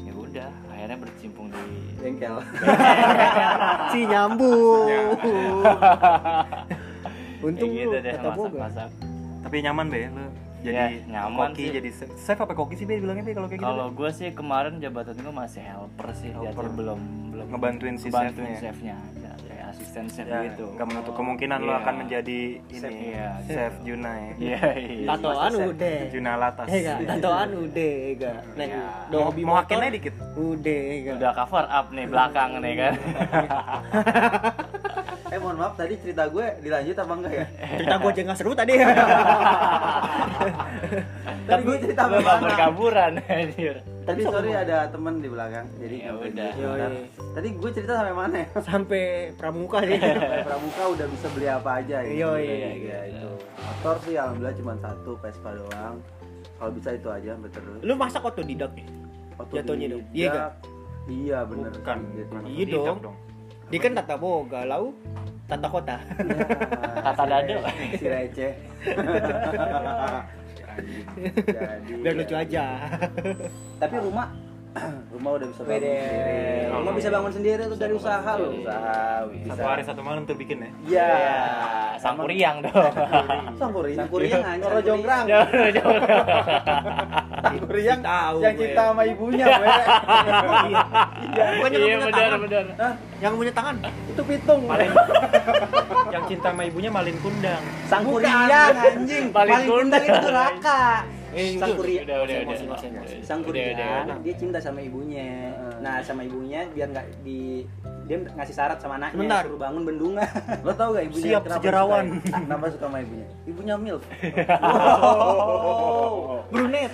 ya 0.05 0.13
udah 0.13 0.49
akhirnya 0.73 0.97
bercimpung 1.01 1.47
di 1.49 1.63
Bengkel. 2.01 2.35
si 3.93 3.99
nyambung. 4.05 4.89
Untung 7.45 7.71
ya 7.73 7.83
lu 7.85 7.93
gitu 7.93 7.97
deh 8.01 8.13
kata 8.17 8.29
boga. 8.33 8.49
masak-masak 8.49 8.89
tapi 9.45 9.55
nyaman 9.61 9.85
be 9.93 10.09
lo 10.09 10.25
jadi 10.65 10.75
Ya, 10.75 10.87
nyaman 11.21 11.51
koki 11.51 11.63
sih. 11.63 11.73
jadi 11.73 11.89
chef 12.17 12.37
apa 12.37 12.53
koki 12.53 12.75
sih 12.75 12.83
be 12.83 12.97
bilangnya 12.97 13.21
be 13.21 13.31
kalau 13.31 13.45
kayak 13.45 13.59
gitu 13.59 13.69
Kalau 13.69 13.87
gue 13.89 14.09
sih 14.11 14.27
kemarin 14.31 14.73
jabatan 14.75 15.13
gue 15.15 15.33
masih 15.35 15.61
helper 15.61 16.07
sih, 16.13 16.29
Helper. 16.29 16.65
jadi 16.65 16.73
belum 16.73 16.99
belum 17.29 17.45
Ngebantuin 17.47 17.95
si 17.95 18.07
ngebantuin 18.07 18.47
chefnya. 18.49 18.61
chefnya, 18.63 18.95
ya, 19.15 19.31
kayak 19.45 19.65
asisten 19.67 20.05
chef 20.07 20.25
ya, 20.25 20.39
gitu. 20.45 20.65
nggak 20.71 20.87
menutup 20.87 21.13
kemungkinan 21.13 21.59
lo 21.59 21.69
Iya. 21.69 21.79
akan 21.79 21.93
menjadi 21.97 22.39
Chef, 22.65 22.89
ini 22.89 23.07
iya. 23.07 23.29
chef 23.45 23.73
Juna 23.81 24.11
ya 24.15 24.31
Iya 24.35 24.61
iya. 24.75 25.07
Tatoan 25.07 25.51
udah. 25.53 25.97
Juna 26.09 26.31
Latas 26.35 26.67
gak, 26.67 26.97
tatoan 27.05 27.49
udah 27.55 27.93
gak. 28.15 28.37
Nah, 28.55 28.65
Iya. 28.65 28.83
do 29.05 29.15
mau, 29.15 29.25
hobi 29.25 29.41
mau 29.43 29.55
hakinnya 29.55 29.89
dikit 29.91 30.15
Udah 30.33 30.81
gak. 30.97 31.15
Udah 31.17 31.31
cover 31.35 31.65
up 31.69 31.85
nih 31.89 32.05
belakang 32.05 32.49
nih 32.57 32.73
kan. 32.75 32.93
Eh 35.25 35.39
mohon 35.41 35.57
maaf 35.57 35.73
tadi 35.73 35.97
cerita 35.97 36.29
gue 36.29 36.45
dilanjut 36.61 36.95
apa 37.01 37.13
enggak 37.17 37.33
ya? 37.33 37.45
Cerita 37.81 37.95
gue 37.97 38.09
aja 38.13 38.21
gak 38.29 38.37
seru 38.37 38.51
tadi. 38.53 38.73
Tadi 41.45 41.61
gue 41.61 41.77
cerita 41.77 42.09
apa 42.09 42.41
berkaburan 42.41 43.21
anjir. 43.21 43.75
Tadi 44.05 44.21
sorry 44.25 44.53
ada 44.53 44.89
temen 44.89 45.21
di 45.21 45.29
belakang. 45.29 45.65
Jadi 45.77 45.97
Ya 46.01 46.13
udah. 46.13 46.89
Tadi 47.37 47.47
gue 47.53 47.69
cerita 47.73 47.93
sampai 48.01 48.15
mana 48.17 48.35
ya? 48.41 48.47
Sampai 48.69 49.03
pramuka 49.37 49.81
sih. 49.85 49.97
Sampai 49.97 50.41
Pramuka 50.45 50.83
udah 50.93 51.05
bisa 51.09 51.27
beli 51.33 51.47
apa 51.49 51.69
aja 51.81 51.97
ya. 52.01 52.09
Iya, 52.09 52.29
iya, 52.41 52.99
itu. 53.13 53.29
Motor 53.61 53.95
sih 54.05 54.13
alhamdulillah 54.17 54.55
cuma 54.57 54.73
satu 54.81 55.11
Vespa 55.21 55.49
doang. 55.53 55.95
Kalau 56.55 56.71
bisa 56.73 56.89
itu 56.97 57.07
aja 57.13 57.29
sampai 57.37 57.51
terus. 57.53 57.79
Lu 57.81 57.93
masak 57.93 58.21
otodidak 58.25 58.71
ya? 58.73 58.85
Jatuhnya 59.51 59.87
dong. 59.91 60.03
Iya, 60.15 60.29
Otodidak. 60.31 60.53
Iya 61.05 61.37
bener. 61.45 61.71
Bukan, 61.77 61.97
bukan 62.09 62.41
Iya 62.49 62.63
otodidak 62.65 62.97
dong. 63.05 63.17
Dia 63.65 63.79
kan 63.79 63.91
tata 63.93 64.15
boga, 64.15 64.61
lau 64.63 64.93
tata 65.45 65.67
kota. 65.69 65.97
Tata 67.05 67.23
dado. 67.23 67.61
si 67.93 68.05
receh. 68.05 68.53
Jadi 71.15 72.01
Biar 72.01 72.13
lucu 72.17 72.33
aja. 72.35 72.65
Tapi 73.77 73.95
rumah 74.01 74.27
rumah 75.15 75.39
udah 75.39 75.47
bisa 75.47 75.61
bangun 75.63 75.79
Wede. 75.79 75.95
sendiri. 75.95 76.67
Rumah 76.67 76.93
bisa 76.97 77.07
bangun 77.07 77.31
sendiri 77.31 77.61
tuh 77.65 77.77
dari 77.77 77.93
usaha 77.93 78.31
lo. 78.35 78.49
Usaha 78.51 78.97
bisa. 79.31 79.47
satu 79.53 79.63
hari 79.63 79.83
satu 79.85 80.01
malam 80.03 80.25
tuh 80.25 80.35
bikin 80.35 80.57
ya 80.59 80.69
Iya. 80.83 81.07
Ya, 81.07 81.39
sang 81.95 82.17
kuriang 82.19 82.59
dong. 82.59 82.73
Sangkuriang. 83.55 83.97
Sangkuriang 84.03 84.43
anjing. 84.43 84.65
Toro 84.65 84.79
jonggrang. 84.81 85.25
Jauh. 87.45 87.53
Sangkuriang 87.61 88.01
Tahu 88.01 88.37
yang 88.41 88.55
cinta 88.57 88.81
sama 88.89 89.03
ibunya. 89.05 89.45
Iya. 91.25 91.45
Bukannya 91.57 91.77
Iya 91.77 91.85
yang 91.85 91.99
punya 91.99 92.07
benar 92.07 92.25
tangan. 92.25 92.39
benar. 92.41 92.63
Yang 93.21 93.33
punya 93.35 93.51
tangan. 93.53 93.75
Itu 94.09 94.21
pitung. 94.23 94.61
yang 96.13 96.23
cinta 96.25 96.49
sama 96.49 96.63
ibunya 96.63 96.89
malin 96.89 97.17
kundang 97.19 97.63
Sangkuriang 97.85 98.73
anjing. 98.73 99.25
Paling 99.29 99.53
Paling 99.55 99.67
kundang 99.67 100.03
itu 100.03 100.27
Raka. 100.31 100.83
Eh. 101.35 101.59
Sangkuriang. 101.59 102.03
Udah 102.07 102.17
udah 102.17 102.25
udah. 102.25 102.45
Emosi, 102.47 102.63
emosi, 102.65 102.85
emosi. 102.87 103.15
Udah, 103.19 103.27
Sangkuriang 103.27 103.67
udah, 103.75 103.91
udah. 104.07 104.17
dia 104.23 104.33
cinta 104.35 104.57
sama 104.57 104.79
ibunya. 104.79 105.51
Nah, 105.85 106.01
sama 106.01 106.25
ibunya 106.25 106.65
biar 106.67 106.89
nggak 106.89 107.07
di 107.21 107.61
dia 108.05 108.17
ngasih 108.17 108.53
syarat 108.53 108.77
sama 108.77 108.97
anaknya 108.97 109.17
Sebentar. 109.17 109.43
suruh 109.45 109.59
bangun 109.59 109.83
bendungan. 109.83 110.25
Lo 110.65 110.73
tau 110.73 110.93
gak 110.93 111.05
ibunya 111.05 111.25
Siap, 111.29 111.41
kenapa 111.43 111.61
sejarawan. 111.61 112.05
Suka, 112.11 112.37
kenapa 112.45 112.65
suka 112.69 112.85
sama 112.85 112.97
ibunya? 112.99 113.27
Ibunya 113.45 113.75
milf. 113.77 114.03
Oh. 115.05 116.41
Brunet. 116.47 116.91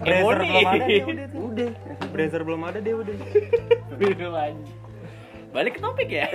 Blazer 0.00 0.38
Ebony. 0.38 0.46
belum 0.48 0.64
ada 0.64 0.78
dia 0.80 1.02
udah. 1.36 1.70
Blazer 2.08 2.42
belum 2.42 2.62
ada 2.62 2.78
dia 2.78 2.94
udah 2.94 3.14
Minum 3.96 4.34
aja. 4.34 4.64
Balik 5.48 5.72
ke 5.72 5.80
topik 5.80 6.08
ya. 6.12 6.26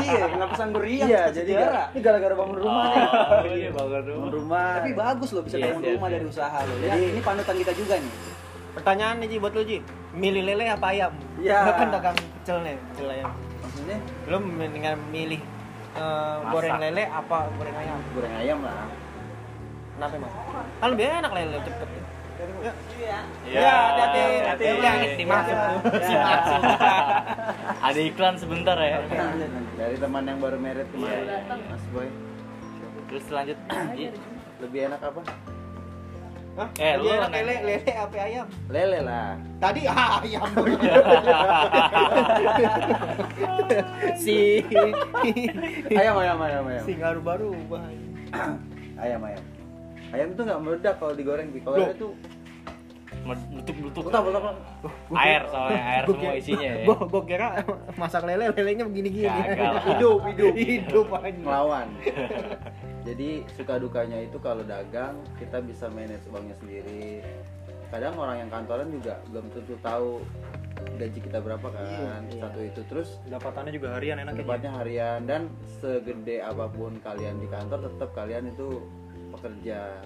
iya, 0.00 0.24
kenapa 0.26 0.54
sangkuriang? 0.56 1.06
Iya, 1.06 1.22
jadi 1.30 1.50
gara- 1.52 1.88
ini 1.92 2.00
gara-gara 2.00 2.34
bangun 2.34 2.56
rumah 2.56 2.84
nih. 2.88 3.04
Oh, 3.04 3.44
iya 3.52 3.70
bangun 3.70 4.02
rumah. 4.08 4.30
rumah. 4.32 4.70
Tapi 4.80 4.92
bagus 4.94 5.30
loh 5.30 5.42
bisa 5.44 5.56
Yes, 5.56 5.64
bangun 5.68 5.82
yes, 5.84 5.92
rumah 5.92 6.08
yes. 6.08 6.14
dari 6.14 6.26
usaha 6.26 6.58
lo. 6.60 6.74
Jadi 6.80 7.02
ini 7.06 7.20
panutan 7.20 7.56
kita 7.56 7.72
juga 7.74 7.94
nih. 7.96 8.12
Pertanyaan 8.74 9.22
nih 9.22 9.28
Ji 9.28 9.36
buat 9.38 9.52
lu 9.52 9.62
Ji. 9.62 9.78
Milih 10.12 10.42
lele 10.44 10.64
apa 10.68 10.86
ayam? 10.90 11.12
Iya. 11.38 11.58
Lu 11.62 11.72
kan 11.72 11.88
dagang 11.90 12.16
pecel 12.16 12.58
nih, 12.60 12.74
pecel 12.88 13.08
ayam. 13.08 13.30
Maksudnya 13.60 13.98
Lu 14.26 14.36
mendingan 14.38 14.98
milih 15.08 15.40
eh, 15.94 16.02
Masak. 16.36 16.50
goreng 16.50 16.76
lele 16.80 17.04
apa 17.06 17.36
goreng 17.54 17.76
ayam? 17.76 17.98
goreng 18.12 18.34
ayam 18.36 18.58
lah. 18.60 18.86
Kenapa 19.94 20.14
emang? 20.16 20.32
Kan 20.74 20.88
lebih 20.90 21.04
enak 21.06 21.32
lele 21.32 21.58
cepet. 21.60 21.88
Iya, 22.34 23.18
Ya, 23.46 23.74
hati-hati. 23.94 24.20
hati-hati. 24.42 24.64
Hati-hati. 24.74 25.08
Dimasuk. 25.16 25.56
Dimasuk. 26.02 26.60
Ada 27.80 28.00
iklan 28.02 28.34
sebentar 28.36 28.76
ya. 28.76 28.98
Dari 29.74 29.96
teman 29.96 30.26
yang 30.26 30.38
baru 30.42 30.58
merit 30.58 30.90
kemarin, 30.90 31.24
Mas 31.70 31.84
Boy. 31.94 32.10
Terus 33.06 33.24
lanjut. 33.30 33.58
Ji. 33.94 34.06
Lebih 34.60 34.80
enak 34.90 35.00
apa? 35.00 35.20
Hah? 36.54 36.70
Eh, 36.78 36.94
lu 37.02 37.10
enak 37.10 37.30
lele, 37.34 37.54
lele 37.66 37.92
apa 37.98 38.14
ayam? 38.14 38.46
Lele 38.70 38.98
lah. 39.02 39.34
Tadi 39.58 39.80
ah, 39.90 40.22
ayam 40.22 40.46
boy. 40.54 40.70
si 44.22 44.62
Ayam, 45.98 46.14
ayam, 46.22 46.38
ayam, 46.38 46.62
ayam. 46.70 46.84
si 46.86 46.92
ngaruh 46.94 47.22
baru 47.26 47.50
bahaya. 47.66 48.06
Ayam, 49.02 49.20
ayam. 49.26 49.42
Ayam 50.14 50.28
itu 50.30 50.40
nggak 50.46 50.60
meledak 50.62 50.94
kalau 51.02 51.14
digoreng. 51.18 51.50
Kalau 51.58 51.74
lele 51.74 51.94
tuh 51.98 52.14
Betuk-betuk. 53.24 54.04
betul 54.04 54.36
betul. 54.36 54.92
Air 55.16 55.42
soalnya 55.48 55.80
air 55.80 56.04
semua 56.04 56.32
isinya 56.44 56.70
ya. 56.70 56.84
Gua 56.84 56.98
gua 57.08 57.22
kira 57.24 57.46
masak 57.96 58.22
lele 58.28 58.52
lelenya 58.52 58.84
begini-gini. 58.86 59.26
Gagal. 59.26 59.74
Hidup, 59.90 60.18
hidup, 60.28 60.52
hidup 60.54 61.06
aja. 61.18 61.34
Ngelawan. 61.34 61.88
Jadi 63.04 63.44
suka 63.52 63.76
dukanya 63.76 64.16
itu 64.24 64.40
kalau 64.40 64.64
dagang 64.64 65.20
kita 65.36 65.60
bisa 65.60 65.92
manage 65.92 66.24
uangnya 66.32 66.56
sendiri. 66.56 67.20
Kadang 67.92 68.16
orang 68.16 68.42
yang 68.42 68.50
kantoran 68.50 68.88
juga 68.90 69.20
belum 69.28 69.46
tentu 69.52 69.76
tahu 69.84 70.24
gaji 70.96 71.18
kita 71.20 71.38
berapa 71.38 71.68
kan. 71.68 72.24
Iya, 72.32 72.40
Satu 72.42 72.60
itu 72.64 72.80
terus 72.90 73.08
Pendapatannya 73.28 73.72
juga 73.76 73.88
harian 73.94 74.16
enak 74.24 74.32
Tempatnya 74.40 74.70
harian 74.80 75.20
dan 75.28 75.42
segede 75.78 76.42
apa 76.42 76.66
pun 76.66 76.98
kalian 76.98 77.38
di 77.38 77.46
kantor 77.46 77.86
tetap 77.92 78.10
kalian 78.16 78.50
itu 78.50 78.82
pekerja. 79.30 80.00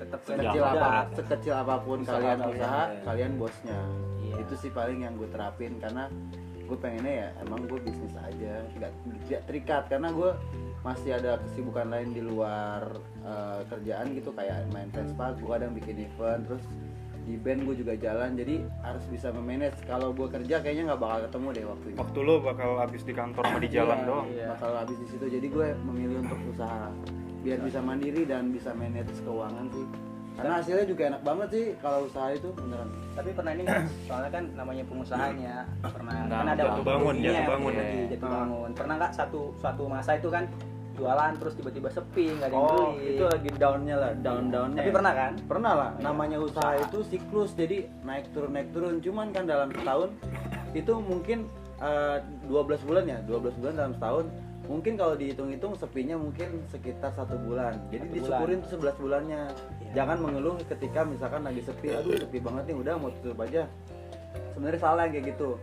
tetap 0.00 0.20
Sekecil 0.24 0.64
Kerja. 0.64 0.80
apa 0.80 0.88
sekecil 1.12 1.54
apa 1.54 1.74
pun 1.84 1.98
Usaha 2.00 2.16
kalian 2.16 2.38
kalian, 2.40 2.56
usaha, 2.56 2.82
ya. 2.88 3.00
kalian 3.04 3.32
bosnya. 3.36 3.80
Iya. 4.24 4.34
Itu 4.48 4.54
sih 4.56 4.70
paling 4.72 4.98
yang 5.04 5.12
gue 5.20 5.28
terapin 5.28 5.72
karena 5.76 6.08
gue 6.64 6.78
pengennya 6.80 7.14
ya 7.26 7.28
emang 7.44 7.66
gue 7.68 7.80
bisnis 7.82 8.14
aja 8.16 8.64
nggak 8.78 8.92
tidak 9.28 9.42
terikat 9.44 9.82
karena 9.92 10.08
gue 10.14 10.30
masih 10.80 11.12
ada 11.12 11.36
kesibukan 11.42 11.86
lain 11.86 12.10
di 12.10 12.20
luar 12.20 12.88
eh, 13.20 13.60
kerjaan 13.66 14.12
gitu 14.12 14.32
kayak 14.32 14.64
main 14.70 14.88
Vespa 14.88 15.36
gue 15.36 15.44
kadang 15.46 15.72
bikin 15.72 15.96
event 16.00 16.42
terus 16.46 16.64
di 17.20 17.36
band 17.36 17.62
gue 17.62 17.76
juga 17.76 17.94
jalan 17.94 18.32
jadi 18.34 18.64
harus 18.82 19.04
bisa 19.06 19.28
memanage. 19.30 19.76
Kalau 19.84 20.10
gue 20.10 20.26
kerja 20.26 20.56
kayaknya 20.58 20.90
nggak 20.90 20.98
bakal 20.98 21.18
ketemu 21.28 21.46
deh 21.52 21.64
waktunya. 21.68 21.96
Waktu 22.00 22.18
lu 22.18 22.34
bakal 22.40 22.70
habis 22.80 23.02
di 23.04 23.12
kantor 23.12 23.42
sama 23.44 23.60
di 23.60 23.70
jalan 23.70 23.92
Iya, 23.94 24.08
doang. 24.08 24.26
iya. 24.32 24.46
bakal 24.50 24.70
habis 24.74 24.96
di 24.98 25.06
situ. 25.06 25.24
Jadi 25.28 25.46
gue 25.46 25.66
memilih 25.84 26.16
untuk 26.24 26.40
usaha 26.48 26.88
biar 27.40 27.58
bisa 27.60 27.78
mandiri 27.80 28.24
dan 28.24 28.50
bisa 28.50 28.72
manage 28.74 29.12
keuangan 29.22 29.68
sih 29.70 29.86
karena 30.32 30.54
hasilnya 30.56 30.84
juga 30.84 31.02
enak 31.06 31.22
banget 31.22 31.48
sih 31.50 31.64
kalau 31.78 31.98
usaha 32.04 32.28
itu 32.30 32.48
beneran 32.50 32.88
tapi 33.12 33.28
pernah 33.30 33.52
ini 33.52 33.62
nggak? 33.62 33.82
soalnya 34.04 34.30
kan 34.30 34.44
namanya 34.54 34.84
pengusahanya 34.84 35.54
pernah 35.82 36.14
Nah, 36.22 36.28
kan 36.32 36.46
ada 36.46 36.54
jatuh 36.56 36.70
waktu 36.70 36.84
bangun, 36.84 37.14
ruginya, 37.14 37.30
jatuh 37.30 37.50
bangun. 37.50 37.72
lagi 37.74 38.00
jatuh 38.08 38.24
Ah. 38.24 38.34
bangun 38.36 38.70
pernah 38.72 38.94
nggak 38.96 39.12
satu 39.12 39.40
suatu 39.56 39.82
masa 39.86 40.10
itu 40.14 40.28
kan 40.28 40.44
jualan 40.92 41.32
terus 41.34 41.54
tiba-tiba 41.54 41.88
sepi 41.88 42.24
nggak 42.30 42.46
ada 42.46 42.54
yang 42.54 42.64
oh 42.66 42.88
beli 42.92 43.08
itu 43.10 43.24
lagi 43.26 43.48
downnya 43.54 43.96
lah 43.96 44.12
down 44.18 44.44
downnya 44.48 44.80
tapi 44.80 44.90
pernah 44.90 45.12
kan 45.14 45.32
pernah 45.44 45.72
lah 45.74 45.90
namanya 45.98 46.36
usaha 46.38 46.72
itu 46.78 46.98
siklus 47.02 47.50
jadi 47.52 47.76
naik 48.02 48.28
turun 48.30 48.50
naik 48.50 48.68
turun 48.70 48.94
cuman 48.98 49.26
kan 49.30 49.44
dalam 49.44 49.72
setahun 49.72 50.10
itu 50.72 50.92
mungkin 51.00 51.48
eh, 51.78 52.16
12 52.44 52.52
bulan 52.84 53.04
ya 53.04 53.18
12 53.22 53.48
bulan 53.56 53.74
dalam 53.74 53.92
setahun 53.94 54.24
mungkin 54.70 54.94
kalau 54.94 55.18
dihitung-hitung 55.18 55.74
sepinya 55.74 56.14
mungkin 56.14 56.62
sekitar 56.70 57.10
satu 57.10 57.34
bulan. 57.42 57.74
Jadi 57.90 58.06
Satu 58.06 58.14
disyukurin 58.14 58.58
tuh 58.62 58.78
11 58.78 59.02
bulannya. 59.02 59.42
Jangan 59.90 60.16
mengeluh 60.22 60.54
ketika 60.62 61.02
misalkan 61.02 61.42
lagi 61.42 61.66
sepi. 61.66 61.90
Aduh 61.90 62.14
sepi 62.14 62.38
banget 62.38 62.70
nih 62.70 62.76
udah 62.78 62.94
mau 62.94 63.10
tutup 63.18 63.42
aja. 63.42 63.66
Sebenarnya 64.54 64.78
salah 64.78 65.10
yang 65.10 65.18
kayak 65.18 65.26
gitu. 65.34 65.58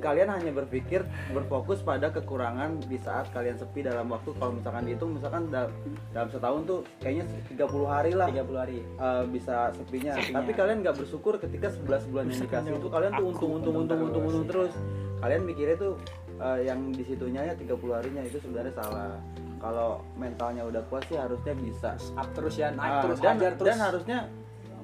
Kalian 0.00 0.32
hanya 0.32 0.48
berpikir 0.56 1.04
berfokus 1.28 1.84
pada 1.84 2.08
kekurangan 2.08 2.80
di 2.88 2.96
saat 2.96 3.28
kalian 3.36 3.60
sepi 3.60 3.84
dalam 3.84 4.08
waktu. 4.08 4.32
Kalau 4.32 4.56
misalkan 4.56 4.88
dihitung 4.88 5.12
misalkan 5.12 5.52
da- 5.52 5.68
dalam 6.10 6.32
setahun 6.32 6.60
tuh 6.64 6.80
kayaknya 7.04 7.28
30 7.52 7.84
hari 7.84 8.12
lah 8.16 8.32
30 8.32 8.58
hari. 8.58 8.78
uh, 8.96 9.28
bisa 9.28 9.70
sepinya. 9.76 10.16
Sepinya. 10.16 10.40
Tapi 10.40 10.50
kalian 10.56 10.76
nggak 10.80 10.96
bersyukur 10.98 11.36
ketika 11.36 11.68
11 11.68 12.10
bulan 12.10 12.24
yang 12.26 12.40
dikasih 12.42 12.72
itu 12.74 12.88
kalian 12.88 13.12
tuh 13.12 13.26
untung 13.28 13.50
untung 13.60 13.74
untung 13.76 13.98
untung 14.02 14.24
untung 14.24 14.46
terus. 14.48 14.72
Kalian 15.20 15.44
mikirnya 15.44 15.76
tuh 15.76 15.92
uh, 16.40 16.58
yang 16.58 16.90
di 16.90 17.04
situnya 17.04 17.52
ya 17.52 17.54
30 17.54 17.76
harinya 17.92 18.22
itu 18.24 18.40
sebenarnya 18.40 18.74
salah. 18.74 19.20
Kalau 19.60 20.00
mentalnya 20.16 20.64
udah 20.64 20.80
kuat 20.88 21.04
sih 21.12 21.20
harusnya 21.20 21.52
bisa. 21.52 21.92
up 22.16 22.28
terus 22.32 22.56
ya 22.56 22.72
naik 22.72 22.90
Ah, 22.90 23.02
terus 23.04 23.18
dan, 23.20 23.36
terus 23.36 23.68
dan 23.68 23.78
harusnya 23.78 24.18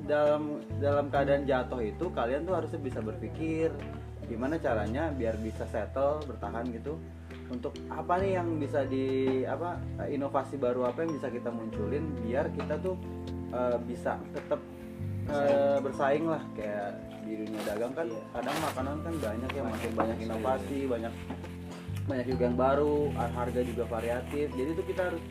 dalam 0.04 0.61
dalam 0.78 1.09
keadaan 1.09 1.48
jatuh 1.48 1.80
itu 1.80 2.07
kalian 2.12 2.44
tuh 2.44 2.54
harusnya 2.61 2.80
bisa 2.84 3.00
berpikir 3.00 3.72
gimana 4.26 4.59
caranya 4.59 5.11
biar 5.14 5.38
bisa 5.38 5.64
settle 5.70 6.18
bertahan 6.26 6.66
gitu 6.74 6.98
untuk 7.46 7.78
apa 7.86 8.18
nih 8.18 8.42
yang 8.42 8.59
bisa 8.59 8.82
di 8.82 9.42
apa 9.46 9.78
inovasi 10.11 10.59
baru 10.59 10.90
apa 10.90 11.07
yang 11.07 11.14
bisa 11.14 11.30
kita 11.30 11.50
munculin 11.50 12.11
biar 12.26 12.50
kita 12.50 12.74
tuh 12.82 12.98
eh, 13.54 13.78
bisa 13.86 14.18
tetap 14.34 14.59
eh, 15.30 15.78
bersaing 15.78 16.26
lah 16.26 16.42
kayak 16.59 17.05
di 17.27 17.35
dunia 17.43 17.62
dagang 17.66 17.93
kan 17.93 18.07
kadang 18.31 18.57
makanan 18.62 18.97
kan 19.03 19.14
banyak 19.18 19.51
ya 19.51 19.62
makin 19.66 19.91
banyak 19.99 20.18
inovasi 20.22 20.79
banyak 20.87 21.12
banyak 22.07 22.27
juga 22.31 22.43
yang 22.47 22.59
baru 22.59 23.11
harga 23.18 23.61
juga 23.66 23.85
variatif. 23.91 24.47
Jadi 24.55 24.70
tuh 24.79 24.87
kita 24.87 25.03
harus 25.11 25.22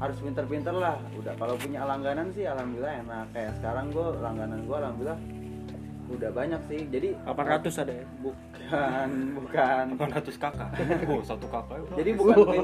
harus 0.00 0.16
pinter-pinter 0.20 0.72
lah. 0.72 0.96
Udah 1.16 1.36
kalau 1.36 1.54
punya 1.60 1.84
langganan 1.84 2.32
sih 2.32 2.48
alhamdulillah 2.48 3.04
enak. 3.04 3.26
Kayak 3.36 3.52
sekarang 3.60 3.92
gue 3.92 4.06
langganan 4.24 4.60
gue 4.64 4.76
alhamdulillah 4.76 5.20
udah 6.06 6.30
banyak 6.32 6.60
sih. 6.72 6.80
Jadi 6.88 7.08
800 7.28 7.82
ada 7.84 7.92
ya. 7.92 8.06
bukan 8.24 9.08
bukan. 9.36 9.84
800 10.00 10.42
kakak. 10.42 10.70
Oh, 11.12 11.20
satu 11.20 11.46
kakak. 11.52 11.76
ya, 11.76 12.00
jadi 12.00 12.10
bukan 12.16 12.36
gue 12.40 12.56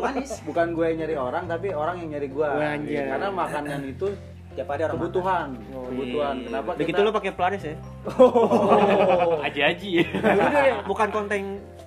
bukan 0.49 0.66
gue 0.73 0.87
yang 0.89 0.99
nyari 1.05 1.16
orang 1.20 1.45
tapi 1.45 1.68
orang 1.77 1.97
yang 2.01 2.09
nyari 2.16 2.29
gue 2.33 2.49
karena 2.89 3.29
makanan 3.29 3.81
itu 3.85 4.09
tiap 4.53 4.68
hari 4.68 4.82
orang 4.82 4.96
kebutuhan 4.96 5.48
Oh, 5.70 5.84
kebutuhan 5.86 6.34
iya. 6.34 6.44
kenapa 6.46 6.70
Begitu 6.74 6.88
kita 6.90 7.00
lo 7.00 7.11
pakai 7.11 7.32
pelaris 7.32 7.62
ya. 7.62 7.74
Aji-aji. 9.46 9.90
Udah, 10.14 10.62
bukan 10.90 11.09
konten 11.09 11.40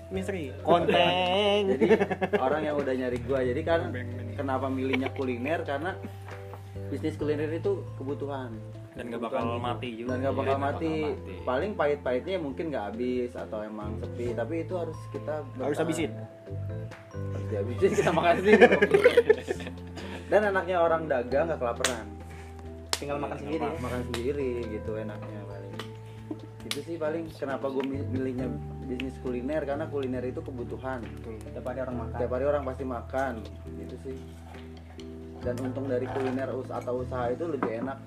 misteri. 0.07 0.53
Konten. 0.61 1.61
jadi 1.67 1.85
orang 2.45 2.61
yang 2.63 2.75
udah 2.75 2.93
nyari 2.93 3.17
gua 3.21 3.39
jadi 3.41 3.61
kan 3.61 3.81
kenapa 4.33 4.65
milihnya 4.67 5.09
kuliner 5.11 5.61
karena 5.61 5.97
bisnis 6.87 7.15
kuliner 7.15 7.49
itu 7.49 7.81
kebutuhan 7.95 8.53
Dan 8.95 9.11
gak 9.11 9.27
bakal 9.27 9.59
mati 9.59 9.89
juga. 9.97 10.15
dan 10.15 10.23
nggak 10.23 10.35
bakal 10.35 10.45
Iya, 10.45 10.55
nggak 10.55 10.61
mati. 10.63 10.87
bakal 10.87 11.11
mati. 11.11 11.33
paling 11.43 11.71
pahit-pahitnya 11.73 12.37
mungkin 12.37 12.65
nggak 12.69 12.85
habis 12.87 13.31
atau 13.33 13.59
emang 13.59 13.91
sepi 13.97 14.31
tapi 14.31 14.55
itu 14.61 14.73
harus 14.73 14.95
kita 15.09 15.33
Harus 15.35 15.51
bertahan. 15.75 15.79
habisin. 15.81 16.11
harus 17.27 17.45
dihabisin 17.45 17.89
kita 17.93 18.11
makan 18.11 18.33
sendiri 18.37 18.63
dan 20.25 20.41
anaknya 20.45 20.77
orang 20.77 21.01
dagang 21.05 21.43
nggak 21.45 21.59
kelaparan 21.59 22.05
tinggal 22.99 23.17
makan 23.19 23.37
sendiri. 23.39 23.63
ya. 23.63 23.79
makan 23.81 24.01
sendiri 24.11 24.51
gitu 24.71 24.91
enaknya 24.95 25.39
paling. 25.47 25.73
Itu 26.65 26.79
sih 26.81 26.95
paling 26.97 27.23
kenapa 27.35 27.65
gue 27.69 27.83
milihnya 27.85 28.47
bisnis 28.85 29.15
kuliner 29.21 29.61
karena 29.65 29.85
kuliner 29.89 30.23
itu 30.25 30.41
kebutuhan. 30.41 31.03
Tiap 31.53 31.65
hari 31.65 31.79
orang 31.83 31.97
makan. 32.07 32.17
Tiap 32.17 32.31
hari 32.31 32.45
orang 32.45 32.63
pasti 32.65 32.83
makan. 32.83 33.33
Gitu 33.77 33.95
sih. 34.05 34.17
Dan 35.45 35.55
untung 35.61 35.85
dari 35.85 36.09
kuliner 36.09 36.49
us 36.57 36.69
atau 36.73 37.05
usaha 37.05 37.29
itu 37.29 37.45
lebih 37.45 37.85
enak 37.85 37.97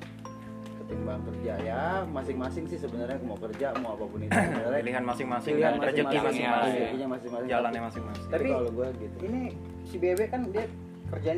ketimbang 0.83 1.21
kerja. 1.23 1.55
Ya 1.63 1.83
masing-masing 2.09 2.65
sih 2.67 2.79
sebenarnya 2.81 3.21
mau 3.23 3.39
kerja 3.39 3.77
mau 3.79 3.95
apa 3.95 4.05
pun 4.09 4.21
itu. 4.25 4.33
Sebenarnya 4.35 4.81
Pilihan 4.83 5.05
masing-masing 5.05 5.53
pilihan 5.55 5.73
dan 5.77 5.83
rezeki 5.85 6.17
masing-masing 6.19 7.49
Jalannya 7.49 7.83
masing-masing. 7.87 8.27
tapi 8.33 8.49
kalau 8.51 8.71
gue 8.73 8.89
gitu. 8.99 9.17
ini 9.29 9.41
si 9.87 9.97
Bebe 10.01 10.25
kan 10.27 10.41
dia 10.51 10.65
kerja 11.13 11.31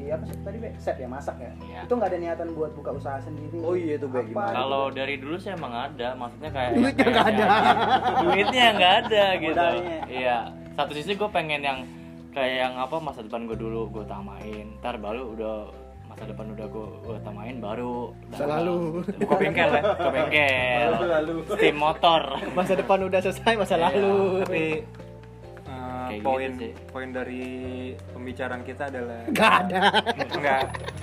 nih 0.00 0.06
jadi 0.06 0.16
apa 0.16 0.24
sih 0.24 0.36
tadi 0.40 0.58
Be? 0.58 0.68
chef 0.74 0.96
ya 0.96 1.04
masak 1.06 1.36
ya 1.36 1.50
Iya. 1.60 1.80
itu 1.84 1.92
nggak 1.92 2.08
ada 2.08 2.18
niatan 2.18 2.48
buat 2.52 2.72
buka 2.72 2.90
usaha 2.92 3.18
sendiri 3.20 3.58
oh 3.60 3.74
iya 3.74 3.94
tuh 3.94 4.08
Be, 4.08 4.20
gimana 4.24 4.54
Kalau 4.54 4.84
dari 4.88 5.14
dulu 5.14 5.36
sih 5.36 5.50
emang 5.50 5.72
ada, 5.72 6.08
maksudnya 6.14 6.50
kayak 6.50 6.70
Duitnya 6.72 7.06
nggak 7.06 7.26
ada. 7.28 7.46
Duitnya 8.22 8.66
nggak 8.72 8.94
ada 8.98 9.24
gitu. 9.36 9.66
Iya. 10.10 10.36
Satu 10.72 10.92
sisi 10.92 11.12
gue 11.14 11.28
pengen 11.28 11.60
yang 11.60 11.78
kayak 12.30 12.54
yang 12.60 12.74
apa 12.74 12.96
masa 12.96 13.20
depan 13.20 13.44
gue 13.44 13.54
dulu 13.54 13.90
gue 13.90 14.04
tamain. 14.06 14.66
Ntar 14.80 14.96
baru 14.96 15.22
udah 15.30 15.54
masa 16.06 16.24
depan 16.24 16.46
udah 16.48 16.66
gue 16.66 16.86
gue 17.02 17.16
tamain 17.20 17.56
baru 17.56 18.10
Selalu. 18.32 19.06
buka 19.20 19.34
bengkel 19.36 19.70
ya, 19.70 19.82
buka 19.84 20.10
bengkel. 20.10 20.90
lalu 21.06 21.34
Steam 21.48 21.76
motor. 21.76 22.22
Masa 22.50 22.72
depan 22.74 22.98
udah 23.02 23.20
selesai, 23.20 23.52
masa 23.54 23.74
Iya. 23.76 23.82
lalu. 23.86 24.16
Tapi 24.42 24.64
eh, 24.64 24.76
Kayak 26.02 26.10
Kayak 26.10 26.24
poin 26.24 26.50
gitu 26.50 26.66
poin 26.88 27.08
dari 27.10 27.42
pembicaraan 28.08 28.62
kita 28.62 28.82
adalah 28.86 29.20
Gak 29.36 29.52
ada. 29.60 29.80
enggak 30.30 30.60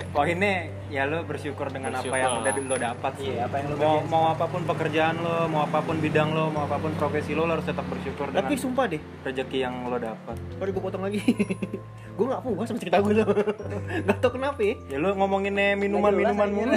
poinnya 0.08 0.54
ya 0.88 1.04
lo 1.04 1.20
bersyukur 1.22 1.68
dengan 1.68 1.92
apa 1.92 2.00
Bersyukur 2.00 2.18
yang 2.18 2.32
lah. 2.32 2.40
udah 2.42 2.54
lo 2.64 2.76
dapat 2.76 3.12
sih 3.14 3.28
Iya, 3.28 3.44
apa 3.44 3.54
yang 3.54 3.66
lo 3.68 3.74
mau 3.76 3.96
mau 4.02 4.24
apa 4.28 4.44
pun 4.44 4.62
pekerjaan 4.64 5.14
lo 5.16 5.36
mau 5.46 5.62
apa 5.62 5.78
pun 5.78 5.96
bidang 5.98 6.28
lo 6.30 6.44
mau 6.48 6.64
apa 6.64 6.76
pun 6.76 6.90
profesi 6.92 7.30
lo 7.30 7.44
lo 7.44 7.52
harus 7.52 7.64
tetap 7.64 7.84
bersyukur 7.84 8.26
dengan 8.26 8.40
Tapi 8.42 8.54
sumpah 8.54 8.84
deh, 8.86 8.98
rezeki 9.22 9.58
yang 9.60 9.74
lo 9.84 9.96
dapat 9.96 10.36
baru 10.56 10.70
gue 10.70 10.82
potong 10.82 11.02
lagi. 11.02 11.20
gue 12.18 12.26
gak 12.26 12.42
puas 12.42 12.66
sama 12.66 12.78
cerita 12.78 12.98
gue 12.98 13.12
tuh. 13.14 13.28
gak 14.08 14.16
tau 14.18 14.30
kenapa 14.32 14.58
ya. 14.58 14.74
ya 14.88 14.96
lo 14.96 15.14
ngomonginnya 15.14 15.76
minuman 15.76 16.10
minuman 16.10 16.48
mulu 16.48 16.72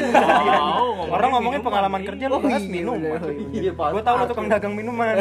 orang 1.09 1.29
ngomongin 1.31 1.61
pengalaman 1.61 1.99
iya. 1.99 2.07
kerja 2.11 2.25
lo 2.27 2.35
Oh, 2.35 2.41
bahas 2.41 2.61
iya, 2.61 2.69
minuman 2.69 3.19
iya. 3.49 3.49
Iya, 3.49 3.71
gue 3.73 4.01
tau 4.01 4.15
lo 4.17 4.25
tukang 4.27 4.45
dagang 4.45 4.73
minuman 4.73 5.15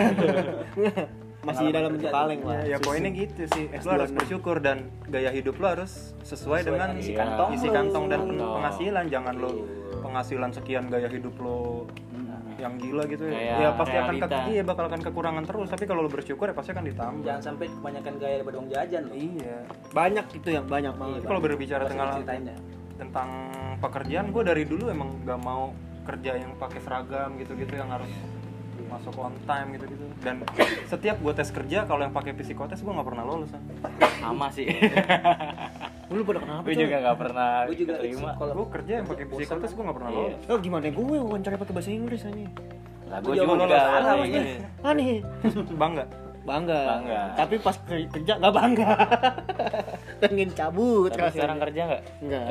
Masih 1.41 1.73
dalam 1.73 1.97
bentuk 1.97 2.13
kaleng 2.13 2.41
lah. 2.45 2.61
ya 2.69 2.77
poinnya 2.77 3.11
gitu 3.17 3.49
sih. 3.57 3.65
Lo 3.81 3.91
harus 3.97 4.13
bersyukur 4.13 4.61
dan 4.61 4.93
gaya 5.09 5.33
hidup 5.33 5.57
lo 5.57 5.67
harus 5.73 6.13
sesuai 6.25 6.69
dengan 6.69 6.93
isi 7.01 7.17
Iya. 7.17 7.25
kantong 7.25 7.51
isi 7.57 7.69
kantong 7.73 8.05
dan 8.13 8.21
penghasilan. 8.37 9.05
Jangan 9.09 9.35
lo 9.41 9.51
penghasilan 10.05 10.51
sekian 10.53 10.85
gaya 10.93 11.09
hidup 11.09 11.35
lo 11.41 11.89
yang 12.61 12.77
gila 12.77 13.09
gitu 13.09 13.25
Kayak 13.25 13.57
ya 13.57 13.71
pasti 13.73 13.97
akan 13.97 14.15
ke, 14.21 14.27
iya 14.53 14.61
bakal 14.61 14.85
akan 14.93 15.01
kekurangan 15.01 15.45
terus. 15.49 15.69
Tapi 15.73 15.85
kalau 15.89 16.05
lo 16.05 16.11
bersyukur 16.13 16.45
ya 16.45 16.55
pasti 16.55 16.77
akan 16.77 16.85
ditambah. 16.93 17.25
Jangan 17.25 17.43
sampai 17.43 17.67
kebanyakan 17.73 18.15
gaya 18.21 18.35
daripada 18.37 18.57
uang 18.61 18.69
jajan 18.69 19.03
lo 19.09 19.15
iya. 19.17 19.57
Banyak 19.97 20.27
itu 20.37 20.49
yang 20.53 20.65
banyak 20.69 20.93
banget. 20.93 21.19
Tapi 21.25 21.29
kalau 21.33 21.41
berbicara 21.41 21.83
tentang 21.89 22.11
dah. 22.21 22.59
tentang 23.01 23.29
pekerjaan 23.81 24.29
gue 24.29 24.43
dari 24.45 24.69
dulu 24.69 24.93
emang 24.93 25.09
gak 25.25 25.41
mau 25.41 25.73
kerja 26.05 26.37
yang 26.37 26.53
pakai 26.61 26.85
seragam 26.85 27.33
gitu-gitu 27.41 27.81
yang 27.81 27.89
harus 27.89 28.13
masuk 28.91 29.15
on 29.17 29.35
time 29.45 29.69
gitu-gitu 29.73 30.05
dan 30.21 30.43
setiap 30.85 31.17
gue 31.17 31.33
tes 31.33 31.49
kerja 31.49 31.79
kalau 31.85 32.03
yang 32.03 32.11
pakai 32.11 32.33
psikotes 32.33 32.79
gue 32.79 32.91
nggak 32.91 33.07
pernah 33.07 33.25
lolos 33.25 33.49
kan 33.49 33.63
sama 34.19 34.51
sih 34.51 34.67
Lu 36.11 36.23
pada 36.23 36.39
kenapa 36.39 36.63
gue 36.63 36.75
juga 36.77 36.97
nggak 37.01 37.17
pernah 37.17 37.51
gue 37.65 37.77
juga 37.79 37.93
terima 37.97 38.31
kalau 38.35 38.53
gue 38.57 38.69
kerja 38.73 38.93
yang 38.97 39.07
pakai 39.07 39.25
psikotes 39.27 39.71
gue 39.71 39.83
nggak 39.83 39.97
pernah 39.97 40.11
Iya. 40.11 40.19
lolos 40.21 40.43
Oh 40.47 40.59
gimana 40.59 40.85
gue 40.85 41.05
wawancara 41.17 41.55
pakai 41.57 41.73
bahasa 41.73 41.91
Inggris 41.91 42.23
aja. 42.23 42.47
lah 43.07 43.19
gue 43.19 43.27
Gua 43.29 43.35
juga 43.37 43.55
makanya. 43.55 44.29
gini. 44.29 44.53
Aneh. 44.83 45.19
bangga 45.73 46.05
Bangga. 46.41 46.81
Bangga. 46.91 47.21
Tapi 47.35 47.55
pas 47.57 47.77
ke- 47.79 48.09
kerja 48.09 48.33
gak 48.35 48.51
bangga. 48.51 48.91
Pengen 50.21 50.51
cabut 50.51 51.09
tapi 51.09 51.33
sekarang 51.33 51.57
kerja 51.59 51.81
nggak 51.87 52.03
Enggak. 52.21 52.45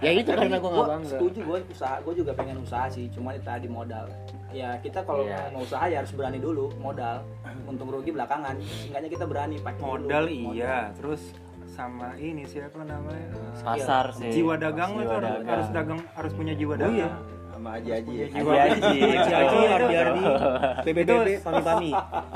ya 0.00 0.10
itu 0.14 0.30
karena 0.38 0.56
gue 0.56 0.64
gak 0.66 0.72
Gua 0.74 0.88
bangga. 0.90 1.10
setuju 1.12 1.38
gue 1.42 1.58
usaha 1.70 1.96
gue 1.98 2.14
juga 2.14 2.32
pengen 2.32 2.56
usaha 2.58 2.86
sih 2.88 3.04
cuma 3.08 3.30
itu 3.30 3.44
tadi 3.44 3.68
modal 3.68 4.08
ya 4.48 4.76
kita 4.78 5.00
kalau 5.02 5.20
Iya. 5.22 5.52
mau 5.52 5.60
usaha 5.60 5.84
ya 5.86 6.00
harus 6.00 6.08
berani 6.10 6.38
dulu 6.38 6.72
modal 6.78 7.20
untung 7.62 7.88
rugi 7.90 8.10
belakangan 8.10 8.56
seenggaknya 8.58 9.10
kita 9.10 9.24
berani 9.24 9.56
pakai 9.58 9.80
dulu. 9.82 9.92
modal 10.02 10.24
iya 10.24 10.88
terus 10.94 11.36
sama 11.66 12.16
ini 12.16 12.44
siapa 12.44 12.80
namanya 12.80 13.28
pasar 13.58 14.12
sih 14.14 14.28
jiwa 14.30 14.56
dagang 14.56 14.92
lo 14.92 15.00
Jiwa 15.02 15.08
tuh 15.10 15.12
harus, 15.14 15.28
dagang. 15.30 15.48
harus 15.50 15.68
dagang 15.70 16.00
harus 16.14 16.32
punya 16.32 16.54
jiwa 16.54 16.74
Oh 16.74 16.78
dagang 16.78 16.96
iya. 16.98 17.08
Sama 17.62 17.78
Aji 17.78 17.90
Aji 17.94 18.12
ya. 18.18 18.26
Haji 18.26 18.42
Haji 18.42 18.90
Haji, 19.30 19.54
betul. 19.54 19.70
Ardi 19.70 19.94
Ardi, 19.94 20.22
PBBB, 20.82 21.28
Pami 21.46 21.62
Pami. 21.62 21.90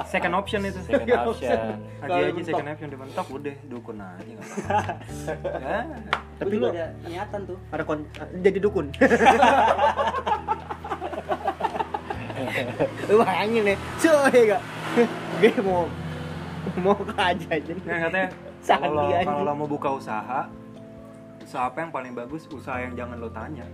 second 0.06 0.34
option 0.38 0.60
itu 0.62 0.78
second 0.86 1.10
option 1.18 1.58
aja 1.98 2.14
aja 2.30 2.42
second 2.46 2.68
option 2.70 2.88
dibentok 2.94 3.26
udah 3.34 3.56
dukun 3.66 3.98
aja 3.98 4.22
nggak 4.22 4.46
apa-apa. 4.46 4.94
ya 5.66 5.78
Tapi 6.38 6.54
lu- 6.54 6.70
ada 6.70 6.86
niatan 7.02 7.40
tuh 7.42 7.58
Ada 7.74 7.82
kon 7.82 8.06
jadi 8.38 8.58
dukun. 8.62 8.86
Lu 13.10 13.20
bayangin 13.20 13.62
nih, 13.68 13.76
coy 14.00 14.38
gak? 14.48 14.62
Gue 15.40 15.52
mau 15.60 15.84
mau 16.80 16.96
ke 16.96 17.12
aja 17.16 17.46
aja. 17.52 17.72
Nah, 17.84 17.98
katanya 18.08 18.28
kalau 18.64 19.04
kalau 19.12 19.52
mau 19.56 19.68
buka 19.68 19.88
usaha, 19.92 20.48
usaha 21.40 21.64
apa 21.68 21.84
yang 21.84 21.92
paling 21.92 22.12
bagus? 22.16 22.48
Usaha 22.48 22.80
yang 22.80 22.96
jangan 22.96 23.20
lo 23.20 23.28
tanya, 23.28 23.64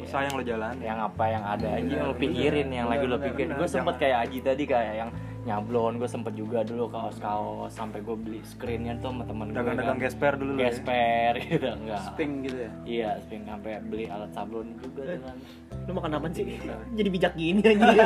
Iya. 0.00 0.08
usaha 0.08 0.22
yang 0.22 0.34
lo 0.34 0.42
jalani. 0.42 0.80
yang 0.80 0.98
apa 0.98 1.24
yang 1.26 1.44
ada 1.44 1.68
aja 1.70 1.82
Bener, 1.82 1.92
yang 1.92 2.06
lo 2.06 2.14
pikirin 2.16 2.66
bener, 2.66 2.78
yang 2.78 2.88
lagi 2.88 3.06
lo 3.06 3.16
pikirin 3.18 3.50
gue 3.52 3.68
sempet 3.68 3.94
Jangan- 3.94 4.00
kayak 4.00 4.18
Aji 4.22 4.38
tadi 4.40 4.64
kayak 4.64 4.94
yang 4.96 5.10
nyablon 5.40 5.96
gue 5.96 6.06
sempet 6.06 6.32
juga 6.32 6.60
dulu 6.60 6.86
kaos 6.86 7.16
kaos 7.16 7.70
sampai 7.70 7.98
gue 7.98 8.12
beli 8.12 8.38
screennya 8.42 8.92
tuh 8.96 9.08
sama 9.08 9.22
temen 9.24 9.46
gue 9.46 9.56
Dagang-dagang 9.56 9.94
kan. 9.94 10.02
gesper 10.02 10.32
dulu 10.34 10.50
ya. 10.52 10.58
gesper 10.66 11.32
gitu 11.46 11.66
enggak 11.74 12.00
Pink 12.12 12.32
gitu 12.44 12.56
ya. 12.58 12.70
iya 12.84 13.08
sping 13.18 13.42
sampai 13.44 13.70
beli 13.82 14.04
alat 14.06 14.30
sablon 14.30 14.68
juga 14.76 15.02
dengan 15.08 15.36
Lu 15.80 15.92
makan 15.92 16.12
apa 16.14 16.28
sih? 16.30 16.44
Jadi 16.92 17.08
bijak 17.08 17.32
gini 17.34 17.58
aja. 17.58 17.88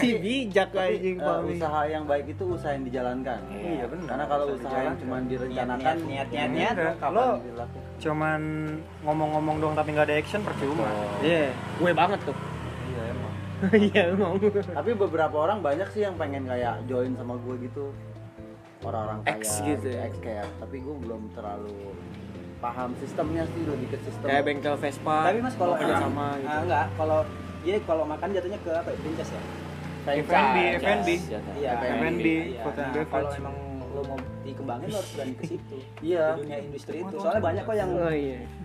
si 0.00 0.16
bijak 0.16 0.72
anjing 0.72 1.14
Eh, 1.14 1.22
Pami. 1.22 1.54
usaha 1.54 1.80
yang 1.84 2.02
baik 2.02 2.26
itu 2.26 2.42
usaha 2.48 2.72
yang 2.72 2.82
dijalankan. 2.82 3.38
Iya 3.52 3.84
benar. 3.84 4.06
Karena 4.08 4.24
kalau 4.26 4.44
usaha 4.50 4.78
yang 4.80 4.96
cuma 4.96 5.20
direncanakan, 5.20 5.94
Niat, 6.00 6.02
niat, 6.02 6.28
niat, 6.30 6.50
niat, 6.50 6.74
niat. 6.74 6.96
kapan 6.96 7.10
Lo- 7.12 7.38
dilakukan? 7.38 7.82
cuman 8.00 8.40
ngomong-ngomong 9.02 9.56
doang 9.60 9.74
tapi 9.76 9.88
nggak 9.92 10.06
ada 10.08 10.16
action 10.16 10.40
percuma. 10.42 10.86
Iya, 11.20 11.52
gue 11.52 11.92
banget 11.92 12.18
tuh. 12.24 12.36
Iya 13.92 14.02
emang. 14.12 14.36
Iya. 14.38 14.62
Tapi 14.74 14.90
beberapa 14.94 15.36
orang 15.38 15.62
banyak 15.62 15.88
sih 15.90 16.02
yang 16.02 16.14
pengen 16.16 16.44
kayak 16.44 16.82
join 16.86 17.14
sama 17.14 17.38
gue 17.38 17.54
gitu. 17.62 17.94
Orang-orang 18.82 19.22
kayak 19.22 19.38
X 19.38 19.62
gitu 19.62 19.86
ya? 19.88 20.10
X 20.10 20.14
kayak, 20.18 20.46
tapi 20.58 20.82
gue 20.82 20.94
belum 20.98 21.30
terlalu 21.38 21.94
paham 22.58 22.94
sistemnya 22.98 23.42
sih 23.46 23.62
lebih 23.62 23.86
ke 23.90 23.98
sistem. 24.02 24.26
Kayak 24.26 24.42
bengkel 24.46 24.76
Vespa. 24.78 25.16
tapi 25.26 25.38
mas 25.38 25.54
kalau 25.54 25.74
kerja 25.74 25.94
sama 25.98 26.26
gitu. 26.38 26.50
Ah, 26.50 26.60
enggak 26.62 26.86
kalau 26.94 27.20
jadi 27.62 27.78
kalau 27.86 28.04
makan 28.06 28.28
jatuhnya 28.34 28.58
ke 28.62 28.70
apa 28.70 28.88
ya 28.90 28.98
princess 29.02 29.30
ya 29.30 29.42
F&B, 30.02 30.56
F&B. 30.82 31.08
iya 31.62 31.70
F&B, 31.78 32.26
iya. 32.58 32.62
Nah, 32.66 33.06
kalau 33.06 33.30
emang 33.38 33.54
lo 33.92 34.02
mau 34.02 34.18
dikembangin 34.42 34.88
lo 34.90 34.98
harus 34.98 35.12
berani 35.14 35.34
ke 35.38 35.44
situ 35.46 35.76
Iya. 36.02 36.24
dunia 36.42 36.58
industri 36.58 36.96
itu 36.98 37.14
soalnya 37.18 37.42
banyak 37.44 37.62
kok 37.62 37.76
yang 37.78 37.90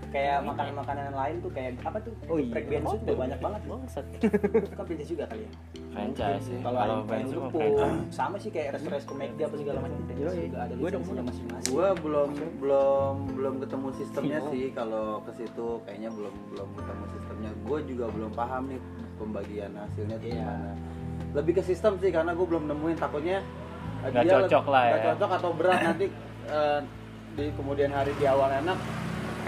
Oh 0.07 0.15
iya. 0.15 0.39
kayak 0.39 0.39
makanan-makanan 0.47 1.11
lain 1.11 1.35
tuh 1.43 1.51
kayak 1.51 1.71
apa 1.83 1.99
tuh? 1.99 2.13
Oh 2.31 2.39
iya. 2.39 2.63
Bensu 2.63 2.95
juga 3.03 3.13
banyak 3.19 3.39
banget 3.43 3.61
bangsat. 3.67 4.05
Kan 4.77 4.83
princess 4.87 5.09
juga 5.11 5.23
kali 5.27 5.43
ya? 5.43 5.51
Franchise 5.91 6.43
sih. 6.47 6.57
kalau 6.63 6.79
lumpur 7.03 7.59
franchise. 7.59 8.15
sama 8.15 8.35
sih 8.39 8.49
kayak 8.53 8.77
resto-resto 8.77 9.13
McD 9.17 9.39
apa 9.43 9.55
segala 9.59 9.77
macam. 9.83 9.97
Yoi. 10.15 10.47
juga 10.47 10.57
ada 10.63 10.73
Gua 10.77 10.89
dong, 10.93 11.03
masing-masing. 11.03 11.71
Gue 11.73 11.87
belum 11.99 12.29
belum 12.63 13.13
belum 13.35 13.53
ketemu 13.65 13.87
sistemnya 13.97 14.39
sih. 14.47 14.65
Kalau 14.71 15.19
ke 15.27 15.31
situ 15.35 15.67
kayaknya 15.83 16.09
belum 16.15 16.33
belum 16.55 16.69
ketemu 16.77 17.03
sistemnya. 17.11 17.51
Gue 17.67 17.79
juga 17.83 18.05
belum 18.13 18.31
paham 18.31 18.63
nih 18.71 18.79
pembagian 19.17 19.71
hasilnya 19.75 20.15
tuh 20.21 20.29
Iya. 20.31 20.39
gimana. 20.39 20.71
Lebih 21.35 21.53
ke 21.59 21.63
sistem 21.67 21.99
sih 21.99 22.09
karena 22.15 22.31
gue 22.31 22.45
belum 22.47 22.63
nemuin. 22.71 22.95
Takutnya 22.95 23.43
Nggak 23.97 24.23
cocok 24.29 24.65
lah 24.71 24.83
nggak 24.87 25.01
ya. 25.01 25.05
cocok 25.11 25.29
atau 25.41 25.49
berat 25.57 25.79
nanti 25.83 26.05
eh, 26.47 26.79
di 27.33 27.45
kemudian 27.57 27.91
hari 27.91 28.13
di 28.15 28.25
awal 28.29 28.49
enak 28.49 28.77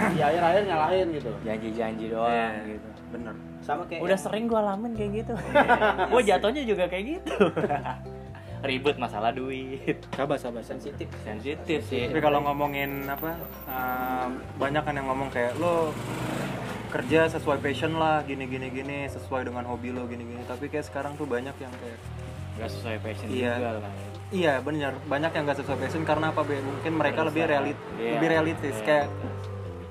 di 0.09 0.19
akhir 0.19 0.41
akhir 0.41 0.61
nyalahin 0.65 1.07
gitu 1.11 1.29
janji-janji 1.41 2.05
doang 2.07 2.31
Iya. 2.31 2.69
gitu 2.69 2.87
Bener. 3.09 3.33
sama 3.59 3.83
kayak 3.85 4.01
udah 4.01 4.17
sering 4.17 4.45
gue 4.45 4.55
alamin 4.55 4.91
kayak 4.93 5.11
gitu 5.17 5.33
gue 6.11 6.21
jatuhnya 6.23 6.63
juga 6.63 6.83
kayak 6.85 7.05
gitu 7.15 7.33
ribet 8.59 8.95
masalah 8.95 9.31
duit 9.31 9.97
Sabar 10.11 10.35
sabar 10.35 10.59
sensitif 10.61 11.07
sensitif 11.21 11.79
sih 11.85 12.07
Tapi 12.07 12.19
kalau 12.19 12.43
ngomongin 12.43 13.07
apa, 13.07 13.39
eh, 13.65 14.27
banyak 14.55 14.83
kan 14.83 14.93
yang 14.93 15.07
ngomong 15.07 15.29
kayak 15.29 15.55
lo 15.55 15.95
kerja 16.89 17.29
sesuai 17.29 17.61
passion 17.61 17.95
lah, 17.95 18.25
gini 18.25 18.43
gini 18.45 18.67
gini, 18.67 19.05
sesuai 19.05 19.45
dengan 19.45 19.61
hobi 19.63 19.93
lo 19.93 20.09
gini 20.09 20.25
gini. 20.25 20.41
Tapi 20.43 20.67
kayak 20.67 20.89
sekarang 20.89 21.13
tuh 21.13 21.23
banyak 21.23 21.53
yang 21.55 21.69
kayak 21.71 21.99
nggak 22.57 22.65
sesuai 22.67 22.97
passion 22.99 23.27
Iya. 23.29 23.53
juga 23.55 23.69
lah 23.77 23.93
Iya 24.29 24.53
benar, 24.59 24.93
banyak 25.05 25.31
yang 25.31 25.43
gak 25.43 25.57
sesuai 25.57 25.77
passion 25.79 26.03
karena 26.03 26.29
apa 26.29 26.41
Be? 26.43 26.59
Mungkin 26.59 26.93
mereka 26.93 27.25
lebih 27.25 27.45
realit, 27.45 27.77
Iya. 27.95 28.13
lebih 28.13 28.27
realistis 28.29 28.75
Iya. 28.75 28.85
kayak 28.85 29.07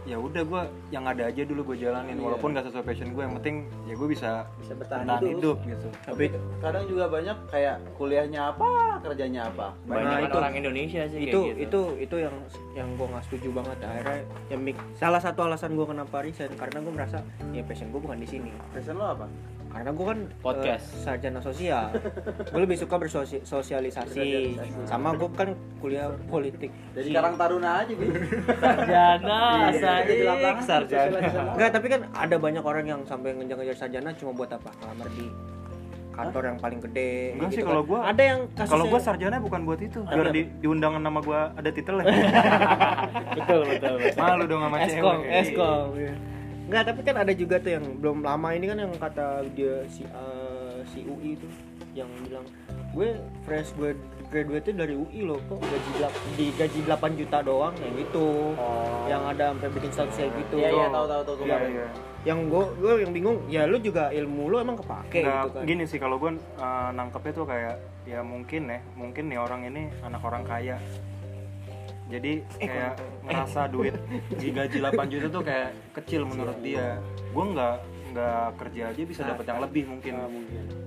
ya 0.08 0.16
udah 0.16 0.40
gue 0.42 0.62
yang 0.88 1.04
ada 1.04 1.28
aja 1.28 1.42
dulu 1.44 1.60
gue 1.68 1.84
jalanin. 1.84 2.16
Iya. 2.16 2.24
walaupun 2.24 2.56
gak 2.56 2.64
sesuai 2.64 2.84
passion 2.84 3.12
gue 3.12 3.20
yang 3.20 3.34
penting 3.36 3.56
ya 3.84 3.92
gue 3.92 4.08
bisa 4.08 4.30
bisa 4.56 4.72
bertahan 4.72 5.04
bertahan 5.04 5.20
hidup, 5.28 5.56
hidup 5.60 5.68
gitu. 5.68 5.88
Tapi 6.02 6.24
kadang 6.58 6.84
juga 6.88 7.04
banyak 7.06 7.36
kayak 7.46 7.76
kuliahnya 7.94 8.40
apa 8.48 8.68
kerjanya 8.98 9.52
apa? 9.52 9.66
Banyak 9.84 10.08
Nah, 10.08 10.18
itu- 10.24 10.38
orang 10.38 10.54
Indonesia 10.56 11.02
sih 11.06 11.18
itu 11.22 11.40
kayak 11.44 11.56
gitu. 11.60 11.64
itu 11.68 11.80
itu 12.00 12.16
yang 12.18 12.34
yang 12.72 12.88
gue 12.96 13.06
nggak 13.06 13.24
setuju 13.28 13.48
banget. 13.52 13.76
Akhirnya 13.84 14.18
yang 14.48 14.60
salah 14.96 15.20
satu 15.20 15.40
alasan 15.44 15.76
gue 15.76 15.84
kenapa 15.84 16.24
resign 16.24 16.56
karena 16.56 16.78
gue 16.80 16.92
merasa 16.92 17.18
ya 17.52 17.60
passion 17.62 17.92
gue 17.92 18.00
bukan 18.00 18.16
di 18.16 18.26
sini. 18.26 18.50
Passion 18.72 18.96
lo 18.96 19.12
apa 19.12 19.28
karena 19.68 19.90
gue 19.90 20.06
kan 20.06 20.18
Podcast. 20.38 20.86
eh, 20.90 21.02
sarjana 21.02 21.38
sosial 21.38 21.92
gue 22.42 22.60
lebih 22.60 22.76
suka 22.76 22.96
bersosialisasi 22.96 24.24
sama 24.84 25.12
gue 25.12 25.28
kan 25.30 25.48
kuliah 25.78 26.08
politik 26.26 26.72
jadi 26.92 27.08
karang 27.14 27.36
taruna 27.36 27.70
aja 27.78 27.92
bi 27.92 28.06
sarjana 28.54 29.38
Iya, 29.68 30.24
lapangan, 30.24 30.62
saik 30.62 30.64
sarjana 30.64 31.18
sosialisasi. 31.18 31.52
Enggak, 31.52 31.70
tapi 31.70 31.86
kan 31.86 32.00
ada 32.10 32.36
banyak 32.36 32.62
orang 32.62 32.84
yang 32.86 33.00
sampai 33.04 33.34
ngejar-ngejar 33.34 33.76
sarjana 33.78 34.10
cuma 34.12 34.32
buat 34.32 34.50
apa? 34.50 34.70
Ngelamar 34.74 35.08
di 35.10 35.26
kantor 36.10 36.42
yang 36.44 36.58
paling 36.58 36.80
gede. 36.82 37.12
Enggak 37.32 37.50
sih, 37.52 37.60
kan. 37.60 37.68
kalau 37.68 37.82
gua- 37.84 38.04
ada 38.04 38.22
yang 38.24 38.40
kasusnya 38.50 38.72
kalau 38.72 38.84
gue 38.86 39.00
sarjana 39.00 39.36
bukan 39.38 39.60
buat 39.62 39.80
itu 39.80 39.98
biar 40.02 40.26
di, 40.28 40.42
di 40.50 40.66
undangan 40.66 40.98
nama 40.98 41.18
gue 41.20 41.40
ada 41.54 41.70
titelnya 41.70 42.04
betul 43.36 43.60
betul 43.64 43.94
betul 44.00 44.18
malu 44.18 44.44
dong 44.44 44.60
sama 44.60 44.76
cewek 44.80 44.90
eskom, 44.90 45.18
eskom. 45.28 45.86
Enggak, 46.68 46.82
tapi 46.84 47.00
kan 47.00 47.16
ada 47.16 47.32
juga 47.32 47.56
tuh 47.56 47.72
yang 47.72 47.84
belum 47.96 48.20
lama 48.20 48.48
ini 48.52 48.68
kan 48.68 48.76
yang 48.78 48.92
kata 48.94 49.26
dia 49.50 49.88
si 49.88 50.04
eh, 50.04 50.78
si 50.86 51.00
UI 51.02 51.34
itu 51.34 51.48
yang 51.92 52.08
bilang 52.20 52.44
gue 52.90 53.16
fresh 53.42 53.72
gue 53.74 53.96
graduate 54.28 54.68
dari 54.70 54.92
UI 54.92 55.24
loh 55.24 55.40
kok 55.42 55.56
gaji 55.58 55.90
delap- 55.94 56.20
di 56.36 56.46
gaji 56.52 56.78
8 56.84 57.16
juta 57.16 57.38
doang 57.40 57.72
yang 57.74 57.96
itu 57.96 58.26
yang 59.06 59.22
ada 59.24 59.50
sampai 59.50 59.68
bikin 59.70 59.90
status 59.90 60.14
kayak 60.14 60.32
gitu 60.36 60.54
Iya 60.58 60.68
iya 60.68 60.86
tahu 60.90 61.06
tahu 61.06 61.22
tahu 61.22 61.34
Iya, 61.34 61.44
kemarin. 61.48 61.68
iya. 61.70 61.86
yang 62.26 62.38
gue 62.46 62.64
gue 62.76 62.92
yang 63.00 63.12
bingung 63.14 63.38
ya 63.46 63.62
lu 63.64 63.76
juga 63.78 64.12
ilmu 64.12 64.42
lu 64.46 64.56
emang 64.58 64.76
kepake 64.76 65.24
Nggak, 65.24 65.40
gitu 65.42 65.48
kan. 65.50 65.64
gini 65.64 65.84
sih 65.84 65.96
kalau 65.96 66.16
gue 66.18 66.30
uh, 66.58 66.88
nangkepnya 66.92 67.32
tuh 67.32 67.46
kayak 67.46 67.74
ya 68.04 68.20
mungkin 68.20 68.62
ya 68.68 68.80
mungkin 68.92 69.24
nih 69.26 69.38
orang 69.38 69.60
ini 69.64 69.82
anak 70.02 70.20
orang 70.20 70.44
kaya 70.44 70.76
jadi 72.08 72.32
kayak 72.56 72.92
ngerasa 73.22 73.60
duit 73.68 73.94
di 74.32 74.48
gaji 74.48 74.76
8 74.80 75.12
juta 75.12 75.26
tuh 75.28 75.42
kayak 75.44 75.70
kecil 75.92 76.24
menurut 76.24 76.58
dia 76.58 76.96
gue 77.28 77.44
nggak 77.44 77.76
nggak 78.08 78.44
kerja 78.56 78.82
aja 78.88 79.02
bisa 79.04 79.20
dapat 79.22 79.44
yang 79.44 79.60
lebih 79.60 79.84
mungkin 79.84 80.14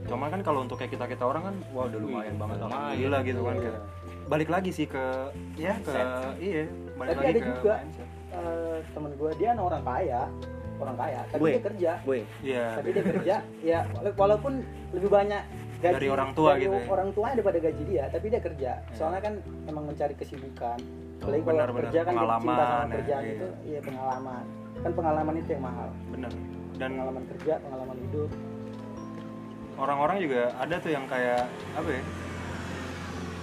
cuma 0.10 0.28
kan 0.28 0.42
kalau 0.42 0.66
untuk 0.66 0.82
kayak 0.82 0.98
kita 0.98 1.06
kita 1.06 1.24
orang 1.24 1.54
kan 1.54 1.56
wah 1.72 1.86
udah 1.86 2.00
lumayan 2.02 2.36
banget 2.36 2.58
gila 2.98 3.20
gitu 3.22 3.42
kan 3.46 3.56
kayak 3.56 3.80
balik 4.26 4.50
lagi 4.50 4.72
sih 4.74 4.88
ke 4.90 5.04
ya 5.56 5.78
ke 5.78 5.94
iya 6.42 6.66
balik 6.98 7.14
Tapi 7.14 7.22
lagi 7.22 7.30
ada 7.30 7.40
ke 7.40 7.50
juga 7.54 7.74
eh, 8.32 8.78
temen 8.96 9.12
gue 9.14 9.32
dia 9.36 9.50
anak 9.52 9.66
orang 9.68 9.84
kaya, 9.84 10.22
orang 10.80 10.96
kaya, 10.96 11.20
tapi 11.28 11.42
Gue. 11.42 11.52
dia 11.52 11.62
kerja. 11.62 11.92
gue 12.02 12.18
iya 12.42 12.66
Tapi 12.80 12.90
dia 12.90 13.04
kerja, 13.04 13.36
ya 13.62 13.80
wala- 13.92 14.16
walaupun 14.16 14.54
lebih 14.96 15.10
banyak 15.12 15.44
gaji 15.82 15.94
Dari 15.98 16.08
orang 16.08 16.32
tua 16.32 16.56
dari 16.56 16.64
gitu 16.64 16.78
ya. 16.78 16.86
Orang 16.88 17.10
tuanya 17.12 17.34
daripada 17.42 17.60
gaji 17.60 17.84
dia, 17.86 18.04
tapi 18.08 18.26
dia 18.30 18.40
kerja. 18.40 18.72
Soalnya 18.94 19.20
kan 19.20 19.34
emang 19.66 19.84
mencari 19.84 20.14
kesibukan. 20.16 20.80
Apalagi 21.22 21.44
kalau 21.44 21.76
kerja 21.78 22.00
kan 22.02 22.12
dia 22.12 22.18
cinta 22.18 22.26
Pengalaman, 22.42 22.58
sama 22.58 22.66
ya, 22.82 22.96
kerjaan 22.98 23.22
iya. 23.22 23.32
itu, 23.32 23.48
iya 23.64 23.80
pengalaman. 23.80 24.44
Kan 24.74 24.92
pengalaman 24.92 25.34
itu 25.38 25.50
yang 25.52 25.64
mahal. 25.64 25.90
bener 26.10 26.32
dan 26.74 26.90
Pengalaman 26.92 27.24
kerja, 27.30 27.54
pengalaman 27.60 27.98
hidup. 28.00 28.30
orang-orang 29.74 30.18
juga 30.20 30.42
ada 30.56 30.76
tuh 30.78 30.90
yang 30.90 31.06
kayak 31.06 31.46
apa 31.72 31.90
ya 31.90 32.02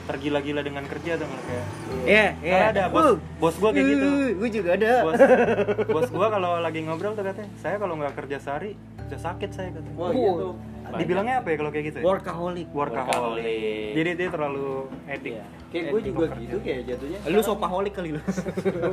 tergila-gila 0.05 0.61
dengan 0.62 0.85
kerja 0.87 1.12
tuh 1.14 1.26
kayak 1.26 1.66
Iya, 2.03 2.26
iya. 2.41 2.53
Karena 2.55 2.68
ada 2.72 2.83
bos 2.89 3.05
Uh, 3.05 3.14
bos 3.37 3.55
gua 3.57 3.70
kayak 3.70 3.87
gitu 3.87 4.07
uh, 4.07 4.29
Gue 4.35 4.49
juga 4.49 4.70
ada. 4.72 4.91
bos 5.03 5.18
bos 5.95 6.09
gua 6.09 6.26
kalau 6.31 6.53
lagi 6.59 6.81
ngobrol 6.81 7.12
tuh 7.12 7.22
katanya 7.22 7.51
saya 7.55 7.76
kalau 7.76 7.95
nggak 7.95 8.14
kerja 8.16 8.37
sehari 8.39 8.72
bisa 8.99 9.18
sakit 9.20 9.51
saya 9.51 9.68
katanya 9.70 9.95
Wah 9.95 10.11
gitu. 10.11 10.49
Dibilangnya 10.97 11.34
apa 11.41 11.49
ya 11.51 11.57
kalau 11.57 11.70
kayak 11.70 11.84
gitu 11.91 11.97
ya 12.01 12.05
Workaholic. 12.05 12.68
workaholic 12.72 13.09
Workaholic. 13.12 13.93
jadi 13.93 14.11
dia 14.16 14.28
terlalu 14.32 14.68
edik 15.07 15.32
Iya. 15.39 15.45
Kayak 15.68 15.84
gue 15.93 16.01
juga 16.01 16.24
gitu 16.41 16.57
kayak 16.64 16.80
jatuhnya. 16.89 17.18
Lu 17.28 17.41
sopaholic 17.45 17.93
kali 17.93 18.16
lu. 18.16 18.20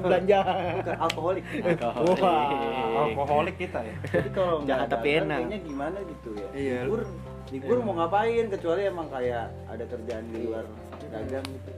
Belanja. 0.03 0.39
Bukan 0.75 0.95
alkoholik. 0.99 1.43
Wah. 2.19 3.07
alkoholik 3.07 3.55
kita 3.55 3.79
ya 3.79 3.95
Jadi 4.11 4.29
kalau 4.35 4.59
Jahat 4.67 4.91
tapi 4.91 5.23
enak. 5.23 5.39
Kayaknya 5.39 5.59
gimana 5.63 5.97
gitu 6.03 6.29
ya. 6.35 6.47
Iya. 6.51 6.77
Libur, 6.83 7.01
libur 7.55 7.77
mau 7.79 7.95
ngapain 7.95 8.45
kecuali 8.51 8.81
emang 8.83 9.07
kayak 9.07 9.55
ada 9.71 9.83
kerjaan 9.87 10.25
di 10.27 10.37
luar 10.43 10.67
dagang 11.07 11.47
gitu. 11.47 11.71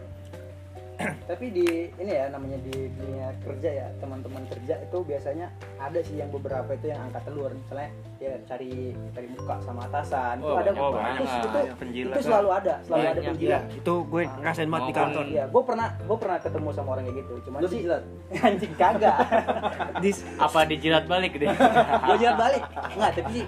Tapi 0.97 1.45
di 1.51 1.67
ini 1.93 2.09
ya 2.09 2.25
namanya 2.27 2.57
di 2.59 2.89
dunia 2.91 3.29
kerja 3.39 3.69
ya 3.71 3.87
teman-teman 3.97 4.41
kerja 4.45 4.81
itu 4.81 4.97
biasanya 4.99 5.47
ada 5.77 5.99
sih 5.99 6.17
yang 6.17 6.29
beberapa 6.29 6.73
itu 6.73 6.89
yang 6.89 7.05
angkat 7.05 7.21
telur 7.23 7.53
misalnya 7.53 7.89
dia 8.17 8.33
cari 8.43 8.71
cari 9.13 9.27
muka 9.29 9.55
sama 9.61 9.85
atasan 9.85 10.35
itu 10.37 10.47
Oh, 10.47 10.57
ada 10.57 10.71
banyak, 10.71 10.81
itu, 10.81 10.97
banyak. 10.97 11.21
itu, 11.21 11.77
Penjilat 11.77 12.15
itu 12.15 12.21
selalu 12.23 12.49
ada 12.51 12.73
selalu 12.81 12.97
ada 12.99 13.11
Banyak. 13.13 13.29
penjilat 13.29 13.63
Itu 13.71 13.93
gue 14.03 14.21
ngerasain 14.25 14.67
banget 14.67 14.85
di 14.85 14.93
kantor. 14.95 15.23
Iya, 15.27 15.43
gue 15.45 15.63
pernah 15.63 15.87
gue 15.99 16.17
pernah 16.17 16.37
ketemu 16.39 16.69
sama 16.73 16.89
orang 16.89 17.03
kayak 17.05 17.17
gitu. 17.19 17.33
Cuman 17.45 17.59
Lu 17.59 17.67
sih 17.67 17.77
dijilat? 17.77 18.03
anjing 18.47 18.73
kagak. 18.73 19.17
Dis- 20.01 20.25
apa 20.35 20.59
dijilat 20.65 21.05
balik 21.05 21.31
deh 21.35 21.45
gue 21.45 22.15
jilat 22.17 22.37
balik. 22.37 22.63
Enggak, 22.91 23.11
tapi 23.15 23.29
sih 23.31 23.45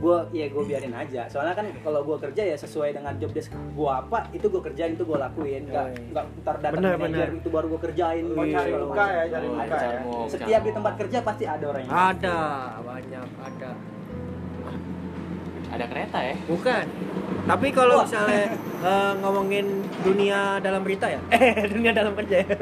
gue 0.00 0.16
ya 0.32 0.46
gue 0.48 0.62
biarin 0.64 0.94
aja. 0.94 1.28
Soalnya 1.28 1.52
kan 1.52 1.66
kalau 1.78 2.00
gue 2.02 2.16
kerja 2.18 2.42
ya 2.42 2.56
sesuai 2.56 2.90
dengan 2.90 3.12
job 3.16 3.30
desk 3.30 3.52
gue 3.52 3.90
apa 3.90 4.24
itu 4.30 4.46
gue 4.46 4.62
kerjain 4.62 4.92
itu 4.92 5.04
gue 5.04 5.18
lakuin. 5.18 5.62
Enggak 5.68 5.86
enggak 6.02 6.24
ntar 6.40 6.56
datang 6.58 6.80
Bener, 6.80 6.94
manajer 6.96 7.28
bener. 7.28 7.40
itu 7.40 7.48
baru 7.48 7.66
gue 7.68 7.80
kerjain. 7.82 8.24
Mau 8.26 8.40
Gitu, 8.40 8.56
cari 8.56 8.66
segala 8.66 8.84
muka 8.86 9.04
ya, 9.06 9.22
cari 9.28 9.44
Oh, 9.44 9.52
muka 9.54 9.76
ya. 9.78 10.00
Setiap 10.26 10.60
di 10.60 10.72
tempat 10.72 10.92
kerja 10.96 11.18
pasti 11.20 11.44
ada 11.44 11.64
orang 11.66 11.82
yang 11.82 11.92
Ada, 11.92 12.38
banyak 12.82 13.28
ada. 13.38 13.70
ada 15.70 15.84
kereta 15.86 16.18
ya 16.18 16.34
Bukan. 16.46 16.84
Tapi 17.40 17.66
kalau 17.70 17.94
misalnya 18.02 18.44
eh, 18.80 19.12
ngomongin 19.16 19.66
dunia 20.00 20.40
dalam 20.58 20.80
berita 20.80 21.06
ya, 21.06 21.20
eh 21.34 21.66
dunia 21.66 21.90
dalam 21.90 22.12
kerja 22.14 22.36
ya. 22.40 22.48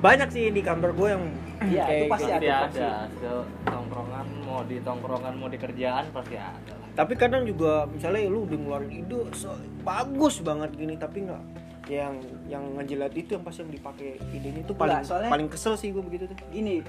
Banyak 0.00 0.28
sih 0.30 0.48
di 0.48 0.60
kantor 0.60 0.96
gue 0.96 1.08
yang 1.10 1.24
Iya, 1.60 1.84
itu 1.86 2.04
pasti 2.08 2.24
gitu. 2.26 2.40
pasti 2.40 2.48
ada, 2.48 2.56
ada 2.64 2.88
Se- 3.10 3.48
tongkrongan 3.66 4.26
mau 4.42 4.60
di 4.64 4.76
tongkrongan 4.80 5.34
mau 5.34 5.46
di 5.46 5.58
kerjaan 5.58 6.04
pasti 6.08 6.34
ada 6.34 6.74
Tapi 6.90 7.12
kadang 7.14 7.44
juga 7.44 7.84
misalnya 7.86 8.26
lu 8.26 8.44
udah 8.44 8.58
ngeluarin 8.58 8.92
ide 8.94 9.20
so- 9.32 9.54
bagus 9.80 10.40
banget 10.40 10.72
gini 10.74 10.96
tapi 10.96 11.22
nggak 11.22 11.42
yang 11.86 12.14
yang 12.46 12.64
ngejilat 12.74 13.12
itu 13.12 13.34
yang 13.34 13.42
pas 13.42 13.52
yang 13.52 13.68
dipakai 13.68 14.16
idenya 14.30 14.62
itu 14.62 14.72
paling 14.72 15.02
soalnya- 15.02 15.28
paling 15.28 15.48
kesel 15.48 15.74
sih 15.74 15.90
gue 15.90 16.00
begitu 16.00 16.24
tuh. 16.24 16.36
gini. 16.48 16.80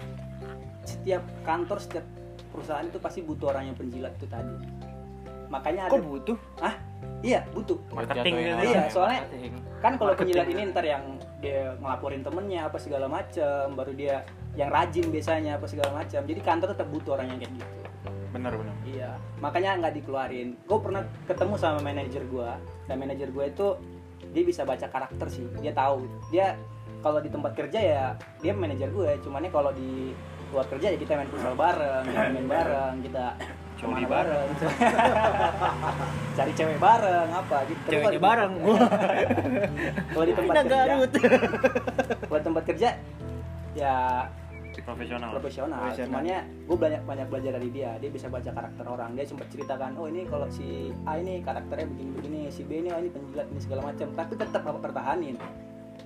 Setiap 0.84 1.22
kantor, 1.42 1.78
setiap 1.78 2.06
perusahaan 2.48 2.84
itu 2.84 2.98
pasti 2.98 3.20
butuh 3.20 3.50
orang 3.50 3.70
yang 3.70 3.76
penjilat 3.76 4.14
itu 4.14 4.26
tadi. 4.26 4.56
Makanya 5.48 5.88
ada 5.88 5.92
Kok 5.92 6.06
butuh? 6.06 6.38
Ah, 6.60 6.76
iya 7.20 7.44
butuh. 7.50 7.78
Marketing 7.92 8.34
Iya, 8.36 8.54
ya, 8.62 8.82
soalnya- 8.88 9.26
marketing. 9.26 9.54
kan 9.80 9.92
kalau 9.96 10.14
penjilat 10.14 10.48
ini 10.48 10.62
ntar 10.70 10.86
yang 10.86 11.04
dia 11.40 11.74
ngelaporin 11.76 12.22
temennya 12.22 12.62
apa 12.66 12.78
segala 12.78 13.06
macam 13.06 13.66
baru 13.74 13.92
dia 13.92 14.16
yang 14.56 14.70
rajin 14.72 15.08
biasanya 15.08 15.58
apa 15.58 15.66
segala 15.68 16.04
macam. 16.04 16.22
Jadi 16.24 16.40
kantor 16.44 16.76
tetap 16.76 16.88
butuh 16.92 17.12
orang 17.16 17.32
yang 17.36 17.40
kayak 17.44 17.54
gitu. 17.56 17.82
Benar 18.32 18.52
benar. 18.56 18.76
Iya. 18.88 19.12
Makanya 19.40 19.70
nggak 19.84 19.94
dikeluarin. 20.02 20.50
Gue 20.68 20.80
pernah 20.80 21.02
ketemu 21.28 21.54
sama 21.60 21.80
manajer 21.84 22.24
gue 22.28 22.50
dan 22.88 22.96
manajer 23.00 23.28
gue 23.32 23.46
itu 23.48 23.68
dia 24.32 24.44
bisa 24.44 24.62
baca 24.64 24.88
karakter 24.88 25.28
sih. 25.28 25.46
Dia 25.60 25.72
tahu. 25.76 26.08
Dia 26.32 26.56
kalau 27.02 27.20
di 27.20 27.30
tempat 27.34 27.52
kerja 27.58 27.80
ya 27.82 28.06
dia 28.40 28.54
manajer 28.54 28.94
gue 28.94 29.10
cuman 29.26 29.50
ya 29.50 29.52
kalau 29.52 29.74
di 29.74 30.14
luar 30.54 30.68
kerja 30.70 30.94
ya 30.94 30.98
kita 31.00 31.18
main 31.18 31.30
futsal 31.32 31.58
bareng 31.58 32.04
kita 32.06 32.30
main 32.30 32.48
bareng 32.48 32.96
kita 33.02 33.26
ke 33.82 33.90
mana 33.90 34.06
bareng. 34.06 34.48
Cari 36.38 36.52
cewek 36.54 36.78
bareng 36.78 37.30
apa 37.34 37.58
gitu. 37.66 37.88
Di- 37.90 38.22
bareng. 38.22 38.52
kalau 40.14 40.26
di 40.30 40.34
tempat 40.38 40.54
kerja 40.62 40.78
Garut. 40.86 41.12
kalau 42.30 42.38
di 42.38 42.46
tempat 42.46 42.64
kerja 42.70 42.90
ya 43.74 43.96
profesional 44.84 45.30
profesional 45.32 45.80
Profesional. 45.82 46.10
cuman 46.12 46.24
ya 46.26 46.40
gue 46.44 46.78
banyak 46.78 47.02
banyak 47.04 47.28
belajar 47.28 47.52
dari 47.56 47.70
dia 47.70 47.92
dia 47.98 48.10
bisa 48.10 48.28
baca 48.28 48.50
karakter 48.50 48.86
orang 48.86 49.10
dia 49.14 49.24
sempat 49.24 49.48
ceritakan 49.48 49.92
oh 49.96 50.06
ini 50.06 50.26
kalau 50.26 50.48
si 50.48 50.68
A 51.04 51.16
ini 51.16 51.40
karakternya 51.40 51.88
begini 51.88 52.12
begini 52.12 52.40
si 52.48 52.62
B 52.62 52.80
ini 52.80 52.90
oh 52.90 52.98
ini 52.98 53.10
penjilat 53.10 53.48
ini 53.48 53.60
segala 53.60 53.82
macam 53.84 54.08
tapi 54.12 54.34
tetap 54.36 54.62
bapak 54.62 54.82
pertahanin 54.84 55.36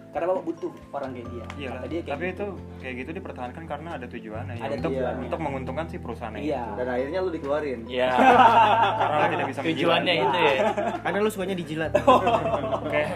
karena 0.10 0.26
bapak 0.30 0.44
butuh 0.46 0.72
orang 0.94 1.12
kayak 1.12 1.28
dia 1.28 1.44
Iya, 1.58 1.70
kata 1.70 1.86
dia 1.86 2.00
kayak 2.00 2.14
tapi 2.14 2.26
itu 2.30 2.46
kayak 2.80 2.96
gitu 2.96 3.10
dipertahankan 3.14 3.64
karena 3.66 3.90
ada 3.92 4.06
tujuannya 4.08 4.54
ya, 4.54 4.64
Ada 4.64 4.74
untuk 4.74 4.90
tujuannya. 4.90 5.22
untuk 5.22 5.40
menguntungkan 5.42 5.86
si 5.86 5.98
perusahaan 6.00 6.36
iya 6.36 6.64
Dan 6.72 6.88
akhirnya 6.88 7.20
lu 7.20 7.30
dikeluarin. 7.30 7.80
ya 7.86 8.10
karena 9.02 9.16
lo 9.18 9.28
tidak 9.30 9.46
bisa 9.46 9.60
tujuannya 9.62 10.14
menjilat. 10.14 10.26
itu 10.26 10.40
ya 10.40 10.54
Karena 11.04 11.18
lu 11.20 11.30
sukanya 11.30 11.56
dijilat. 11.56 11.92
Oke. 12.00 13.04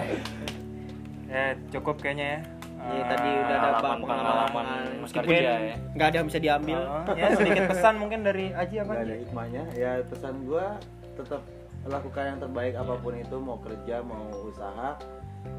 Ya 1.30 1.54
cukup 1.70 2.02
kayaknya 2.02 2.26
ya. 2.28 2.40
Iya 2.80 2.96
Eh, 2.96 3.06
tadi 3.06 3.30
udah 3.30 3.44
ada 3.52 3.70
pengalaman- 3.76 4.00
pengalaman 4.00 4.48
pengalaman 4.50 4.66
meskipun 5.00 5.28
kerja 5.28 5.52
ya. 5.62 5.76
nggak 5.94 6.08
ada 6.08 6.16
yang 6.16 6.28
bisa 6.28 6.40
diambil. 6.40 6.80
Oh, 6.80 7.14
ya 7.14 7.28
sedikit 7.40 7.64
pesan 7.68 7.94
mungkin 7.98 8.20
dari 8.22 8.46
Aji 8.52 8.76
apa? 8.78 8.92
Gak 8.94 9.04
ada 9.04 9.16
hikmahnya. 9.18 9.64
Ya 9.74 9.92
pesan 10.02 10.34
gua 10.44 10.66
tetap 11.14 11.42
lakukan 11.82 12.24
yang 12.26 12.40
terbaik 12.40 12.74
apa 12.74 12.94
pun 12.96 13.14
itu 13.14 13.36
mau 13.38 13.58
kerja 13.58 13.96
mau 14.02 14.26
usaha 14.44 14.96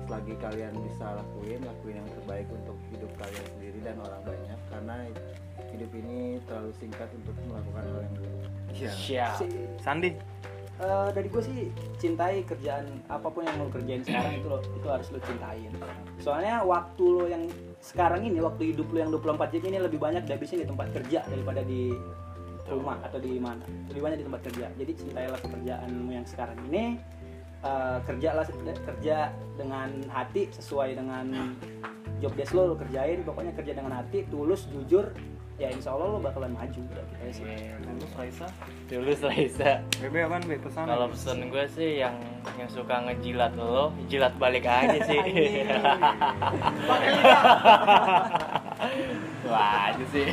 selagi 0.05 0.35
kalian 0.37 0.73
bisa 0.79 1.07
lakuin 1.15 1.61
lakuin 1.63 1.97
yang 1.97 2.09
terbaik 2.11 2.47
untuk 2.51 2.77
hidup 2.91 3.11
kalian 3.17 3.45
sendiri 3.51 3.79
dan 3.81 3.97
orang 3.99 4.21
banyak 4.23 4.59
karena 4.69 4.95
hidup 5.71 5.91
ini 5.95 6.19
terlalu 6.45 6.73
singkat 6.77 7.09
untuk 7.15 7.37
melakukan 7.47 7.83
hal 7.85 8.01
yang 8.01 8.15
buruk. 8.15 8.41
Iya. 8.73 9.29
Sandi. 9.79 10.11
Eh, 10.81 11.09
dari 11.13 11.29
gue 11.29 11.43
sih 11.45 11.59
cintai 12.01 12.43
kerjaan 12.49 13.05
apa 13.13 13.29
pun 13.29 13.45
yang 13.45 13.57
lo 13.61 13.69
kerjain 13.69 14.01
sekarang 14.01 14.41
itu 14.41 14.47
lo 14.49 14.59
itu 14.65 14.89
harus 14.89 15.09
lo 15.13 15.21
cintain. 15.23 15.71
Soalnya 16.19 16.65
waktu 16.65 17.05
lo 17.05 17.25
yang 17.29 17.45
sekarang 17.85 18.25
ini 18.25 18.41
waktu 18.41 18.73
hidup 18.73 18.89
lo 18.89 18.99
yang 18.99 19.11
24 19.13 19.53
jam 19.53 19.63
ini 19.69 19.79
lebih 19.79 20.01
banyak 20.01 20.25
dihabisin 20.25 20.65
di 20.65 20.69
tempat 20.69 20.89
kerja 20.97 21.21
daripada 21.29 21.61
di 21.61 21.93
rumah 22.67 22.97
atau 23.05 23.19
di 23.21 23.37
mana. 23.37 23.63
Lebih 23.93 24.03
banyak 24.03 24.19
di 24.23 24.27
tempat 24.27 24.43
kerja. 24.49 24.67
Jadi 24.75 24.93
cintailah 24.97 25.39
pekerjaanmu 25.39 26.11
yang 26.11 26.27
sekarang 26.27 26.59
ini. 26.73 26.97
Eh, 27.61 27.99
kerjalah 28.09 28.49
kerja 28.89 29.37
dengan 29.61 29.93
hati 30.09 30.49
sesuai 30.49 30.97
dengan 30.97 31.53
job 32.25 32.33
desk 32.33 32.57
lo 32.57 32.73
lo 32.73 32.75
kerjain. 32.81 33.21
Pokoknya 33.21 33.53
kerja 33.53 33.77
dengan 33.77 34.01
hati 34.01 34.25
tulus 34.33 34.65
jujur 34.73 35.13
ya 35.61 35.69
insya 35.69 35.93
Allah 35.93 36.09
lo 36.09 36.19
bakalan 36.19 36.51
maju 36.51 36.81
udah 36.81 37.05
gitu 37.05 37.21
aja 37.21 37.31
sih 37.31 37.45
Terus 37.45 38.13
Raisa. 38.17 38.47
tulus 38.89 39.21
Raisa 39.21 39.71
Bebe 40.01 40.19
apaan 40.21 40.41
Be? 40.43 40.57
Pesan. 40.57 40.89
kalau 40.89 41.07
pesen 41.07 41.39
gue 41.47 41.65
sih 41.71 42.01
yang 42.01 42.17
yang 42.57 42.65
suka 42.67 42.97
ngejilat 43.05 43.53
lo 43.55 43.93
jilat 44.09 44.33
balik 44.35 44.65
aja 44.65 44.97
sih 45.05 45.21
wah 49.47 49.93
aja 49.93 50.05
sih 50.09 50.27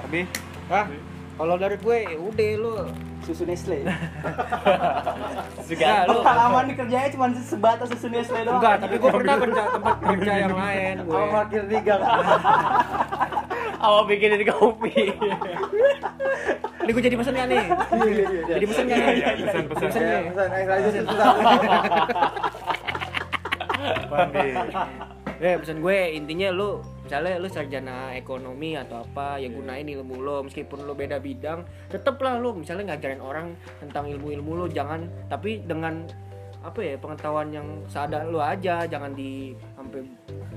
Arbi. 0.00 0.22
Hah? 0.68 0.86
kalau 1.34 1.56
dari 1.56 1.74
gue 1.74 1.96
ya 2.04 2.16
udah 2.16 2.50
lu 2.54 2.74
susu 3.20 3.42
Nestle 3.42 3.82
enggak 5.70 5.98
lu 6.06 6.20
pengalaman 6.20 6.64
di 6.68 6.74
kerjanya 6.74 7.08
cuma 7.10 7.26
sebatas 7.34 7.88
susu 7.90 8.06
Nestle 8.06 8.44
doang 8.44 8.60
enggak 8.60 8.76
tapi 8.78 8.94
gue 8.96 9.10
pernah 9.10 9.36
kerja 9.36 9.62
tempat 9.72 9.96
kerja 10.04 10.32
yang 10.38 10.54
lain 10.54 10.94
gue 11.00 11.10
Sama 11.10 11.32
parkir 11.34 11.62
tiga. 11.66 11.94
Awal 13.80 14.04
bikin 14.04 14.36
di 14.36 14.46
kopi. 14.46 15.10
Ini 16.80 16.90
gue 16.92 17.02
jadi 17.02 17.16
pesen 17.16 17.34
gak 17.36 17.48
nih? 17.48 17.64
Jadi 18.48 18.64
pesen 18.68 18.84
gak 18.88 18.98
nih? 19.00 19.08
Iya, 19.08 19.12
iya, 19.16 19.44
pesan, 19.44 19.64
pesan. 19.68 19.88
pesen 19.88 20.02
Ya, 20.04 20.18
nih 20.20 20.64
pesan. 24.68 24.88
Ya 25.40 25.56
pesan. 25.56 25.76
Gue 25.80 25.98
intinya 26.12 26.48
lu 26.52 26.84
misalnya 27.10 27.42
lu 27.42 27.48
sarjana 27.50 28.14
ekonomi 28.14 28.78
atau 28.78 29.02
apa 29.02 29.42
ya 29.42 29.50
gunain 29.50 29.82
ilmu 29.82 30.22
lo 30.22 30.46
meskipun 30.46 30.86
lu 30.86 30.94
beda 30.94 31.18
bidang 31.18 31.66
tetep 31.90 32.22
lah 32.22 32.38
lu 32.38 32.54
misalnya 32.54 32.94
ngajarin 32.94 33.18
orang 33.18 33.58
tentang 33.82 34.06
ilmu-ilmu 34.14 34.62
lu 34.62 34.66
jangan 34.70 35.10
tapi 35.26 35.58
dengan 35.66 36.06
apa 36.62 36.78
ya 36.78 36.94
pengetahuan 37.02 37.50
yang 37.50 37.66
seadanya 37.90 38.30
lu 38.30 38.38
aja 38.38 38.86
jangan 38.86 39.10
di 39.10 39.58
sampai 39.80 40.04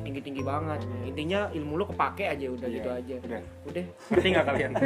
tinggi-tinggi 0.03 0.43
banget 0.43 0.84
intinya 1.07 1.47
ilmu 1.55 1.80
lu 1.80 1.86
kepake 1.88 2.28
aja 2.28 2.45
udah 2.51 2.67
gitu 2.67 2.89
aja 2.91 3.15
Udah. 3.24 3.41
udah 3.71 3.84
Ngerti 4.11 4.28
nggak 4.36 4.45
kalian? 4.45 4.71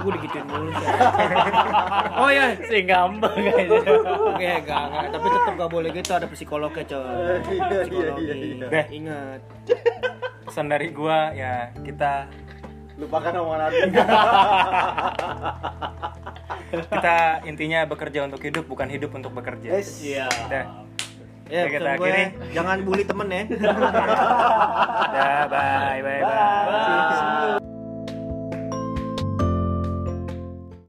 gue 0.00 0.12
digituin 0.16 0.46
mulu 0.46 0.70
oh 2.22 2.30
ya 2.30 2.54
sih 2.64 2.82
gampang 2.86 3.34
kayaknya 3.34 3.82
Oke, 4.30 4.46
enggak, 4.62 4.82
enggak, 4.86 5.04
tapi 5.10 5.26
tetap 5.26 5.52
gak 5.58 5.70
boleh 5.70 5.90
gitu 5.90 6.10
ada 6.14 6.26
psikolognya, 6.30 6.84
coy. 6.86 7.02
Iya, 7.10 7.34
iya, 7.42 7.82
Psikologi. 7.84 8.22
iya, 8.24 8.34
iya. 8.34 8.66
Deh. 8.70 8.86
Ingat. 8.94 9.40
Pesan 10.46 10.66
dari 10.70 10.88
gua 10.94 11.34
ya 11.34 11.74
kita 11.82 12.30
Lupakan 12.96 13.32
omongan 13.32 13.60
Ardi. 13.66 13.80
kita 16.70 17.16
intinya 17.48 17.80
bekerja 17.88 18.28
untuk 18.28 18.40
hidup 18.40 18.64
bukan 18.68 18.86
hidup 18.86 19.10
untuk 19.10 19.32
bekerja. 19.32 19.68
Yes. 19.72 20.00
iya 20.00 20.28
Udah. 20.46 20.64
Ya, 21.50 21.66
kita 21.66 21.98
akhiri. 21.98 22.24
Jangan 22.54 22.76
bully 22.86 23.02
temen 23.02 23.26
ya. 23.26 23.42
Udah, 23.50 23.74
ya, 25.18 25.30
bye, 25.50 25.98
bye, 25.98 26.22
bye. 26.22 26.22
bye. 26.22 27.58
bye. 27.58 27.79